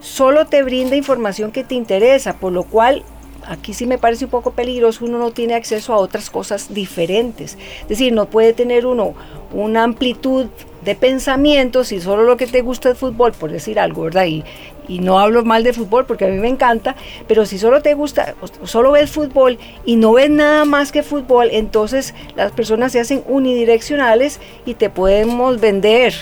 solo 0.00 0.46
te 0.46 0.62
brinda 0.62 0.96
información 0.96 1.52
que 1.52 1.64
te 1.64 1.74
interesa, 1.74 2.34
por 2.38 2.52
lo 2.52 2.64
cual 2.64 3.04
aquí 3.46 3.74
sí 3.74 3.86
me 3.86 3.98
parece 3.98 4.24
un 4.24 4.30
poco 4.30 4.52
peligroso, 4.52 5.04
uno 5.04 5.18
no 5.18 5.30
tiene 5.32 5.54
acceso 5.54 5.92
a 5.92 5.96
otras 5.96 6.30
cosas 6.30 6.72
diferentes. 6.72 7.58
Es 7.82 7.88
decir, 7.88 8.12
no 8.12 8.26
puede 8.26 8.52
tener 8.52 8.86
uno 8.86 9.14
una 9.52 9.84
amplitud 9.84 10.46
de 10.84 10.94
pensamiento 10.94 11.84
si 11.84 12.00
solo 12.00 12.24
lo 12.24 12.36
que 12.36 12.46
te 12.46 12.62
gusta 12.62 12.90
es 12.90 12.98
fútbol, 12.98 13.32
por 13.32 13.52
decir 13.52 13.78
algo, 13.78 14.02
¿verdad? 14.02 14.26
Y, 14.26 14.44
y 14.92 14.98
no 14.98 15.18
hablo 15.18 15.42
mal 15.42 15.64
de 15.64 15.72
fútbol 15.72 16.04
porque 16.04 16.26
a 16.26 16.28
mí 16.28 16.38
me 16.38 16.48
encanta, 16.48 16.96
pero 17.26 17.46
si 17.46 17.58
solo 17.58 17.80
te 17.80 17.94
gusta, 17.94 18.34
solo 18.64 18.92
ves 18.92 19.10
fútbol 19.10 19.58
y 19.86 19.96
no 19.96 20.12
ves 20.12 20.28
nada 20.28 20.66
más 20.66 20.92
que 20.92 21.02
fútbol, 21.02 21.48
entonces 21.50 22.14
las 22.36 22.52
personas 22.52 22.92
se 22.92 23.00
hacen 23.00 23.22
unidireccionales 23.26 24.38
y 24.66 24.74
te 24.74 24.90
podemos 24.90 25.60
vender 25.60 26.12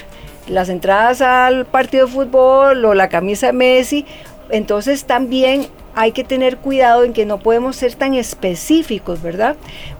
las 0.47 0.69
entradas 0.69 1.21
al 1.21 1.67
partido 1.67 2.07
de 2.07 2.13
fútbol 2.13 2.85
o 2.85 2.95
la 2.95 3.09
camisa 3.09 3.49
de 3.49 3.53
Messi. 3.55 4.07
Entonces 4.51 5.05
también 5.05 5.67
hay 5.95 6.13
que 6.13 6.23
tener 6.23 6.57
cuidado 6.59 7.03
en 7.03 7.13
que 7.13 7.27
no 7.27 7.39
podemos 7.39 7.75
ser 7.75 7.95
tan 7.97 8.15
específicos, 8.15 9.21
¿verdad? 9.21 9.57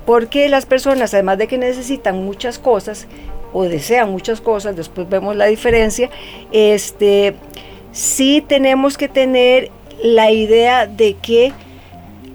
Porque 0.07 0.49
las 0.49 0.65
personas, 0.65 1.13
además 1.13 1.39
de 1.39 1.49
que 1.49 1.59
necesitan 1.59 2.25
muchas 2.25 2.59
cosas 2.61 3.09
o 3.53 3.65
desean 3.65 4.11
muchas 4.11 4.41
cosas, 4.41 4.77
después 4.77 5.09
vemos 5.09 5.35
la 5.35 5.47
diferencia, 5.47 6.09
este 6.53 7.35
sí 7.93 8.45
tenemos 8.47 8.97
que 8.97 9.09
tener 9.09 9.71
la 10.03 10.31
idea 10.31 10.87
de 10.87 11.15
que 11.15 11.53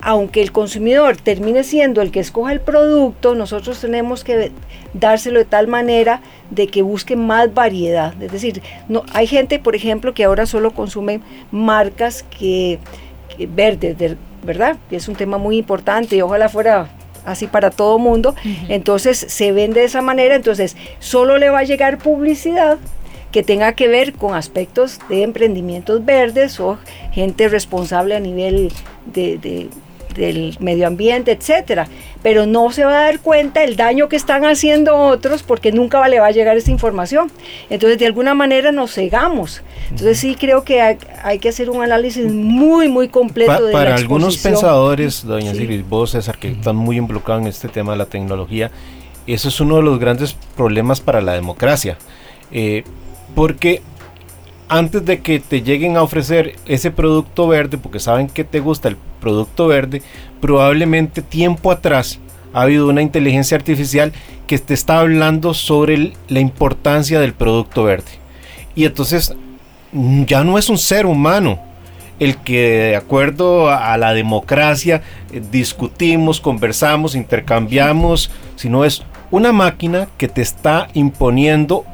aunque 0.02 0.42
el 0.42 0.52
consumidor 0.52 1.18
termine 1.18 1.64
siendo 1.64 2.02
el 2.04 2.12
que 2.12 2.20
escoja 2.20 2.52
el 2.52 2.62
producto, 2.62 3.34
nosotros 3.34 3.82
tenemos 3.82 4.24
que 4.24 4.52
dárselo 4.94 5.40
de 5.40 5.46
tal 5.46 5.68
manera 5.68 6.22
de 6.52 6.68
que 6.68 6.84
busque 6.84 7.16
más 7.16 7.52
variedad. 7.56 8.14
Es 8.22 8.32
decir, 8.32 8.62
no, 8.88 9.04
hay 9.14 9.26
gente, 9.26 9.58
por 9.58 9.76
ejemplo, 9.76 10.14
que 10.14 10.24
ahora 10.24 10.46
solo 10.46 10.72
consume 10.72 11.22
marcas 11.50 12.24
que, 12.24 12.78
verdes, 13.50 13.96
¿verdad? 14.44 14.78
Que 14.92 14.98
es 14.98 15.08
un 15.08 15.16
tema 15.16 15.40
muy 15.40 15.58
importante 15.58 16.16
y 16.16 16.22
ojalá 16.22 16.50
fuera 16.50 16.90
así 17.26 17.48
para 17.48 17.72
todo 17.72 17.98
mundo. 17.98 18.36
Entonces 18.70 19.18
se 19.18 19.52
vende 19.52 19.80
de 19.80 19.88
esa 19.88 20.04
manera, 20.04 20.36
entonces 20.36 20.78
solo 21.00 21.40
le 21.40 21.50
va 21.50 21.60
a 21.60 21.64
llegar 21.64 21.98
publicidad 21.98 22.78
que 23.36 23.44
tenga 23.44 23.74
que 23.74 23.90
ver 23.90 24.14
con 24.14 24.34
aspectos 24.34 24.98
de 25.10 25.24
emprendimientos 25.24 26.06
verdes 26.06 26.58
o 26.62 26.78
gente 27.12 27.50
responsable 27.50 28.16
a 28.16 28.22
nivel 28.22 28.72
de, 29.08 29.68
del 30.16 30.56
medio 30.62 30.88
ambiente, 30.88 31.34
etcétera. 31.34 31.90
Pero 32.24 32.46
no 32.46 32.72
se 32.72 32.86
va 32.86 32.92
a 32.92 33.02
dar 33.08 33.20
cuenta 33.20 33.66
el 33.66 33.76
daño 33.76 34.08
que 34.08 34.16
están 34.16 34.46
haciendo 34.46 34.96
otros 34.96 35.44
porque 35.44 35.74
nunca 35.74 36.08
le 36.08 36.22
va 36.22 36.28
a 36.28 36.32
llegar 36.32 36.56
esa 36.56 36.72
información. 36.72 37.30
Entonces, 37.70 38.00
de 38.00 38.06
alguna 38.06 38.34
manera 38.36 38.72
nos 38.72 38.94
cegamos. 38.94 39.64
Entonces, 39.90 40.18
sí 40.18 40.38
creo 40.40 40.64
que 40.64 40.80
hay, 40.80 41.40
que 41.40 41.50
hacer 41.50 41.70
un 41.70 41.84
análisis 41.84 42.32
muy, 42.32 42.88
muy 42.88 43.10
completo 43.10 43.66
de 43.66 43.74
Para 43.74 43.96
algunos 43.96 44.38
pensadores, 44.38 45.26
doña 45.26 45.54
sí. 45.54 45.84
vos, 45.90 46.12
César, 46.12 46.38
que 46.38 46.52
están 46.52 46.78
muy 46.78 46.96
involucrados 46.96 47.42
en 47.42 47.50
este 47.50 47.68
tema 47.68 47.92
de 47.92 47.98
la 47.98 48.06
tecnología, 48.06 48.72
eso 49.28 49.50
es 49.50 49.60
uno 49.60 49.76
de 49.76 49.84
los 49.84 50.00
grandes 50.00 50.38
problemas 50.56 51.02
para 51.02 51.20
la 51.20 51.34
democracia. 51.34 51.98
Eh, 52.50 52.86
porque 53.36 53.82
antes 54.68 55.06
de 55.06 55.20
que 55.20 55.40
te 55.40 55.62
lleguen 55.62 55.98
a 55.98 56.02
ofrecer 56.02 56.56
ese 56.66 56.90
producto 56.90 57.48
verde, 57.48 57.78
porque 57.78 58.00
saben 58.00 58.28
que 58.28 58.44
te 58.44 58.60
gusta 58.60 58.88
el 58.88 58.98
producto 59.20 59.68
verde, 59.68 60.02
probablemente 60.42 61.22
tiempo 61.22 61.72
atrás 61.72 62.20
ha 62.54 62.62
habido 62.62 62.88
una 62.88 63.02
inteligencia 63.02 63.58
artificial 63.58 64.14
que 64.48 64.58
te 64.58 64.74
está 64.74 65.00
hablando 65.00 65.54
sobre 65.54 66.14
la 66.30 66.40
importancia 66.40 67.20
del 67.20 67.34
producto 67.34 67.84
verde. 67.84 68.12
Y 68.76 68.86
entonces 68.86 69.36
mm, 69.92 70.24
ya 70.24 70.44
no 70.44 70.58
es 70.58 70.70
un 70.70 70.78
ser 70.78 71.06
humano 71.06 71.60
el 72.20 72.38
que 72.38 72.70
de 72.70 72.96
acuerdo 72.96 73.70
a, 73.70 73.98
la 73.98 74.14
democracia 74.14 75.02
eh, 75.34 75.42
discutimos, 75.52 76.40
conversamos, 76.40 77.14
intercambiamos, 77.14 78.32
sino 78.56 78.86
es 78.86 79.04
una 79.32 79.52
máquina 79.52 80.08
que 80.18 80.30
te 80.30 80.42
está 80.42 80.88
imponiendo 80.94 81.86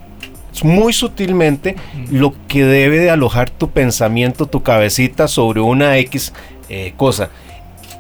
muy 0.64 0.94
sutilmente 0.94 1.76
lo 2.12 2.34
que 2.48 2.64
debe 2.66 3.00
de 3.00 3.10
alojar 3.10 3.50
tu 3.50 3.70
pensamiento, 3.70 4.46
tu 4.46 4.62
cabecita 4.62 5.28
sobre 5.28 5.62
una 5.62 5.98
X 5.98 6.34
eh, 6.70 6.94
cosa. 6.98 7.30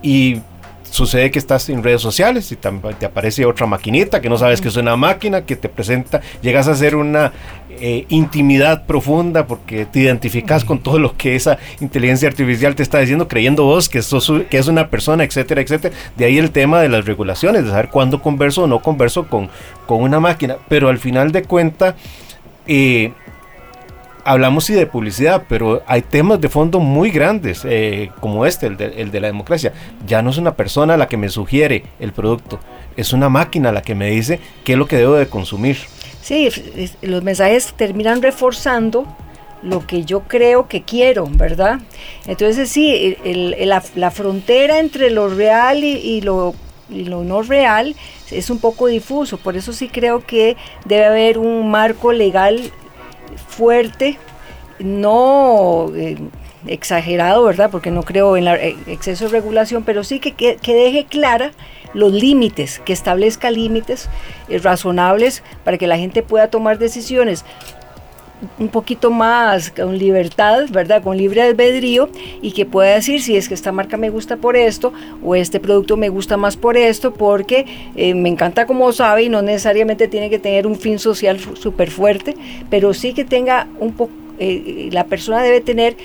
Y 0.03 0.41
sucede 0.83 1.31
que 1.31 1.39
estás 1.39 1.69
en 1.69 1.81
redes 1.81 2.01
sociales 2.01 2.51
y 2.51 2.57
te 2.57 3.05
aparece 3.05 3.45
otra 3.45 3.65
maquinita 3.65 4.19
que 4.19 4.29
no 4.29 4.37
sabes 4.37 4.59
que 4.59 4.67
es 4.67 4.75
una 4.75 4.97
máquina 4.97 5.45
que 5.45 5.55
te 5.55 5.69
presenta, 5.69 6.21
llegas 6.41 6.67
a 6.67 6.71
hacer 6.71 6.97
una 6.97 7.31
eh, 7.69 8.05
intimidad 8.09 8.85
profunda 8.85 9.47
porque 9.47 9.85
te 9.85 10.01
identificas 10.01 10.65
con 10.65 10.83
todo 10.83 10.99
lo 10.99 11.15
que 11.15 11.35
esa 11.35 11.57
inteligencia 11.79 12.27
artificial 12.27 12.75
te 12.75 12.83
está 12.83 12.99
diciendo, 12.99 13.27
creyendo 13.27 13.63
vos 13.63 13.87
que, 13.87 14.01
sos, 14.01 14.31
que 14.49 14.57
es 14.57 14.67
una 14.67 14.89
persona, 14.89 15.23
etcétera, 15.23 15.61
etcétera. 15.61 15.95
De 16.17 16.25
ahí 16.25 16.37
el 16.37 16.51
tema 16.51 16.81
de 16.81 16.89
las 16.89 17.05
regulaciones, 17.05 17.63
de 17.63 17.71
saber 17.71 17.89
cuándo 17.89 18.21
converso 18.21 18.63
o 18.63 18.67
no 18.67 18.79
converso 18.81 19.27
con, 19.27 19.49
con 19.87 20.03
una 20.03 20.19
máquina. 20.19 20.57
Pero 20.67 20.89
al 20.89 20.99
final 20.99 21.31
de 21.31 21.43
cuentas, 21.43 21.95
eh, 22.73 23.13
hablamos 24.23 24.63
sí 24.63 24.73
de 24.73 24.87
publicidad, 24.87 25.43
pero 25.49 25.83
hay 25.87 26.01
temas 26.01 26.39
de 26.39 26.47
fondo 26.47 26.79
muy 26.79 27.11
grandes, 27.11 27.63
eh, 27.65 28.11
como 28.21 28.45
este, 28.45 28.67
el 28.67 28.77
de, 29.11 29.19
la 29.19 29.27
democracia. 29.27 29.73
Ya 30.07 30.21
no 30.21 30.29
es 30.29 30.37
una 30.37 30.55
persona 30.55 30.95
la 30.95 31.09
que 31.09 31.17
me 31.17 31.27
sugiere 31.27 31.83
el 31.99 32.13
producto, 32.13 32.61
es 32.95 33.11
una 33.11 33.27
máquina 33.27 33.73
la 33.73 33.81
que 33.81 33.93
me 33.93 34.09
dice 34.09 34.39
qué 34.63 34.73
es 34.73 34.79
lo 34.79 34.87
que 34.87 34.95
debo 34.95 35.15
de 35.15 35.27
consumir. 35.27 35.77
Sí, 36.21 36.49
los 37.01 37.23
mensajes 37.23 37.73
terminan 37.75 38.21
reforzando 38.21 39.05
lo 39.63 39.85
que 39.85 40.05
yo 40.05 40.21
creo 40.21 40.69
que 40.69 40.83
quiero, 40.83 41.27
¿verdad? 41.29 41.81
Entonces 42.25 42.69
sí, 42.69 43.17
la, 43.25 44.11
frontera 44.11 44.79
entre 44.79 45.09
lo 45.11 45.27
real 45.27 45.83
y, 45.83 46.21
lo, 46.21 46.55
lo 46.91 47.23
no 47.23 47.41
real 47.41 47.95
es 48.29 48.49
un 48.49 48.59
poco 48.59 48.87
difuso, 48.87 49.37
por 49.37 49.57
eso 49.57 49.73
sí 49.73 49.89
creo 49.89 50.25
que 50.25 50.57
debe 50.85 51.05
haber 51.05 51.37
un 51.37 51.71
marco 51.71 52.11
legal 52.11 52.71
fuerte, 53.47 54.17
no 54.79 55.91
eh, 55.95 56.17
exagerado, 56.67 57.43
¿verdad? 57.43 57.69
Porque 57.71 57.91
no 57.91 58.03
creo 58.03 58.37
en 58.37 58.47
eh, 58.47 58.75
exceso 58.87 59.25
de 59.25 59.31
regulación, 59.31 59.83
pero 59.83 60.03
sí 60.03 60.19
que, 60.19 60.33
que 60.33 60.73
deje 60.75 61.05
clara 61.05 61.51
los 61.93 62.13
límites, 62.13 62.79
que 62.79 62.93
establezca 62.93 63.51
límites 63.51 64.09
eh, 64.49 64.59
razonables 64.59 65.43
para 65.63 65.77
que 65.77 65.87
la 65.87 65.97
gente 65.97 66.23
pueda 66.23 66.49
tomar 66.49 66.77
decisiones 66.77 67.45
un 68.59 68.69
poquito 68.69 69.11
más 69.11 69.71
con 69.71 69.97
libertad, 69.97 70.65
¿verdad? 70.69 71.03
Con 71.03 71.17
libre 71.17 71.41
albedrío 71.41 72.09
y 72.41 72.51
que 72.51 72.65
pueda 72.65 72.95
decir 72.95 73.21
si 73.21 73.35
es 73.35 73.47
que 73.47 73.53
esta 73.53 73.71
marca 73.71 73.97
me 73.97 74.09
gusta 74.09 74.37
por 74.37 74.55
esto 74.55 74.93
o 75.23 75.35
este 75.35 75.59
producto 75.59 75.97
me 75.97 76.09
gusta 76.09 76.37
más 76.37 76.57
por 76.57 76.77
esto 76.77 77.13
porque 77.13 77.65
eh, 77.95 78.13
me 78.13 78.29
encanta 78.29 78.65
como 78.65 78.91
sabe 78.91 79.23
y 79.23 79.29
no 79.29 79.41
necesariamente 79.41 80.07
tiene 80.07 80.29
que 80.29 80.39
tener 80.39 80.67
un 80.67 80.75
fin 80.75 80.99
social 80.99 81.39
súper 81.55 81.91
fuerte, 81.91 82.35
pero 82.69 82.93
sí 82.93 83.13
que 83.13 83.25
tenga 83.25 83.67
un 83.79 83.93
poco, 83.93 84.13
eh, 84.39 84.89
la 84.91 85.05
persona 85.05 85.41
debe 85.43 85.61
tener 85.61 85.95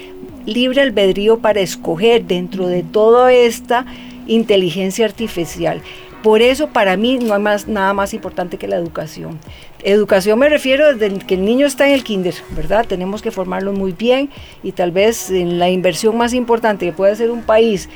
libre 0.44 0.82
albedrío 0.82 1.38
para 1.38 1.60
escoger 1.60 2.24
dentro 2.24 2.68
de 2.68 2.82
toda 2.82 3.32
esta 3.32 3.86
inteligencia 4.26 5.04
artificial. 5.04 5.82
Por 6.26 6.42
eso 6.42 6.70
para 6.70 6.96
mí 6.96 7.20
no 7.20 7.34
hay 7.34 7.40
más, 7.40 7.68
nada 7.68 7.92
más 7.92 8.12
importante 8.12 8.56
que 8.56 8.66
la 8.66 8.74
educación. 8.74 9.38
Educación 9.84 10.40
me 10.40 10.48
refiero 10.48 10.92
desde 10.92 11.20
que 11.20 11.34
el 11.34 11.44
niño 11.44 11.68
está 11.68 11.86
en 11.86 11.94
el 11.94 12.02
kinder, 12.02 12.34
¿verdad? 12.50 12.84
Tenemos 12.84 13.22
que 13.22 13.30
formarlo 13.30 13.72
muy 13.72 13.92
bien 13.92 14.28
y 14.64 14.72
tal 14.72 14.90
vez 14.90 15.30
la 15.30 15.70
inversión 15.70 16.16
más 16.18 16.34
importante 16.34 16.84
que 16.84 16.92
puede 16.92 17.12
hacer 17.12 17.30
un 17.30 17.44
país 17.44 17.88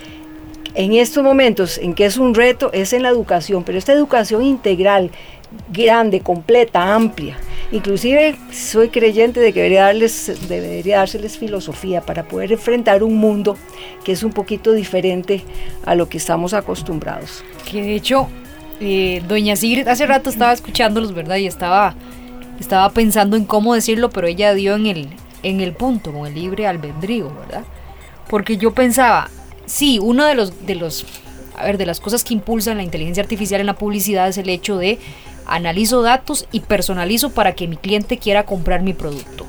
en 0.77 0.93
estos 0.93 1.25
momentos 1.25 1.79
en 1.79 1.93
que 1.93 2.05
es 2.05 2.19
un 2.19 2.37
reto 2.37 2.71
es 2.73 2.93
en 2.93 3.03
la 3.03 3.09
educación, 3.09 3.65
pero 3.65 3.79
esta 3.79 3.93
educación 3.93 4.45
integral, 4.45 5.11
grande, 5.73 6.21
completa, 6.21 6.95
amplia, 6.95 7.37
Inclusive 7.73 8.35
soy 8.53 8.89
creyente 8.89 9.39
de 9.39 9.53
que 9.53 9.61
debería, 9.61 9.85
darles, 9.85 10.49
debería 10.49 10.99
dárseles 10.99 11.39
filosofía 11.39 12.01
para 12.01 12.25
poder 12.25 12.53
enfrentar 12.53 13.05
un 13.05 13.17
mundo 13.17 13.57
que 14.05 14.11
es 14.13 14.25
un 14.25 14.33
poquito 14.33 14.73
diferente 14.73 15.45
a 15.87 15.95
lo 15.95 16.09
que 16.09 16.19
estamos 16.19 16.53
acostumbrados. 16.53 17.45
Que 17.71 17.83
de 17.83 17.95
hecho, 17.95 18.27
eh, 18.81 19.23
doña 19.29 19.55
Sigrid 19.55 19.87
hace 19.87 20.05
rato 20.07 20.31
estaba 20.31 20.53
escuchándolos, 20.53 21.15
¿verdad? 21.15 21.37
Y 21.37 21.47
estaba, 21.47 21.95
estaba 22.59 22.91
pensando 22.91 23.37
en 23.37 23.45
cómo 23.45 23.75
decirlo, 23.75 24.11
pero 24.11 24.27
ella 24.27 24.53
dio 24.53 24.75
en 24.75 24.87
el, 24.87 25.09
en 25.45 25.61
el 25.61 25.73
punto, 25.73 26.13
con 26.13 26.27
el 26.27 26.35
libre 26.35 26.67
albedrío, 26.67 27.33
¿verdad? 27.33 27.63
Porque 28.29 28.57
yo 28.57 28.75
pensaba, 28.75 29.31
sí, 29.67 30.01
uno 30.03 30.25
de 30.25 30.35
los, 30.35 30.67
de 30.67 30.75
los, 30.75 31.07
a 31.57 31.67
ver, 31.67 31.79
de 31.79 31.87
las 31.87 32.01
cosas 32.01 32.25
que 32.25 32.35
impulsan 32.35 32.79
la 32.79 32.83
inteligencia 32.83 33.23
artificial 33.23 33.61
en 33.61 33.69
la 33.69 33.77
publicidad 33.77 34.29
es 34.29 34.39
el 34.39 34.49
hecho 34.49 34.77
de 34.77 34.99
analizo 35.51 36.01
datos 36.01 36.47
y 36.53 36.61
personalizo 36.61 37.31
para 37.31 37.55
que 37.55 37.67
mi 37.67 37.77
cliente 37.77 38.19
quiera 38.19 38.47
comprar 38.47 38.83
mi 38.83 38.95
producto. 38.95 39.47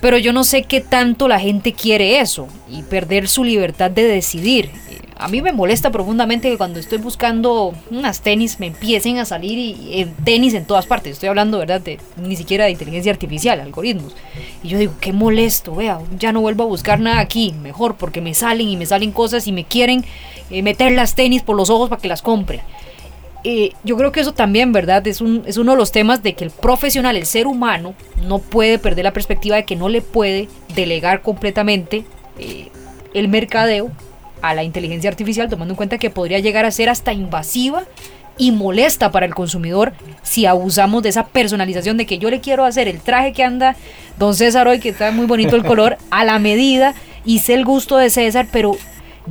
Pero 0.00 0.18
yo 0.18 0.32
no 0.32 0.44
sé 0.44 0.62
qué 0.62 0.80
tanto 0.80 1.26
la 1.26 1.40
gente 1.40 1.72
quiere 1.72 2.20
eso 2.20 2.46
y 2.68 2.82
perder 2.82 3.28
su 3.28 3.42
libertad 3.42 3.90
de 3.90 4.04
decidir. 4.04 4.70
A 5.16 5.26
mí 5.26 5.42
me 5.42 5.52
molesta 5.52 5.90
profundamente 5.90 6.48
que 6.48 6.56
cuando 6.56 6.78
estoy 6.78 6.98
buscando 6.98 7.74
unas 7.90 8.20
tenis 8.20 8.60
me 8.60 8.68
empiecen 8.68 9.18
a 9.18 9.24
salir 9.24 9.58
y, 9.58 10.06
tenis 10.24 10.54
en 10.54 10.64
todas 10.64 10.86
partes. 10.86 11.14
Estoy 11.14 11.28
hablando, 11.28 11.58
¿verdad? 11.58 11.80
De, 11.80 11.98
ni 12.16 12.36
siquiera 12.36 12.66
de 12.66 12.70
inteligencia 12.70 13.10
artificial, 13.10 13.60
algoritmos. 13.60 14.14
Y 14.62 14.68
yo 14.68 14.78
digo, 14.78 14.92
qué 15.00 15.12
molesto, 15.12 15.74
vea, 15.74 15.98
ya 16.16 16.32
no 16.32 16.40
vuelvo 16.40 16.62
a 16.62 16.66
buscar 16.66 17.00
nada 17.00 17.18
aquí, 17.18 17.52
mejor, 17.60 17.96
porque 17.96 18.20
me 18.20 18.34
salen 18.34 18.68
y 18.68 18.76
me 18.76 18.86
salen 18.86 19.10
cosas 19.10 19.48
y 19.48 19.52
me 19.52 19.64
quieren 19.64 20.04
eh, 20.50 20.62
meter 20.62 20.92
las 20.92 21.16
tenis 21.16 21.42
por 21.42 21.56
los 21.56 21.70
ojos 21.70 21.88
para 21.88 22.00
que 22.00 22.08
las 22.08 22.22
compre 22.22 22.62
yo 23.44 23.96
creo 23.96 24.12
que 24.12 24.20
eso 24.20 24.32
también, 24.32 24.72
¿verdad? 24.72 25.06
Es, 25.06 25.20
un, 25.20 25.42
es 25.46 25.56
uno 25.56 25.72
de 25.72 25.78
los 25.78 25.92
temas 25.92 26.22
de 26.22 26.34
que 26.34 26.44
el 26.44 26.50
profesional, 26.50 27.16
el 27.16 27.26
ser 27.26 27.46
humano, 27.46 27.94
no 28.26 28.38
puede 28.38 28.78
perder 28.78 29.04
la 29.04 29.12
perspectiva 29.12 29.56
de 29.56 29.64
que 29.64 29.76
no 29.76 29.88
le 29.88 30.02
puede 30.02 30.48
delegar 30.74 31.22
completamente 31.22 32.04
eh, 32.38 32.68
el 33.14 33.28
mercadeo 33.28 33.90
a 34.42 34.54
la 34.54 34.64
inteligencia 34.64 35.10
artificial, 35.10 35.48
tomando 35.48 35.72
en 35.72 35.76
cuenta 35.76 35.98
que 35.98 36.10
podría 36.10 36.38
llegar 36.38 36.64
a 36.64 36.70
ser 36.70 36.88
hasta 36.88 37.12
invasiva 37.12 37.84
y 38.36 38.52
molesta 38.52 39.10
para 39.10 39.26
el 39.26 39.34
consumidor 39.34 39.92
si 40.22 40.46
abusamos 40.46 41.02
de 41.02 41.08
esa 41.08 41.26
personalización 41.26 41.96
de 41.96 42.06
que 42.06 42.18
yo 42.18 42.30
le 42.30 42.40
quiero 42.40 42.64
hacer 42.64 42.86
el 42.86 43.00
traje 43.00 43.32
que 43.32 43.42
anda 43.42 43.74
don 44.18 44.34
César 44.34 44.68
hoy, 44.68 44.78
que 44.78 44.90
está 44.90 45.10
muy 45.10 45.26
bonito 45.26 45.56
el 45.56 45.64
color, 45.64 45.98
a 46.10 46.24
la 46.24 46.38
medida 46.38 46.94
y 47.24 47.40
sé 47.40 47.54
el 47.54 47.64
gusto 47.64 47.96
de 47.96 48.10
César, 48.10 48.46
pero 48.52 48.76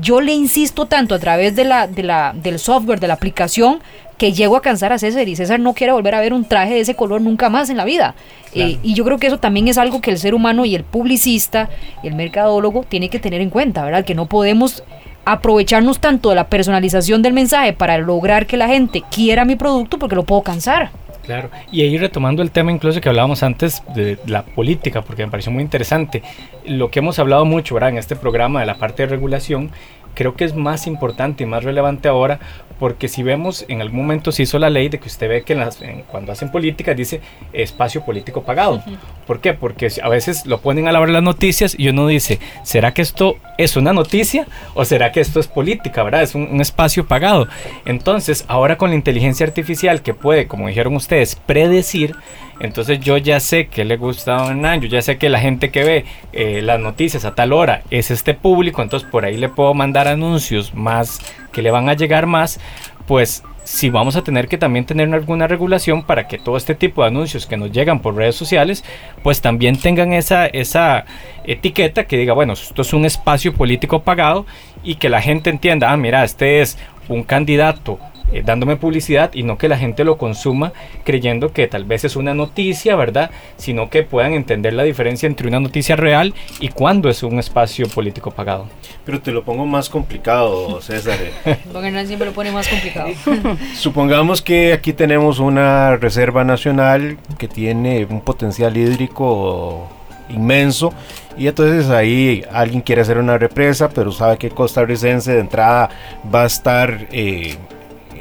yo 0.01 0.21
le 0.21 0.33
insisto 0.33 0.85
tanto 0.85 1.15
a 1.15 1.19
través 1.19 1.55
de 1.55 1.63
la, 1.63 1.87
de 1.87 2.03
la, 2.03 2.33
del 2.35 2.59
software, 2.59 2.99
de 2.99 3.07
la 3.07 3.15
aplicación, 3.15 3.79
que 4.17 4.33
llego 4.33 4.55
a 4.55 4.61
cansar 4.61 4.91
a 4.91 4.97
César 4.97 5.27
y 5.27 5.35
César 5.35 5.59
no 5.59 5.73
quiere 5.73 5.93
volver 5.93 6.15
a 6.15 6.21
ver 6.21 6.33
un 6.33 6.45
traje 6.45 6.73
de 6.73 6.79
ese 6.79 6.95
color 6.95 7.21
nunca 7.21 7.49
más 7.49 7.69
en 7.69 7.77
la 7.77 7.85
vida. 7.85 8.15
Eh, 8.53 8.79
y 8.81 8.95
yo 8.95 9.05
creo 9.05 9.19
que 9.19 9.27
eso 9.27 9.39
también 9.39 9.67
es 9.67 9.77
algo 9.77 10.01
que 10.01 10.09
el 10.09 10.17
ser 10.17 10.33
humano 10.33 10.65
y 10.65 10.73
el 10.75 10.83
publicista 10.83 11.69
y 12.01 12.07
el 12.07 12.15
mercadólogo 12.15 12.83
tiene 12.83 13.09
que 13.09 13.19
tener 13.19 13.41
en 13.41 13.51
cuenta, 13.51 13.85
¿verdad? 13.85 14.03
Que 14.03 14.15
no 14.15 14.25
podemos 14.25 14.83
aprovecharnos 15.25 15.99
tanto 15.99 16.29
de 16.29 16.35
la 16.35 16.47
personalización 16.47 17.21
del 17.21 17.33
mensaje 17.33 17.73
para 17.73 17.97
lograr 17.97 18.47
que 18.47 18.57
la 18.57 18.67
gente 18.67 19.03
quiera 19.11 19.45
mi 19.45 19.55
producto 19.55 19.99
porque 19.99 20.15
lo 20.15 20.23
puedo 20.23 20.41
cansar. 20.41 20.89
Claro, 21.27 21.51
y 21.73 21.81
ahí 21.81 21.97
retomando 21.97 22.41
el 22.41 22.51
tema 22.51 22.71
incluso 22.71 23.01
que 23.01 23.09
hablábamos 23.09 23.43
antes 23.43 23.83
de 23.93 24.17
la 24.27 24.43
política, 24.43 25.01
porque 25.01 25.25
me 25.25 25.29
pareció 25.29 25.51
muy 25.51 25.61
interesante, 25.61 26.23
lo 26.65 26.89
que 26.89 26.99
hemos 26.99 27.19
hablado 27.19 27.43
mucho 27.43 27.75
¿verdad? 27.75 27.89
en 27.89 27.97
este 27.97 28.15
programa 28.15 28.61
de 28.61 28.65
la 28.65 28.75
parte 28.75 29.03
de 29.03 29.09
regulación, 29.09 29.69
creo 30.15 30.35
que 30.35 30.45
es 30.45 30.55
más 30.55 30.87
importante 30.87 31.43
y 31.43 31.45
más 31.45 31.65
relevante 31.65 32.07
ahora 32.07 32.39
porque 32.79 33.07
si 33.07 33.23
vemos, 33.23 33.65
en 33.67 33.81
algún 33.81 33.99
momento 34.01 34.31
se 34.31 34.43
hizo 34.43 34.59
la 34.59 34.69
ley 34.69 34.89
de 34.89 34.99
que 34.99 35.07
usted 35.07 35.27
ve 35.27 35.43
que 35.43 35.55
las, 35.55 35.79
cuando 36.09 36.31
hacen 36.31 36.51
política 36.51 36.93
dice 36.93 37.21
espacio 37.53 38.03
político 38.05 38.43
pagado. 38.43 38.83
¿Por 39.25 39.41
qué? 39.41 39.53
Porque 39.53 39.89
a 40.01 40.09
veces 40.09 40.45
lo 40.45 40.59
ponen 40.59 40.87
a 40.87 40.91
la 40.91 40.99
hora 40.99 41.07
de 41.07 41.13
las 41.13 41.23
noticias 41.23 41.75
y 41.77 41.89
uno 41.89 42.07
dice, 42.07 42.39
¿será 42.63 42.93
que 42.93 43.01
esto 43.01 43.37
es 43.57 43.75
una 43.75 43.93
noticia 43.93 44.47
o 44.73 44.85
será 44.85 45.11
que 45.11 45.19
esto 45.19 45.39
es 45.39 45.47
política, 45.47 46.03
verdad? 46.03 46.21
Es 46.21 46.35
un, 46.35 46.61
espacio 46.61 47.07
pagado. 47.07 47.47
Entonces, 47.85 48.45
ahora 48.47 48.77
con 48.77 48.89
la 48.89 48.95
inteligencia 48.95 49.45
artificial 49.45 50.01
que 50.01 50.13
puede, 50.13 50.47
como 50.47 50.67
dijeron 50.67 50.95
ustedes, 50.95 51.35
predecir, 51.35 52.15
entonces 52.59 52.99
yo 52.99 53.17
ya 53.17 53.39
sé 53.39 53.67
que 53.67 53.85
le 53.85 53.97
gusta 53.97 54.37
a 54.37 54.49
Hernán, 54.49 54.81
yo 54.81 54.87
ya 54.87 55.01
sé 55.01 55.17
que 55.17 55.29
la 55.29 55.39
gente 55.39 55.69
que 55.69 55.83
ve 55.83 56.05
eh, 56.33 56.61
las 56.63 56.79
noticias 56.79 57.25
a 57.25 57.35
tal 57.35 57.53
hora 57.53 57.83
es 57.91 58.09
este 58.09 58.33
público, 58.33 58.81
entonces 58.81 59.07
por 59.09 59.25
ahí 59.25 59.37
le 59.37 59.49
puedo 59.49 59.73
mandar 59.73 60.07
anuncios 60.07 60.73
más 60.73 61.19
que 61.57 61.63
le 61.63 61.71
van 61.71 61.89
a 61.89 61.95
llegar 61.95 62.27
más, 62.27 62.59
pues 63.07 63.43
si 63.63 63.89
vamos 63.89 64.15
a 64.15 64.23
tener 64.23 64.47
que 64.47 64.59
también 64.59 64.85
tener 64.85 65.11
alguna 65.11 65.47
regulación 65.47 66.03
para 66.03 66.27
que 66.27 66.37
todo 66.37 66.55
este 66.55 66.75
tipo 66.75 67.01
de 67.01 67.07
anuncios 67.07 67.47
que 67.47 67.57
nos 67.57 67.71
llegan 67.71 67.99
por 67.99 68.15
redes 68.15 68.35
sociales, 68.35 68.83
pues 69.23 69.41
también 69.41 69.75
tengan 69.75 70.13
esa, 70.13 70.45
esa 70.45 71.05
etiqueta 71.45 72.05
que 72.05 72.15
diga, 72.15 72.33
bueno, 72.33 72.53
esto 72.53 72.83
es 72.83 72.93
un 72.93 73.05
espacio 73.05 73.55
político 73.55 74.03
pagado 74.03 74.45
y 74.83 74.95
que 74.97 75.09
la 75.09 75.19
gente 75.19 75.49
entienda, 75.49 75.91
ah, 75.91 75.97
mira, 75.97 76.23
este 76.23 76.61
es 76.61 76.77
un 77.07 77.23
candidato 77.23 77.97
eh, 78.31 78.43
dándome 78.45 78.75
publicidad 78.75 79.31
y 79.33 79.43
no 79.43 79.57
que 79.57 79.69
la 79.69 79.77
gente 79.77 80.03
lo 80.03 80.17
consuma 80.17 80.73
creyendo 81.05 81.53
que 81.53 81.67
tal 81.67 81.85
vez 81.85 82.03
es 82.03 82.15
una 82.15 82.33
noticia, 82.33 82.95
¿verdad? 82.95 83.31
Sino 83.55 83.89
que 83.89 84.03
puedan 84.03 84.33
entender 84.33 84.73
la 84.73 84.83
diferencia 84.83 85.27
entre 85.27 85.47
una 85.47 85.59
noticia 85.59 85.95
real 85.95 86.33
y 86.59 86.69
cuando 86.69 87.09
es 87.09 87.23
un 87.23 87.39
espacio 87.39 87.87
político 87.87 88.31
pagado. 88.31 88.67
Pero 89.05 89.21
te 89.21 89.31
lo 89.31 89.43
pongo 89.43 89.65
más 89.65 89.89
complicado, 89.89 90.81
César. 90.81 91.17
Don 91.71 91.85
Hernán 91.85 92.07
siempre 92.07 92.27
lo 92.27 92.33
pone 92.33 92.51
más 92.51 92.67
complicado. 92.67 93.09
Supongamos 93.75 94.41
que 94.41 94.73
aquí 94.73 94.93
tenemos 94.93 95.39
una 95.39 95.95
reserva 95.95 96.43
nacional 96.43 97.17
que 97.37 97.47
tiene 97.47 98.05
un 98.09 98.21
potencial 98.21 98.75
hídrico 98.75 99.87
inmenso 100.29 100.93
y 101.37 101.47
entonces 101.47 101.89
ahí 101.89 102.43
alguien 102.51 102.81
quiere 102.81 103.01
hacer 103.01 103.17
una 103.17 103.37
represa, 103.37 103.89
pero 103.89 104.11
sabe 104.11 104.37
que 104.37 104.49
costarricense 104.49 105.33
de 105.33 105.39
entrada 105.39 105.89
va 106.33 106.43
a 106.43 106.47
estar 106.47 107.07
eh, 107.11 107.55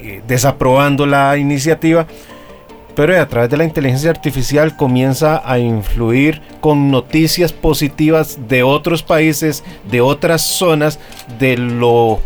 eh, 0.02 0.22
desaprobando 0.26 1.06
la 1.06 1.36
iniciativa. 1.36 2.06
Pero 2.94 3.20
a 3.20 3.28
través 3.28 3.50
de 3.50 3.58
la 3.58 3.64
inteligencia 3.64 4.08
artificial 4.08 4.74
comienza 4.74 5.42
a 5.44 5.58
influir 5.58 6.40
con 6.60 6.90
noticias 6.90 7.52
positivas 7.52 8.48
de 8.48 8.62
otros 8.62 9.02
países, 9.02 9.62
de 9.90 10.00
otras 10.00 10.40
zonas, 10.40 10.98
de 11.38 11.58
lo 11.58 12.20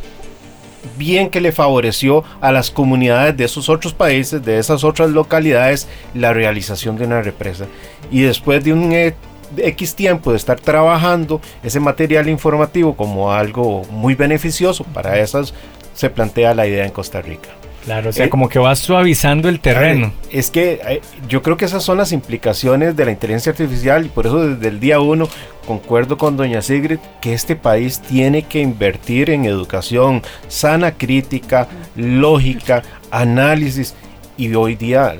bien 0.96 1.30
que 1.30 1.40
le 1.40 1.52
favoreció 1.52 2.24
a 2.40 2.52
las 2.52 2.70
comunidades 2.70 3.36
de 3.36 3.44
esos 3.44 3.68
otros 3.68 3.94
países, 3.94 4.44
de 4.44 4.58
esas 4.58 4.84
otras 4.84 5.10
localidades, 5.10 5.88
la 6.14 6.32
realización 6.32 6.96
de 6.96 7.06
una 7.06 7.20
represa. 7.20 7.66
Y 8.10 8.20
después 8.20 8.62
de 8.62 8.72
un 8.72 8.92
eh, 8.92 9.14
X 9.56 9.94
tiempo 9.94 10.30
de 10.30 10.36
estar 10.36 10.60
trabajando 10.60 11.40
ese 11.62 11.80
material 11.80 12.28
informativo 12.28 12.94
como 12.94 13.32
algo 13.32 13.82
muy 13.90 14.14
beneficioso 14.14 14.84
para 14.84 15.18
esas, 15.18 15.54
se 15.94 16.10
plantea 16.10 16.54
la 16.54 16.66
idea 16.66 16.84
en 16.84 16.92
Costa 16.92 17.20
Rica. 17.20 17.59
Claro, 17.84 18.10
o 18.10 18.12
sea, 18.12 18.26
eh, 18.26 18.30
como 18.30 18.48
que 18.48 18.58
va 18.58 18.74
suavizando 18.76 19.48
el 19.48 19.60
terreno. 19.60 20.12
Es 20.30 20.50
que 20.50 20.80
eh, 20.86 21.00
yo 21.28 21.42
creo 21.42 21.56
que 21.56 21.64
esas 21.64 21.82
son 21.82 21.98
las 21.98 22.12
implicaciones 22.12 22.94
de 22.94 23.04
la 23.04 23.10
inteligencia 23.10 23.50
artificial 23.52 24.06
y 24.06 24.08
por 24.08 24.26
eso 24.26 24.46
desde 24.46 24.68
el 24.68 24.80
día 24.80 25.00
uno 25.00 25.28
concuerdo 25.66 26.18
con 26.18 26.36
doña 26.36 26.62
Sigrid 26.62 26.98
que 27.20 27.32
este 27.32 27.56
país 27.56 28.00
tiene 28.00 28.42
que 28.42 28.60
invertir 28.60 29.30
en 29.30 29.44
educación 29.44 30.22
sana, 30.48 30.92
crítica, 30.92 31.68
lógica, 31.96 32.82
análisis 33.10 33.94
y 34.36 34.54
hoy 34.54 34.74
día 34.74 35.16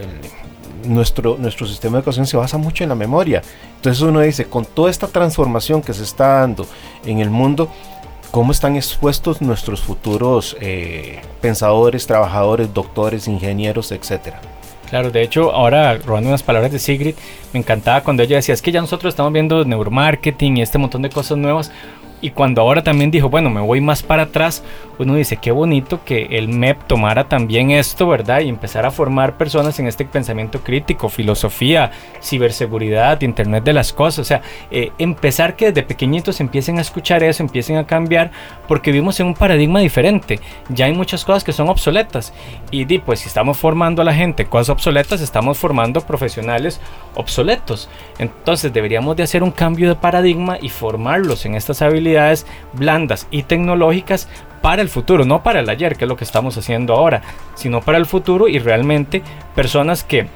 nuestro, 0.85 1.37
nuestro 1.39 1.67
sistema 1.67 1.95
de 1.95 1.99
educación 2.01 2.27
se 2.27 2.37
basa 2.37 2.59
mucho 2.59 2.83
en 2.83 2.89
la 2.91 2.95
memoria. 2.95 3.43
Entonces 3.77 4.03
uno 4.03 4.21
dice, 4.21 4.45
con 4.45 4.65
toda 4.65 4.91
esta 4.91 5.07
transformación 5.07 5.83
que 5.83 5.95
se 5.95 6.03
está 6.03 6.41
dando 6.41 6.67
en 7.05 7.21
el 7.21 7.31
mundo, 7.31 7.71
¿cómo 8.31 8.53
están 8.53 8.77
expuestos 8.77 9.41
nuestros 9.41 9.81
futuros 9.81 10.57
eh, 10.61 11.21
pensadores, 11.41 12.07
trabajadores, 12.07 12.73
doctores, 12.73 13.29
ingenieros, 13.29 13.93
etcétera? 13.93 14.41
Claro, 14.89 15.11
de 15.11 15.23
hecho, 15.23 15.53
ahora 15.53 15.99
robando 15.99 16.31
unas 16.31 16.43
palabras 16.43 16.73
de 16.73 16.81
Sigrid, 16.81 17.15
me 17.53 17.61
encantaba 17.61 18.03
cuando 18.03 18.25
ella 18.25 18.37
decía, 18.37 18.55
es 18.55 18.63
que 18.63 18.73
ya 18.73 18.81
nosotros 18.81 19.13
estamos 19.13 19.33
viendo 19.33 19.65
neuromarketing 19.65 20.57
y 20.57 20.63
este 20.63 20.79
montón 20.79 21.03
de 21.03 21.11
cosas 21.11 21.39
nuevas, 21.39 21.71
y 22.21 22.31
cuando 22.31 22.61
ahora 22.61 22.83
también 22.83 23.11
dijo, 23.11 23.31
bueno, 23.31 23.51
me 23.51 23.61
voy 23.61 23.81
más 23.81 24.03
para 24.03 24.25
atrás, 24.25 24.63
uno 24.99 25.15
dice, 25.15 25.39
qué 25.39 25.51
bonito 25.51 26.05
que 26.05 26.27
el 26.33 26.49
MEP 26.49 26.87
tomara 26.87 27.29
también 27.29 27.71
esto, 27.71 28.07
¿verdad? 28.07 28.41
Y 28.41 28.49
empezar 28.49 28.85
a 28.85 28.91
formar 28.91 29.39
personas 29.39 29.79
en 29.79 29.87
este 29.87 30.05
pensamiento 30.05 30.61
crítico, 30.61 31.09
filosofía, 31.09 31.91
ciberseguridad, 32.23 33.23
Internet 33.23 33.65
de 33.65 33.73
las 33.73 33.95
cosas. 33.95 34.19
O 34.19 34.25
sea, 34.25 34.43
eh, 34.71 34.93
empezar 34.99 35.57
que 35.57 35.67
desde 35.67 35.83
pequeñitos 35.83 36.41
empiecen 36.41 36.77
a 36.77 36.83
escuchar 36.83 37.23
eso, 37.23 37.43
empiecen 37.43 37.77
a 37.77 37.87
cambiar, 37.87 38.31
porque 38.69 38.93
vivimos 38.93 39.19
en 39.21 39.29
un 39.29 39.35
paradigma 39.35 39.81
diferente. 39.81 40.39
Ya 40.69 40.85
hay 40.85 40.93
muchas 40.93 41.25
cosas 41.25 41.45
que 41.45 41.53
son 41.53 41.71
obsoletas. 41.71 42.35
Y 42.71 42.85
di, 42.85 42.99
pues 42.99 43.21
si 43.21 43.29
estamos 43.29 43.57
formando 43.57 44.03
a 44.03 44.05
la 44.05 44.15
gente 44.15 44.45
cosas 44.45 44.69
obsoletas, 44.69 45.23
estamos 45.23 45.57
formando 45.57 46.03
profesionales 46.03 46.79
obsoletos. 47.15 47.89
Entonces 48.19 48.71
deberíamos 48.71 49.17
de 49.17 49.23
hacer 49.23 49.43
un 49.43 49.51
cambio 49.51 49.89
de 49.89 49.95
paradigma 49.95 50.59
y 50.61 50.69
formarlos 50.69 51.47
en 51.47 51.55
estas 51.55 51.81
habilidades 51.81 52.10
blandas 52.73 53.27
y 53.31 53.45
tecnológicas 53.45 54.29
para 54.63 54.83
el 54.83 54.89
futuro, 54.89 55.25
no 55.25 55.43
para 55.43 55.61
el 55.61 55.69
ayer, 55.69 55.97
que 55.97 56.05
es 56.05 56.09
lo 56.09 56.17
que 56.17 56.25
estamos 56.25 56.57
haciendo 56.57 56.95
ahora, 56.95 57.23
sino 57.55 57.81
para 57.81 57.99
el 57.99 58.07
futuro 58.07 58.49
y 58.49 58.59
realmente 58.59 59.23
personas 59.55 60.05
que 60.05 60.27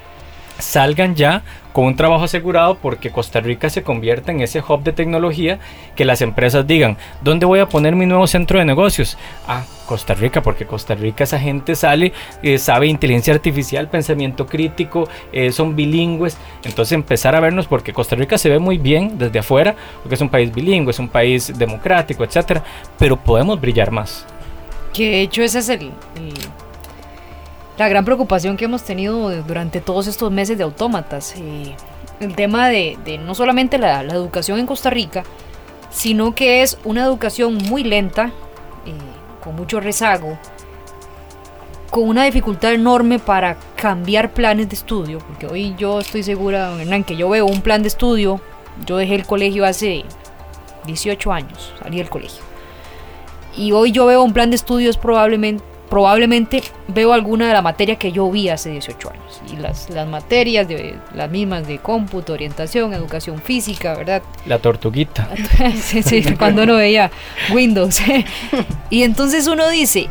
salgan 0.59 1.15
ya 1.15 1.43
con 1.73 1.87
un 1.87 1.97
trabajo 1.97 2.25
asegurado 2.25 2.77
porque 2.77 3.11
Costa 3.11 3.41
Rica 3.41 3.69
se 3.69 3.83
convierta 3.83 4.31
en 4.31 4.41
ese 4.41 4.61
hub 4.61 4.85
de 4.85 4.93
tecnología 4.93 5.59
que 5.97 6.05
las 6.05 6.23
empresas 6.23 6.67
digan, 6.67 6.97
¿dónde 7.21 7.47
voy 7.47 7.59
a 7.59 7.69
poner 7.69 7.97
mi 7.97 8.07
nuevo 8.07 8.27
centro 8.29 8.61
de 8.61 8.65
negocios? 8.65 9.19
Ah, 9.49 9.65
Costa 9.87 10.15
Rica, 10.15 10.41
porque 10.41 10.67
Costa 10.67 10.95
Rica 10.95 11.25
esa 11.25 11.39
gente 11.39 11.75
sale, 11.75 12.13
eh, 12.43 12.59
sabe 12.59 12.87
inteligencia 12.87 13.35
artificial, 13.35 13.89
pensamiento 13.89 14.47
crítico, 14.47 15.09
eh, 15.33 15.51
son 15.51 15.75
bilingües, 15.75 16.39
entonces 16.65 16.93
empezar 16.93 17.35
a 17.35 17.41
vernos 17.41 17.67
porque 17.67 17.93
Costa 17.93 18.15
Rica 18.15 18.39
se 18.39 18.49
ve 18.49 18.61
muy 18.61 18.79
bien 18.79 19.19
desde 19.19 19.41
afuera, 19.41 19.75
porque 20.03 20.15
es 20.15 20.21
un 20.21 20.29
país 20.29 20.55
bilingüe, 20.55 20.91
es 20.91 20.99
un 21.01 21.09
país 21.09 21.53
democrático, 21.59 22.23
etcétera, 22.23 22.63
pero 22.99 23.17
podemos 23.17 23.61
brillar 23.61 23.91
más. 23.91 24.25
Que 24.93 25.11
de 25.11 25.21
hecho 25.23 25.43
ese 25.43 25.59
es 25.59 25.69
el 25.69 25.91
la 27.77 27.89
gran 27.89 28.05
preocupación 28.05 28.57
que 28.57 28.67
hemos 28.67 28.85
tenido 28.85 29.31
durante 29.43 29.81
todos 29.81 30.07
estos 30.07 30.31
meses 30.31 30.59
de 30.59 30.65
autómatas. 30.65 31.35
Eh, 31.37 31.75
el 32.21 32.37
tema 32.37 32.69
de, 32.69 32.97
no 33.25 33.35
solamente 33.35 33.79
la, 33.79 34.03
educación 34.03 34.59
en 34.59 34.67
Costa 34.67 34.91
Rica, 34.91 35.25
sino 35.91 36.35
que 36.35 36.63
es 36.63 36.79
una 36.85 37.05
educación 37.05 37.57
muy 37.57 37.85
lenta, 37.85 38.27
eh, 38.87 38.93
con 39.43 39.57
mucho 39.57 39.81
rezago, 39.81 40.39
con 41.91 42.09
una 42.09 42.25
dificultad 42.25 42.73
enorme 42.73 43.19
para 43.19 43.57
cambiar 43.77 44.33
planes 44.33 44.69
de 44.69 44.77
estudio, 44.77 45.19
porque 45.19 45.47
hoy 45.47 45.75
yo 45.77 46.01
estoy 46.01 46.23
segura, 46.23 46.69
don 46.69 46.81
Hernán, 46.81 47.05
que 47.05 47.17
yo 47.17 47.29
veo 47.29 47.47
un 47.47 47.61
plan 47.61 47.83
de 47.83 47.89
estudio, 47.89 48.41
yo 48.87 48.97
dejé 48.97 49.17
el 49.17 49.27
colegio 49.27 49.65
hace 49.65 50.05
18 50.87 51.33
años, 51.33 51.73
salí 51.81 51.99
del 51.99 52.11
colegio, 52.11 52.43
y 53.57 53.73
hoy 53.73 53.93
yo 53.93 54.07
veo 54.07 54.23
un 54.23 54.33
plan 54.33 54.51
de 54.51 54.57
estudios 54.57 54.97
probablemente 54.97 55.74
probablemente 55.89 56.63
veo 56.89 57.13
alguna 57.13 57.47
de 57.47 57.53
la 57.53 57.63
materia 57.63 57.97
que 57.97 58.13
yo 58.13 58.31
vi 58.31 58.49
hace 58.49 58.71
18 58.71 59.11
años. 59.11 59.43
Y 59.53 59.57
las, 59.57 59.91
las 59.91 60.09
materias, 60.09 60.67
de, 60.67 60.99
las 61.15 61.31
mismas 61.31 61.67
de 61.67 61.79
cómputo, 61.79 62.33
orientación, 62.33 62.93
educación 62.95 63.41
física, 63.41 63.95
¿verdad? 63.95 64.23
La 64.47 64.59
tortuguita. 64.59 65.29
sí, 65.81 66.03
sí, 66.03 66.23
cuando 66.39 66.63
uno 66.63 66.77
veía 66.77 67.11
Windows. 67.53 68.01
y 68.91 69.03
entonces 69.03 69.47
uno 69.47 69.69
dice, 69.69 70.09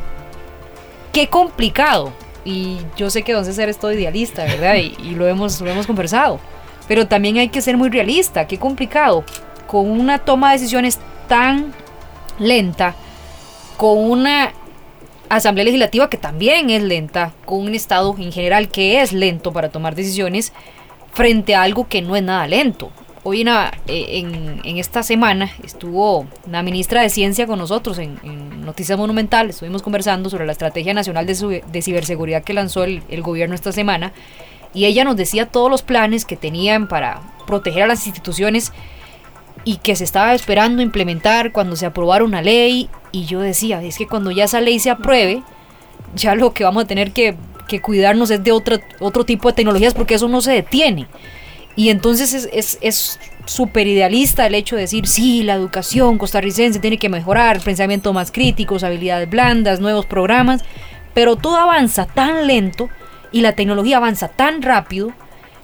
qué 1.12 1.28
complicado. 1.28 2.12
Y 2.46 2.78
yo 2.98 3.10
sé 3.10 3.24
que 3.24 3.34
don 3.34 3.46
César 3.46 3.70
es 3.70 3.78
todo 3.78 3.94
idealista, 3.94 4.44
¿verdad? 4.44 4.76
Y, 4.76 4.96
y 5.02 5.16
lo, 5.16 5.28
hemos, 5.28 5.62
lo 5.62 5.70
hemos 5.70 5.88
conversado. 5.88 6.40
Pero 6.88 7.08
también 7.08 7.38
hay 7.38 7.48
que 7.50 7.62
ser 7.62 7.78
muy 7.78 7.90
realista, 7.90 8.48
qué 8.48 8.58
complicado. 8.58 9.24
Con 9.68 9.90
una 9.90 10.20
toma 10.20 10.52
de 10.52 10.60
decisiones 10.60 11.00
tan 11.28 11.74
lenta, 12.38 12.96
con 13.78 13.98
una 13.98 14.54
Asamblea 15.36 15.66
Legislativa 15.66 16.10
que 16.10 16.18
también 16.18 16.70
es 16.70 16.84
lenta, 16.84 17.34
con 17.46 17.60
un 17.60 17.76
Estado 17.76 18.16
en 18.18 18.32
general 18.32 18.70
que 18.70 19.02
es 19.02 19.14
lento 19.14 19.52
para 19.52 19.70
tomar 19.70 19.96
decisiones 19.96 20.54
frente 21.14 21.56
a 21.56 21.64
algo 21.64 21.88
que 21.88 22.02
no 22.02 22.16
es 22.16 22.24
nada 22.24 22.48
lento. 22.48 22.92
Hoy 23.26 23.42
en, 23.42 23.48
eh, 23.88 24.80
esta 24.80 25.02
semana 25.02 25.50
estuvo 25.64 26.26
la 26.50 26.62
ministra 26.62 27.02
de 27.02 27.10
Ciencia 27.10 27.48
con 27.48 27.58
nosotros 27.60 27.98
en, 28.00 28.44
Noticias 28.64 28.98
Monumental, 28.98 29.50
estuvimos 29.50 29.82
conversando 29.82 30.30
sobre 30.30 30.46
la 30.46 30.54
Estrategia 30.54 30.94
Nacional 30.94 31.26
de, 31.26 31.64
de 31.70 31.82
Ciberseguridad 31.82 32.44
que 32.44 32.54
lanzó 32.54 32.86
el, 32.86 33.04
el 33.10 33.22
gobierno 33.22 33.56
esta 33.56 33.74
semana 33.74 34.14
y 34.74 34.86
ella 34.86 35.04
nos 35.04 35.18
decía 35.18 35.48
todos 35.48 35.70
los 35.70 35.82
planes 35.82 36.24
que 36.26 36.38
tenían 36.38 36.88
para 36.88 37.22
proteger 37.46 37.84
a 37.84 37.88
las 37.88 38.08
instituciones 38.08 38.72
y 39.66 39.78
que 39.78 39.96
se 39.96 40.04
estaba 40.04 40.34
esperando 40.34 40.82
implementar 40.82 41.52
cuando 41.52 41.76
se 41.76 41.86
aprobara 41.86 42.24
una 42.24 42.42
ley. 42.42 42.90
Y 43.12 43.26
yo 43.26 43.40
decía, 43.40 43.82
es 43.84 43.98
que 43.98 44.08
cuando 44.08 44.32
ya 44.32 44.46
esa 44.46 44.62
ley 44.62 44.80
se 44.80 44.90
apruebe, 44.90 45.44
ya 46.16 46.36
lo 46.36 46.54
que 46.54 46.64
vamos 46.64 46.84
a 46.84 46.88
tener 46.88 47.12
que, 47.12 47.36
cuidarnos 47.82 48.30
es 48.30 48.44
de 48.44 48.52
otro, 48.52 48.78
otro 49.00 49.26
tipo 49.26 49.50
de 49.50 49.56
tecnologías 49.56 49.96
porque 49.96 50.14
eso 50.14 50.28
no 50.28 50.42
se 50.42 50.52
detiene. 50.52 51.08
Y 51.76 51.90
entonces 51.90 52.48
es 52.54 53.20
súper 53.46 53.88
idealista 53.88 54.48
el 54.48 54.56
hecho 54.56 54.76
de 54.76 54.84
decir, 54.84 55.08
sí, 55.08 55.44
la 55.44 55.56
educación 55.56 56.18
costarricense 56.18 56.80
tiene 56.80 56.98
que 56.98 57.10
mejorar, 57.10 57.60
pensamiento 57.62 58.14
más 58.14 58.32
críticos, 58.32 58.84
habilidades 58.84 59.30
blandas, 59.30 59.80
nuevos 59.80 60.06
programas, 60.06 60.62
pero 61.14 61.36
todo 61.36 61.58
avanza 61.58 62.06
tan 62.06 62.48
lento 62.48 62.90
y 63.32 63.42
la 63.42 63.54
tecnología 63.54 63.98
avanza 63.98 64.28
tan 64.28 64.62
rápido 64.62 65.12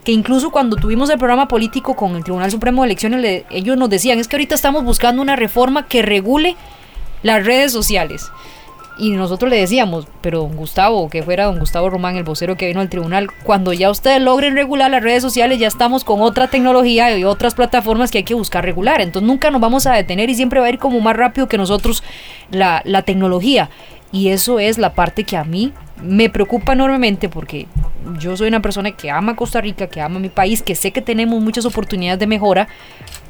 que 0.04 0.12
incluso 0.12 0.50
cuando 0.50 0.76
tuvimos 0.76 1.10
el 1.10 1.18
programa 1.18 1.48
político 1.48 1.96
con 1.96 2.16
el 2.16 2.24
Tribunal 2.24 2.52
Supremo 2.52 2.82
de 2.82 2.88
Elecciones, 2.88 3.44
ellos 3.50 3.78
nos 3.78 3.90
decían, 3.90 4.20
es 4.20 4.28
que 4.28 4.36
ahorita 4.36 4.56
estamos 4.56 4.84
buscando 4.84 5.22
una 5.22 5.36
reforma 5.36 5.88
que 5.88 6.02
regule 6.02 6.56
las 7.24 7.46
redes 7.46 7.72
sociales. 7.72 8.32
Y 9.00 9.12
nosotros 9.12 9.50
le 9.50 9.58
decíamos, 9.58 10.08
pero 10.20 10.40
don 10.40 10.58
Gustavo, 10.58 11.10
que 11.10 11.24
fuera 11.24 11.46
don 11.46 11.58
Gustavo 11.58 11.90
Román, 11.90 12.18
el 12.18 12.26
vocero 12.26 12.58
que 12.58 12.68
vino 12.68 12.82
al 12.82 12.90
tribunal, 12.90 13.30
cuando 13.44 13.72
ya 13.72 13.90
ustedes 13.90 14.22
logren 14.22 14.56
regular 14.56 14.92
las 14.92 15.02
redes 15.02 15.24
sociales, 15.24 15.58
ya 15.58 15.68
estamos 15.68 16.04
con 16.04 16.20
otra 16.20 16.48
tecnología 16.48 17.18
y 17.18 17.24
otras 17.24 17.56
plataformas 17.56 18.12
que 18.12 18.18
hay 18.18 18.24
que 18.26 18.34
buscar 18.34 18.66
regular. 18.66 19.00
Entonces 19.00 19.26
nunca 19.26 19.52
nos 19.52 19.62
vamos 19.62 19.88
a 19.88 19.94
detener 19.94 20.30
y 20.30 20.36
siempre 20.36 20.60
va 20.60 20.66
a 20.66 20.70
ir 20.70 20.80
como 20.80 21.00
más 21.00 21.16
rápido 21.16 21.48
que 21.48 21.58
nosotros 21.58 22.04
la, 22.52 22.82
la 22.84 23.04
tecnología. 23.04 23.70
Y 24.12 24.30
eso 24.30 24.60
es 24.60 24.78
la 24.78 24.94
parte 24.94 25.24
que 25.24 25.38
a 25.38 25.46
mí 25.46 25.72
me 26.04 26.30
preocupa 26.30 26.74
enormemente 26.74 27.30
porque 27.30 27.68
yo 28.20 28.36
soy 28.36 28.50
una 28.50 28.62
persona 28.62 28.92
que 28.92 29.10
ama 29.10 29.38
Costa 29.38 29.62
Rica, 29.62 29.88
que 29.88 30.02
ama 30.02 30.20
mi 30.20 30.30
país, 30.30 30.62
que 30.62 30.76
sé 30.76 30.92
que 30.92 31.02
tenemos 31.02 31.42
muchas 31.42 31.66
oportunidades 31.66 32.20
de 32.20 32.28
mejora, 32.28 32.68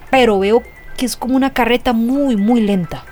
pero 0.09 0.39
veo 0.39 0.63
que 0.97 1.05
es 1.05 1.15
como 1.15 1.35
una 1.35 1.51
carreta 1.51 1.93
muy, 1.93 2.35
muy 2.35 2.61
lenta. 2.61 3.03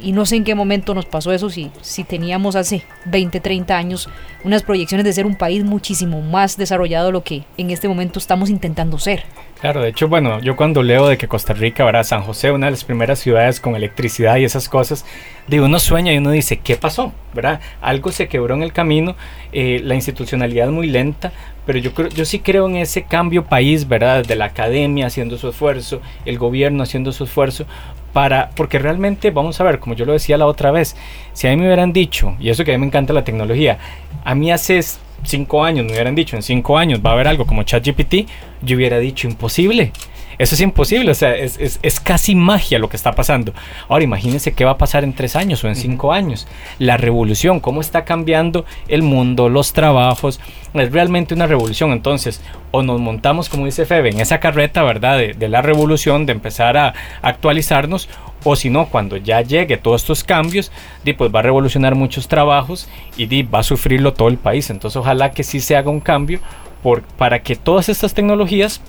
Y 0.00 0.12
no 0.12 0.26
sé 0.26 0.36
en 0.36 0.44
qué 0.44 0.54
momento 0.54 0.94
nos 0.94 1.06
pasó 1.06 1.32
eso, 1.32 1.50
si, 1.50 1.70
si 1.80 2.04
teníamos 2.04 2.56
hace 2.56 2.82
20, 3.06 3.40
30 3.40 3.76
años 3.76 4.08
unas 4.44 4.62
proyecciones 4.62 5.04
de 5.04 5.12
ser 5.12 5.26
un 5.26 5.34
país 5.34 5.64
muchísimo 5.64 6.22
más 6.22 6.56
desarrollado 6.56 7.06
de 7.06 7.12
lo 7.12 7.24
que 7.24 7.44
en 7.56 7.70
este 7.70 7.88
momento 7.88 8.18
estamos 8.18 8.50
intentando 8.50 8.98
ser. 8.98 9.24
Claro, 9.60 9.80
de 9.82 9.88
hecho, 9.88 10.06
bueno, 10.08 10.38
yo 10.40 10.54
cuando 10.54 10.82
leo 10.82 11.08
de 11.08 11.16
que 11.16 11.28
Costa 11.28 11.54
Rica, 11.54 11.84
¿verdad? 11.84 12.04
San 12.04 12.22
José, 12.22 12.50
una 12.50 12.66
de 12.66 12.72
las 12.72 12.84
primeras 12.84 13.18
ciudades 13.18 13.58
con 13.58 13.74
electricidad 13.74 14.36
y 14.36 14.44
esas 14.44 14.68
cosas, 14.68 15.04
de 15.46 15.60
uno 15.60 15.78
sueña 15.78 16.12
y 16.12 16.18
uno 16.18 16.30
dice, 16.30 16.58
¿qué 16.58 16.76
pasó? 16.76 17.12
¿Verdad? 17.32 17.60
Algo 17.80 18.12
se 18.12 18.28
quebró 18.28 18.54
en 18.54 18.62
el 18.62 18.72
camino, 18.72 19.16
eh, 19.52 19.80
la 19.82 19.94
institucionalidad 19.94 20.68
muy 20.68 20.88
lenta, 20.88 21.32
pero 21.66 21.78
yo, 21.78 21.92
creo, 21.92 22.08
yo 22.08 22.24
sí 22.24 22.38
creo 22.38 22.66
en 22.68 22.76
ese 22.76 23.02
cambio 23.02 23.44
país, 23.44 23.86
¿verdad? 23.88 24.24
De 24.24 24.36
la 24.36 24.46
academia 24.46 25.06
haciendo 25.06 25.36
su 25.36 25.48
esfuerzo, 25.48 26.00
el 26.24 26.38
gobierno 26.38 26.84
haciendo 26.84 27.12
su 27.12 27.24
esfuerzo, 27.24 27.66
para, 28.12 28.50
porque 28.56 28.78
realmente, 28.78 29.30
vamos 29.30 29.60
a 29.60 29.64
ver, 29.64 29.78
como 29.78 29.94
yo 29.94 30.06
lo 30.06 30.12
decía 30.12 30.38
la 30.38 30.46
otra 30.46 30.70
vez, 30.70 30.96
si 31.34 31.46
a 31.48 31.50
mí 31.50 31.56
me 31.56 31.66
hubieran 31.66 31.92
dicho, 31.92 32.34
y 32.40 32.48
eso 32.48 32.64
que 32.64 32.72
a 32.72 32.74
mí 32.74 32.80
me 32.80 32.86
encanta 32.86 33.12
la 33.12 33.24
tecnología, 33.24 33.78
a 34.24 34.34
mí 34.34 34.50
hace 34.50 34.80
cinco 35.24 35.64
años 35.64 35.84
me 35.84 35.92
hubieran 35.92 36.14
dicho, 36.14 36.36
en 36.36 36.42
cinco 36.42 36.78
años 36.78 37.00
va 37.04 37.10
a 37.10 37.12
haber 37.14 37.28
algo 37.28 37.44
como 37.44 37.64
ChatGPT, 37.64 38.28
yo 38.62 38.76
hubiera 38.76 38.98
dicho 38.98 39.28
imposible. 39.28 39.92
Eso 40.38 40.54
es 40.54 40.60
imposible, 40.60 41.10
o 41.10 41.14
sea, 41.14 41.34
es, 41.34 41.58
es, 41.58 41.78
es, 41.82 42.00
casi 42.00 42.34
magia 42.34 42.78
lo 42.78 42.88
que 42.88 42.96
está 42.96 43.12
pasando. 43.12 43.52
Ahora 43.88 44.04
imagínense 44.04 44.52
qué 44.52 44.64
va 44.64 44.72
a 44.72 44.78
pasar 44.78 45.02
en 45.04 45.14
tres 45.14 45.34
años 45.36 45.64
o 45.64 45.68
en 45.68 45.76
cinco 45.76 46.12
años. 46.12 46.46
La 46.78 46.96
revolución, 46.96 47.60
cómo 47.60 47.80
está 47.80 48.04
cambiando 48.04 48.64
el 48.88 49.02
mundo, 49.02 49.48
los 49.48 49.72
trabajos. 49.72 50.40
Es 50.74 50.92
realmente 50.92 51.34
una 51.34 51.46
revolución. 51.46 51.92
Entonces, 51.92 52.42
o 52.70 52.82
nos 52.82 53.00
montamos, 53.00 53.48
como 53.48 53.64
dice 53.64 53.86
Febe, 53.86 54.10
en 54.10 54.20
esa 54.20 54.40
carreta, 54.40 54.82
¿verdad? 54.82 55.16
De, 55.18 55.32
de 55.32 55.48
la 55.48 55.62
revolución, 55.62 56.26
de 56.26 56.32
empezar 56.32 56.76
a 56.76 56.92
actualizarnos, 57.22 58.08
o 58.44 58.54
si 58.54 58.70
no, 58.70 58.86
cuando 58.86 59.16
ya 59.16 59.40
llegue 59.40 59.76
todos 59.76 60.02
estos 60.02 60.22
cambios, 60.22 60.70
di, 61.02 61.14
pues 61.14 61.34
va 61.34 61.40
a 61.40 61.42
revolucionar 61.42 61.94
muchos 61.94 62.28
trabajos 62.28 62.88
y 63.16 63.26
di, 63.26 63.42
va 63.42 63.60
a 63.60 63.62
sufrirlo 63.64 64.12
todo 64.12 64.28
el 64.28 64.36
país. 64.36 64.70
Entonces, 64.70 64.96
ojalá 64.96 65.32
que 65.32 65.42
sí 65.42 65.60
se 65.60 65.76
haga 65.76 65.90
un 65.90 66.00
cambio 66.00 66.40
por, 66.82 67.02
para 67.02 67.42
que 67.42 67.56
todas 67.56 67.88
estas 67.88 68.14
tecnologías 68.14 68.80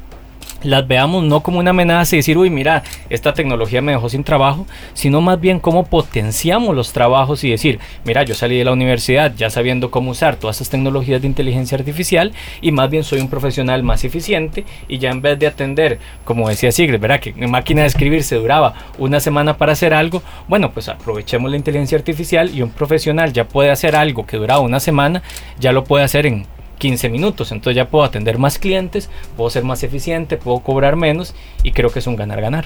las 0.63 0.87
veamos 0.87 1.23
no 1.23 1.41
como 1.41 1.59
una 1.59 1.71
amenaza 1.71 2.15
y 2.15 2.19
decir, 2.19 2.37
uy, 2.37 2.49
mira, 2.49 2.83
esta 3.09 3.33
tecnología 3.33 3.81
me 3.81 3.91
dejó 3.91 4.09
sin 4.09 4.23
trabajo, 4.23 4.65
sino 4.93 5.21
más 5.21 5.39
bien 5.39 5.59
cómo 5.59 5.85
potenciamos 5.85 6.75
los 6.75 6.93
trabajos 6.93 7.43
y 7.43 7.51
decir, 7.51 7.79
mira, 8.05 8.23
yo 8.23 8.35
salí 8.35 8.57
de 8.57 8.65
la 8.65 8.71
universidad 8.71 9.33
ya 9.35 9.49
sabiendo 9.49 9.91
cómo 9.91 10.11
usar 10.11 10.35
todas 10.35 10.57
estas 10.57 10.69
tecnologías 10.69 11.21
de 11.21 11.27
inteligencia 11.27 11.77
artificial 11.77 12.33
y 12.61 12.71
más 12.71 12.89
bien 12.89 13.03
soy 13.03 13.19
un 13.19 13.29
profesional 13.29 13.83
más 13.83 14.03
eficiente 14.03 14.65
y 14.87 14.97
ya 14.97 15.11
en 15.11 15.21
vez 15.21 15.39
de 15.39 15.47
atender, 15.47 15.99
como 16.25 16.49
decía 16.49 16.71
Sigrid, 16.71 16.99
¿verdad? 16.99 17.19
Que 17.19 17.33
en 17.37 17.51
máquina 17.51 17.81
de 17.81 17.87
escribir 17.87 18.23
se 18.23 18.35
duraba 18.35 18.73
una 18.97 19.19
semana 19.19 19.57
para 19.57 19.73
hacer 19.73 19.93
algo, 19.93 20.21
bueno, 20.47 20.71
pues 20.71 20.89
aprovechemos 20.89 21.49
la 21.51 21.57
inteligencia 21.57 21.97
artificial 21.97 22.53
y 22.53 22.61
un 22.61 22.71
profesional 22.71 23.33
ya 23.33 23.47
puede 23.47 23.71
hacer 23.71 23.95
algo 23.95 24.25
que 24.25 24.37
duraba 24.37 24.61
una 24.61 24.79
semana, 24.79 25.21
ya 25.59 25.71
lo 25.71 25.83
puede 25.83 26.03
hacer 26.03 26.25
en 26.25 26.45
15 26.78 27.09
minutos. 27.09 27.51
Entonces 27.51 27.75
ya 27.75 27.89
puedo 27.89 28.03
atender 28.03 28.38
más 28.38 28.59
clientes, 28.59 29.09
puedo 29.36 29.49
ser 29.49 29.63
más 29.63 29.84
eficiente, 29.84 30.38
puedo 30.38 30.59
cobrar 30.59 30.95
menos 30.95 31.36
y 31.63 31.71
creo 31.71 31.89
que 31.89 31.99
es 31.99 32.07
un 32.07 32.15
ganar-ganar. 32.15 32.65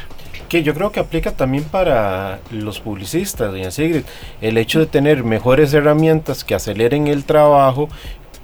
Que 0.50 0.64
yo 0.64 0.74
creo 0.74 0.92
que 0.92 1.00
aplica 1.00 1.32
también 1.32 1.64
para 1.64 2.40
los 2.52 2.82
publicistas, 2.82 3.52
doña 3.52 3.72
Sigrid. 3.72 4.04
El 4.42 4.58
hecho 4.58 4.80
de 4.80 4.86
tener 4.86 5.24
mejores 5.24 5.74
herramientas 5.74 6.44
que 6.44 6.56
aceleren 6.56 7.08
el 7.08 7.24
trabajo 7.24 7.88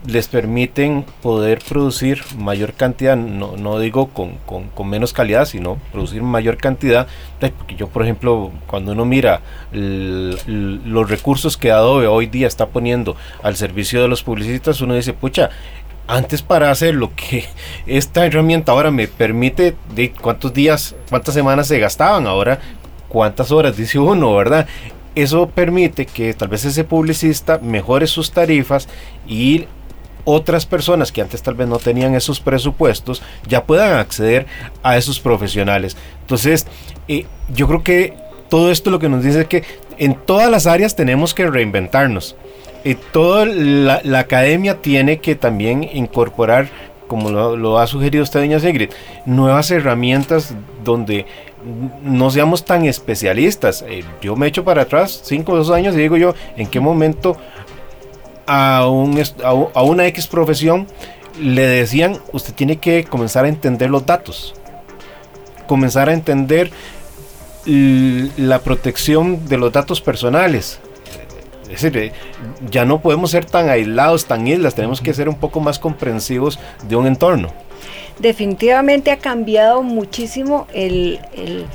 les 0.05 0.27
permiten 0.27 1.05
poder 1.21 1.59
producir 1.67 2.23
mayor 2.37 2.73
cantidad, 2.73 3.17
no, 3.17 3.57
no 3.57 3.79
digo 3.79 4.07
con, 4.07 4.35
con, 4.45 4.69
con, 4.69 4.87
menos 4.89 5.11
calidad, 5.11 5.45
sino 5.45 5.77
producir 5.91 6.21
mayor 6.23 6.57
cantidad. 6.57 7.07
Porque 7.39 7.75
yo, 7.75 7.87
por 7.87 8.03
ejemplo, 8.03 8.51
cuando 8.67 8.91
uno 8.93 9.05
mira 9.05 9.41
los 9.71 11.09
recursos 11.09 11.57
que 11.57 11.71
Adobe 11.71 12.07
hoy 12.07 12.27
día 12.27 12.47
está 12.47 12.67
poniendo 12.67 13.15
al 13.43 13.55
servicio 13.55 14.01
de 14.01 14.07
los 14.07 14.23
publicistas, 14.23 14.81
uno 14.81 14.93
dice, 14.93 15.13
pucha, 15.13 15.49
antes 16.07 16.41
para 16.41 16.71
hacer 16.71 16.95
lo 16.95 17.13
que 17.13 17.45
esta 17.85 18.25
herramienta 18.25 18.71
ahora 18.71 18.91
me 18.91 19.07
permite, 19.07 19.75
de 19.93 20.11
cuántos 20.11 20.53
días, 20.53 20.95
cuántas 21.09 21.33
semanas 21.33 21.67
se 21.67 21.79
gastaban, 21.79 22.27
ahora 22.27 22.59
cuántas 23.09 23.51
horas, 23.51 23.75
dice 23.77 23.99
uno, 23.99 24.33
¿verdad? 24.35 24.67
Eso 25.15 25.49
permite 25.49 26.05
que 26.05 26.33
tal 26.35 26.47
vez 26.47 26.63
ese 26.63 26.83
publicista 26.83 27.57
mejore 27.57 28.05
sus 28.05 28.31
tarifas 28.31 28.87
y 29.27 29.65
otras 30.29 30.65
personas 30.65 31.13
que 31.13 31.21
antes 31.21 31.41
tal 31.41 31.55
vez 31.55 31.69
no 31.69 31.79
tenían 31.79 32.13
esos 32.13 32.41
presupuestos 32.41 33.21
ya 33.47 33.63
puedan 33.63 33.97
acceder 33.97 34.45
a 34.83 34.97
esos 34.97 35.21
profesionales. 35.21 35.95
Entonces, 36.19 36.67
eh, 37.07 37.25
yo 37.47 37.65
creo 37.65 37.81
que 37.81 38.13
todo 38.49 38.69
esto 38.69 38.91
lo 38.91 38.99
que 38.99 39.07
nos 39.07 39.23
dice 39.23 39.41
es 39.41 39.47
que 39.47 39.63
en 39.97 40.15
todas 40.15 40.51
las 40.51 40.67
áreas 40.67 40.97
tenemos 40.97 41.33
que 41.33 41.49
reinventarnos. 41.49 42.35
Y 42.83 42.95
toda 42.95 43.45
la, 43.45 44.19
academia 44.19 44.81
tiene 44.81 45.19
que 45.19 45.35
también 45.35 45.87
incorporar, 45.93 46.67
como 47.07 47.29
lo, 47.31 47.79
ha 47.79 47.87
sugerido 47.87 48.21
usted, 48.21 48.41
doña 48.41 48.59
Sigrid, 48.59 48.89
nuevas 49.25 49.71
herramientas 49.71 50.53
donde 50.83 51.25
no 52.03 52.31
seamos 52.31 52.65
tan 52.65 52.83
especialistas. 52.83 53.85
Eh, 53.87 54.03
yo 54.21 54.35
me 54.35 54.47
echo 54.47 54.65
para 54.65 54.81
atrás 54.81 55.21
cinco 55.23 55.53
o 55.53 55.55
dos 55.55 55.71
años 55.71 55.95
y 55.95 55.99
digo 55.99 56.17
yo, 56.17 56.35
¿en 56.57 56.67
qué 56.67 56.81
momento 56.81 57.37
a, 58.47 58.87
un, 58.89 59.21
a, 59.43 59.83
una 59.83 60.07
X 60.07 60.27
profesión 60.27 60.87
le 61.39 61.67
decían, 61.67 62.19
usted 62.31 62.53
tiene 62.53 62.77
que 62.77 63.03
comenzar 63.03 63.45
a 63.45 63.49
entender 63.49 63.89
los 63.89 64.05
datos, 64.05 64.55
comenzar 65.67 66.09
a 66.09 66.13
entender 66.13 66.71
la 67.65 68.59
protección 68.59 69.47
de 69.47 69.57
los 69.57 69.71
datos 69.71 70.01
personales. 70.01 70.79
Es 71.63 71.81
decir, 71.81 71.97
eh, 71.97 72.11
ya 72.71 72.85
no 72.85 73.01
podemos 73.01 73.31
ser 73.31 73.43
tan 73.43 73.69
aislados, 73.69 74.25
tan 74.25 74.47
islas, 74.47 74.73
tenemos 74.73 75.01
que 75.01 75.13
ser 75.13 75.27
un 75.27 75.35
poco 75.35 75.59
más 75.59 75.79
comprensivos 75.79 76.57
de 76.87 76.95
un 76.95 77.07
entorno. 77.07 77.49
Definitivamente 78.19 79.11
ha 79.11 79.17
cambiado 79.17 79.83
muchísimo 79.83 80.65
el, 80.73 81.19
el 81.33 81.65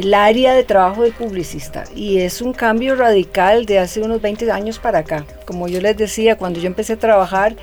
el 0.00 0.14
área 0.14 0.54
de 0.54 0.64
trabajo 0.64 1.02
del 1.02 1.12
publicista 1.12 1.84
y 1.94 2.20
es 2.20 2.40
un 2.40 2.54
cambio 2.54 2.96
radical 2.96 3.66
de 3.66 3.78
hace 3.78 4.00
unos 4.00 4.22
20 4.22 4.50
años 4.50 4.78
para 4.78 5.00
acá. 5.00 5.26
Como 5.44 5.68
yo 5.68 5.80
les 5.82 5.94
decía, 5.96 6.36
cuando 6.36 6.58
yo 6.58 6.66
empecé 6.66 6.94
a 6.94 6.98
trabajar 6.98 7.54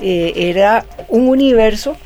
eh, 0.00 0.32
era 0.36 0.84
un 1.08 1.26
universo 1.28 1.96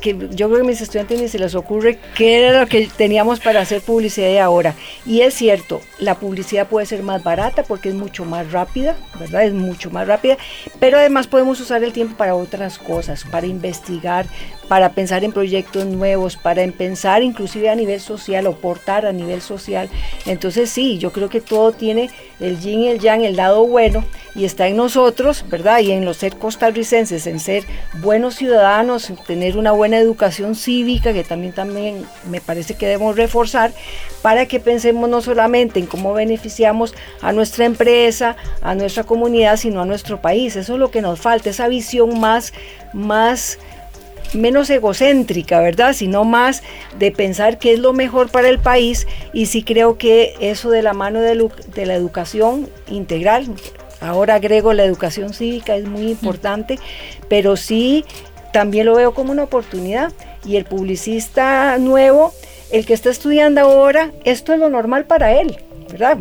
que 0.00 0.12
yo 0.30 0.48
creo 0.48 0.56
que 0.56 0.60
a 0.60 0.64
mis 0.64 0.80
estudiantes 0.80 1.20
ni 1.20 1.28
se 1.28 1.38
les 1.38 1.54
ocurre 1.54 1.98
qué 2.14 2.38
era 2.38 2.60
lo 2.60 2.66
que 2.66 2.88
teníamos 2.96 3.40
para 3.40 3.60
hacer 3.60 3.80
publicidad 3.80 4.28
de 4.28 4.40
ahora. 4.40 4.74
Y 5.04 5.22
es 5.22 5.34
cierto, 5.34 5.80
la 5.98 6.14
publicidad 6.16 6.68
puede 6.68 6.86
ser 6.86 7.02
más 7.02 7.22
barata 7.22 7.64
porque 7.64 7.88
es 7.88 7.94
mucho 7.94 8.24
más 8.24 8.52
rápida, 8.52 8.96
¿verdad? 9.18 9.44
Es 9.44 9.52
mucho 9.52 9.90
más 9.90 10.06
rápida, 10.06 10.36
pero 10.80 10.98
además 10.98 11.26
podemos 11.26 11.60
usar 11.60 11.82
el 11.82 11.92
tiempo 11.92 12.16
para 12.16 12.34
otras 12.34 12.78
cosas, 12.78 13.24
para 13.24 13.46
investigar, 13.46 14.26
para 14.68 14.90
pensar 14.90 15.24
en 15.24 15.32
proyectos 15.32 15.86
nuevos, 15.86 16.36
para 16.36 16.66
pensar 16.72 17.22
inclusive 17.22 17.70
a 17.70 17.74
nivel 17.74 18.00
social 18.00 18.46
o 18.46 18.56
portar 18.56 19.06
a 19.06 19.12
nivel 19.12 19.40
social. 19.40 19.88
Entonces 20.26 20.70
sí, 20.70 20.98
yo 20.98 21.12
creo 21.12 21.28
que 21.28 21.40
todo 21.40 21.72
tiene 21.72 22.10
el 22.40 22.60
yin 22.60 22.80
y 22.80 22.88
el 22.88 22.98
yang, 22.98 23.22
el 23.22 23.36
lado 23.36 23.66
bueno, 23.66 24.04
y 24.34 24.44
está 24.44 24.68
en 24.68 24.76
nosotros, 24.76 25.44
¿verdad? 25.48 25.80
Y 25.80 25.92
en 25.92 26.04
los 26.04 26.18
ser 26.18 26.36
costarricenses, 26.36 27.26
en 27.26 27.40
ser 27.40 27.64
buenos 28.00 28.34
ciudadanos, 28.34 29.08
en 29.08 29.16
tener 29.16 29.56
una 29.56 29.72
buena 29.72 29.98
educación 29.98 30.54
cívica, 30.54 31.12
que 31.12 31.24
también, 31.24 31.52
también 31.52 32.04
me 32.30 32.40
parece 32.40 32.74
que 32.74 32.86
debemos 32.86 33.16
reforzar, 33.16 33.72
para 34.20 34.46
que 34.46 34.60
pensemos 34.60 35.08
no 35.08 35.22
solamente 35.22 35.78
en 35.78 35.86
cómo 35.86 36.12
beneficiamos 36.12 36.94
a 37.22 37.32
nuestra 37.32 37.64
empresa, 37.64 38.36
a 38.60 38.74
nuestra 38.74 39.04
comunidad, 39.04 39.56
sino 39.56 39.80
a 39.80 39.86
nuestro 39.86 40.20
país. 40.20 40.56
Eso 40.56 40.74
es 40.74 40.78
lo 40.78 40.90
que 40.90 41.00
nos 41.00 41.20
falta, 41.20 41.50
esa 41.50 41.68
visión 41.68 42.20
más, 42.20 42.52
más 42.92 43.58
menos 44.34 44.70
egocéntrica, 44.70 45.60
¿verdad? 45.60 45.92
Sino 45.92 46.24
más 46.24 46.62
de 46.98 47.12
pensar 47.12 47.58
qué 47.58 47.72
es 47.72 47.78
lo 47.78 47.92
mejor 47.92 48.30
para 48.30 48.48
el 48.48 48.58
país 48.58 49.06
y 49.32 49.46
sí 49.46 49.62
creo 49.62 49.98
que 49.98 50.34
eso 50.40 50.70
de 50.70 50.82
la 50.82 50.92
mano 50.92 51.20
de, 51.20 51.34
la 51.86 51.94
educación 51.94 52.68
integral, 52.88 53.46
ahora 54.00 54.34
agrego 54.34 54.72
la 54.72 54.84
educación 54.84 55.32
cívica, 55.32 55.76
es 55.76 55.86
muy 55.86 56.10
importante, 56.10 56.78
pero 57.28 57.56
sí 57.56 58.04
también 58.52 58.86
lo 58.86 58.94
veo 58.94 59.14
como 59.14 59.32
una 59.32 59.44
oportunidad 59.44 60.12
y 60.44 60.56
el 60.56 60.64
publicista 60.64 61.76
nuevo, 61.78 62.32
el 62.70 62.86
que 62.86 62.94
está 62.94 63.10
estudiando 63.10 63.60
ahora, 63.60 64.12
esto 64.24 64.52
es 64.52 64.58
lo 64.58 64.70
normal 64.70 65.04
para 65.04 65.40
él. 65.40 65.58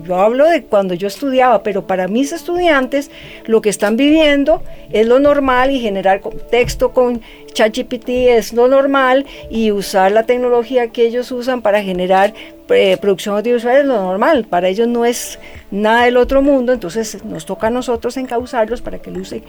Yo 0.03 0.15
hablo 0.15 0.45
de 0.45 0.63
cuando 0.63 0.93
yo 0.93 1.07
estudiaba, 1.07 1.63
pero 1.63 1.87
para 1.87 2.07
mis 2.07 2.31
estudiantes 2.31 3.11
lo 3.45 3.61
que 3.61 3.69
están 3.69 3.97
viviendo 3.97 4.61
es 4.91 5.07
lo 5.07 5.19
normal 5.19 5.71
y 5.71 5.79
generar 5.79 6.21
texto 6.49 6.91
con 6.91 7.21
ChatGPT 7.53 8.09
es 8.09 8.53
lo 8.53 8.67
normal 8.67 9.25
y 9.49 9.71
usar 9.71 10.11
la 10.11 10.23
tecnología 10.23 10.89
que 10.89 11.05
ellos 11.05 11.31
usan 11.31 11.61
para 11.61 11.81
generar 11.81 12.33
eh, 12.69 12.97
producción 12.97 13.35
audiovisual 13.37 13.77
es 13.77 13.85
lo 13.85 14.01
normal. 14.01 14.45
Para 14.45 14.67
ellos 14.67 14.87
no 14.87 15.05
es 15.05 15.39
nada 15.71 16.05
del 16.05 16.17
otro 16.17 16.41
mundo, 16.41 16.73
entonces 16.73 17.23
nos 17.23 17.45
toca 17.45 17.67
a 17.67 17.71
nosotros 17.71 18.17
encauzarlos 18.17 18.81
para 18.81 18.99
que 18.99 19.11
lo 19.11 19.19
usen 19.21 19.43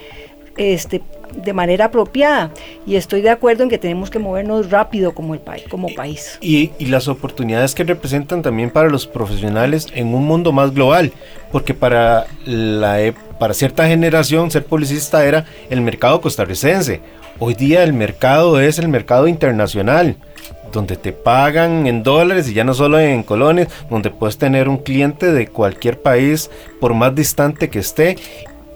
este, 0.57 1.03
de 1.35 1.53
manera 1.53 1.87
apropiada. 1.87 2.51
Y 2.87 2.97
estoy 2.97 3.23
de 3.23 3.31
acuerdo 3.31 3.63
en 3.63 3.69
que 3.69 3.79
tenemos 3.79 4.11
que 4.11 4.19
movernos 4.19 4.71
rápido 4.71 5.15
como, 5.15 5.35
el 5.35 5.41
como 5.69 5.89
país. 5.95 6.39
Y, 6.41 6.71
y 6.79 6.87
las 6.87 7.09
oportunidades 7.09 7.75
que 7.75 7.85
representan 7.85 8.43
también 8.43 8.71
para 8.71 8.89
los 8.89 9.07
profesionales 9.07 9.87
en 9.95 10.15
un 10.15 10.25
mundo 10.25 10.53
más 10.53 10.73
global, 10.73 11.13
porque 11.53 11.75
para, 11.75 12.27
la, 12.45 13.03
e, 13.03 13.13
para 13.39 13.55
cierta 13.55 13.87
generación 13.87 14.51
ser 14.51 14.65
publicista 14.65 15.25
era 15.25 15.47
el 15.71 15.81
mercado 15.81 16.21
costarricense. 16.21 17.01
Hoy 17.39 17.55
día 17.55 17.83
el 17.83 17.93
mercado 17.93 18.61
es 18.61 18.79
el 18.79 18.89
mercado 18.89 19.29
internacional 19.29 20.17
donde 20.73 20.97
te 20.97 21.13
pagan 21.13 21.87
en 21.87 22.03
dólares 22.03 22.49
y 22.49 22.55
ya 22.55 22.65
no 22.65 22.75
solo 22.75 22.99
en 22.99 23.23
colones, 23.23 23.69
donde 23.89 24.11
puedes 24.11 24.37
tener 24.37 24.69
un 24.69 24.79
cliente 24.79 25.33
de 25.33 25.47
cualquier 25.47 26.01
país 26.01 26.51
por 26.81 26.95
más 26.95 27.15
distante 27.15 27.71
que 27.71 27.79
esté 27.79 28.17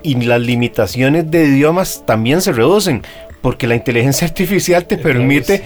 y 0.03 0.14
las 0.22 0.40
limitaciones 0.40 1.30
de 1.30 1.44
idiomas 1.44 2.05
también 2.07 2.40
se 2.40 2.53
reducen 2.53 3.03
porque 3.40 3.66
la 3.66 3.74
inteligencia 3.74 4.26
artificial 4.26 4.84
te 4.84 4.98
permite 4.98 5.62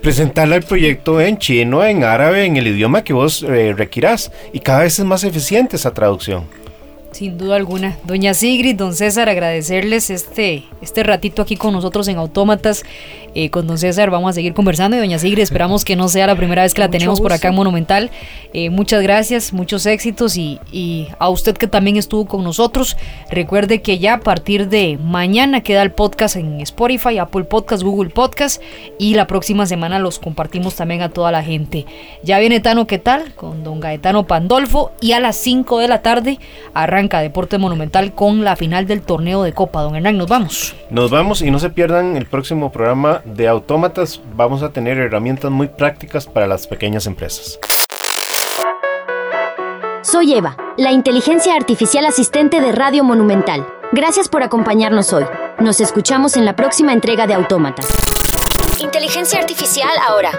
presentarle 0.00 0.56
el 0.56 0.62
proyecto 0.62 1.20
en 1.20 1.38
chino, 1.38 1.84
en 1.84 2.04
árabe, 2.04 2.44
en 2.44 2.56
el 2.56 2.66
idioma 2.66 3.04
que 3.04 3.12
vos 3.12 3.42
eh, 3.42 3.74
requieras 3.76 4.32
y 4.52 4.60
cada 4.60 4.80
vez 4.80 4.98
es 4.98 5.04
más 5.04 5.24
eficiente 5.24 5.76
esa 5.76 5.92
traducción. 5.92 6.44
Sin 7.12 7.36
duda 7.36 7.56
alguna. 7.56 7.98
Doña 8.04 8.32
Sigrid, 8.32 8.74
don 8.76 8.94
César, 8.94 9.28
agradecerles 9.28 10.08
este, 10.08 10.64
este 10.80 11.02
ratito 11.02 11.42
aquí 11.42 11.56
con 11.56 11.74
nosotros 11.74 12.08
en 12.08 12.16
Autómatas. 12.16 12.84
Eh, 13.34 13.48
con 13.48 13.66
don 13.66 13.78
César 13.78 14.10
vamos 14.10 14.30
a 14.30 14.32
seguir 14.34 14.52
conversando 14.52 14.94
y 14.94 15.00
doña 15.00 15.18
Sigrid 15.18 15.42
esperamos 15.42 15.86
que 15.86 15.96
no 15.96 16.08
sea 16.08 16.26
la 16.26 16.36
primera 16.36 16.62
vez 16.62 16.74
que 16.74 16.82
la 16.82 16.90
tenemos 16.90 17.20
por 17.20 17.32
acá 17.32 17.48
en 17.48 17.54
Monumental. 17.54 18.10
Eh, 18.52 18.70
muchas 18.70 19.02
gracias, 19.02 19.52
muchos 19.52 19.86
éxitos 19.86 20.36
y, 20.36 20.58
y, 20.70 21.08
a 21.18 21.30
usted 21.30 21.56
que 21.56 21.66
también 21.66 21.96
estuvo 21.96 22.26
con 22.26 22.44
nosotros. 22.44 22.96
Recuerde 23.30 23.82
que 23.82 23.98
ya 23.98 24.14
a 24.14 24.20
partir 24.20 24.68
de 24.68 24.98
mañana 25.02 25.62
queda 25.62 25.82
el 25.82 25.92
podcast 25.92 26.36
en 26.36 26.60
Spotify, 26.60 27.18
Apple 27.18 27.44
Podcast, 27.44 27.82
Google 27.82 28.10
Podcast 28.10 28.62
y 28.98 29.14
la 29.14 29.26
próxima 29.26 29.66
semana 29.66 29.98
los 29.98 30.18
compartimos 30.18 30.76
también 30.76 31.02
a 31.02 31.10
toda 31.10 31.30
la 31.30 31.42
gente. 31.42 31.86
Ya 32.22 32.38
viene 32.38 32.60
Tano, 32.60 32.86
¿qué 32.86 32.98
tal? 32.98 33.34
Con 33.34 33.64
don 33.64 33.80
Gaetano 33.80 34.26
Pandolfo 34.26 34.92
y 35.00 35.12
a 35.12 35.20
las 35.20 35.36
5 35.36 35.78
de 35.78 35.88
la 35.88 36.02
tarde 36.02 36.38
arranca 37.02 37.20
Deporte 37.20 37.58
Monumental 37.58 38.12
con 38.14 38.44
la 38.44 38.54
final 38.54 38.86
del 38.86 39.02
torneo 39.02 39.42
de 39.42 39.52
Copa. 39.52 39.82
Don 39.82 39.96
Hernán, 39.96 40.16
nos 40.18 40.28
vamos. 40.28 40.74
Nos 40.88 41.10
vamos 41.10 41.42
y 41.42 41.50
no 41.50 41.58
se 41.58 41.70
pierdan 41.70 42.16
el 42.16 42.26
próximo 42.26 42.70
programa 42.70 43.22
de 43.24 43.48
autómatas 43.48 44.20
vamos 44.36 44.62
a 44.62 44.70
tener 44.70 44.98
herramientas 44.98 45.50
muy 45.50 45.66
prácticas 45.66 46.26
para 46.26 46.46
las 46.46 46.66
pequeñas 46.66 47.06
empresas. 47.06 47.58
Soy 50.02 50.34
Eva, 50.34 50.56
la 50.76 50.92
inteligencia 50.92 51.54
artificial 51.54 52.06
asistente 52.06 52.60
de 52.60 52.72
Radio 52.72 53.02
Monumental. 53.02 53.66
Gracias 53.92 54.28
por 54.28 54.42
acompañarnos 54.42 55.12
hoy. 55.12 55.24
Nos 55.58 55.80
escuchamos 55.80 56.36
en 56.36 56.44
la 56.44 56.54
próxima 56.54 56.92
entrega 56.92 57.26
de 57.26 57.34
Autómatas. 57.34 57.86
Inteligencia 58.78 59.38
artificial 59.38 59.90
ahora. 60.06 60.30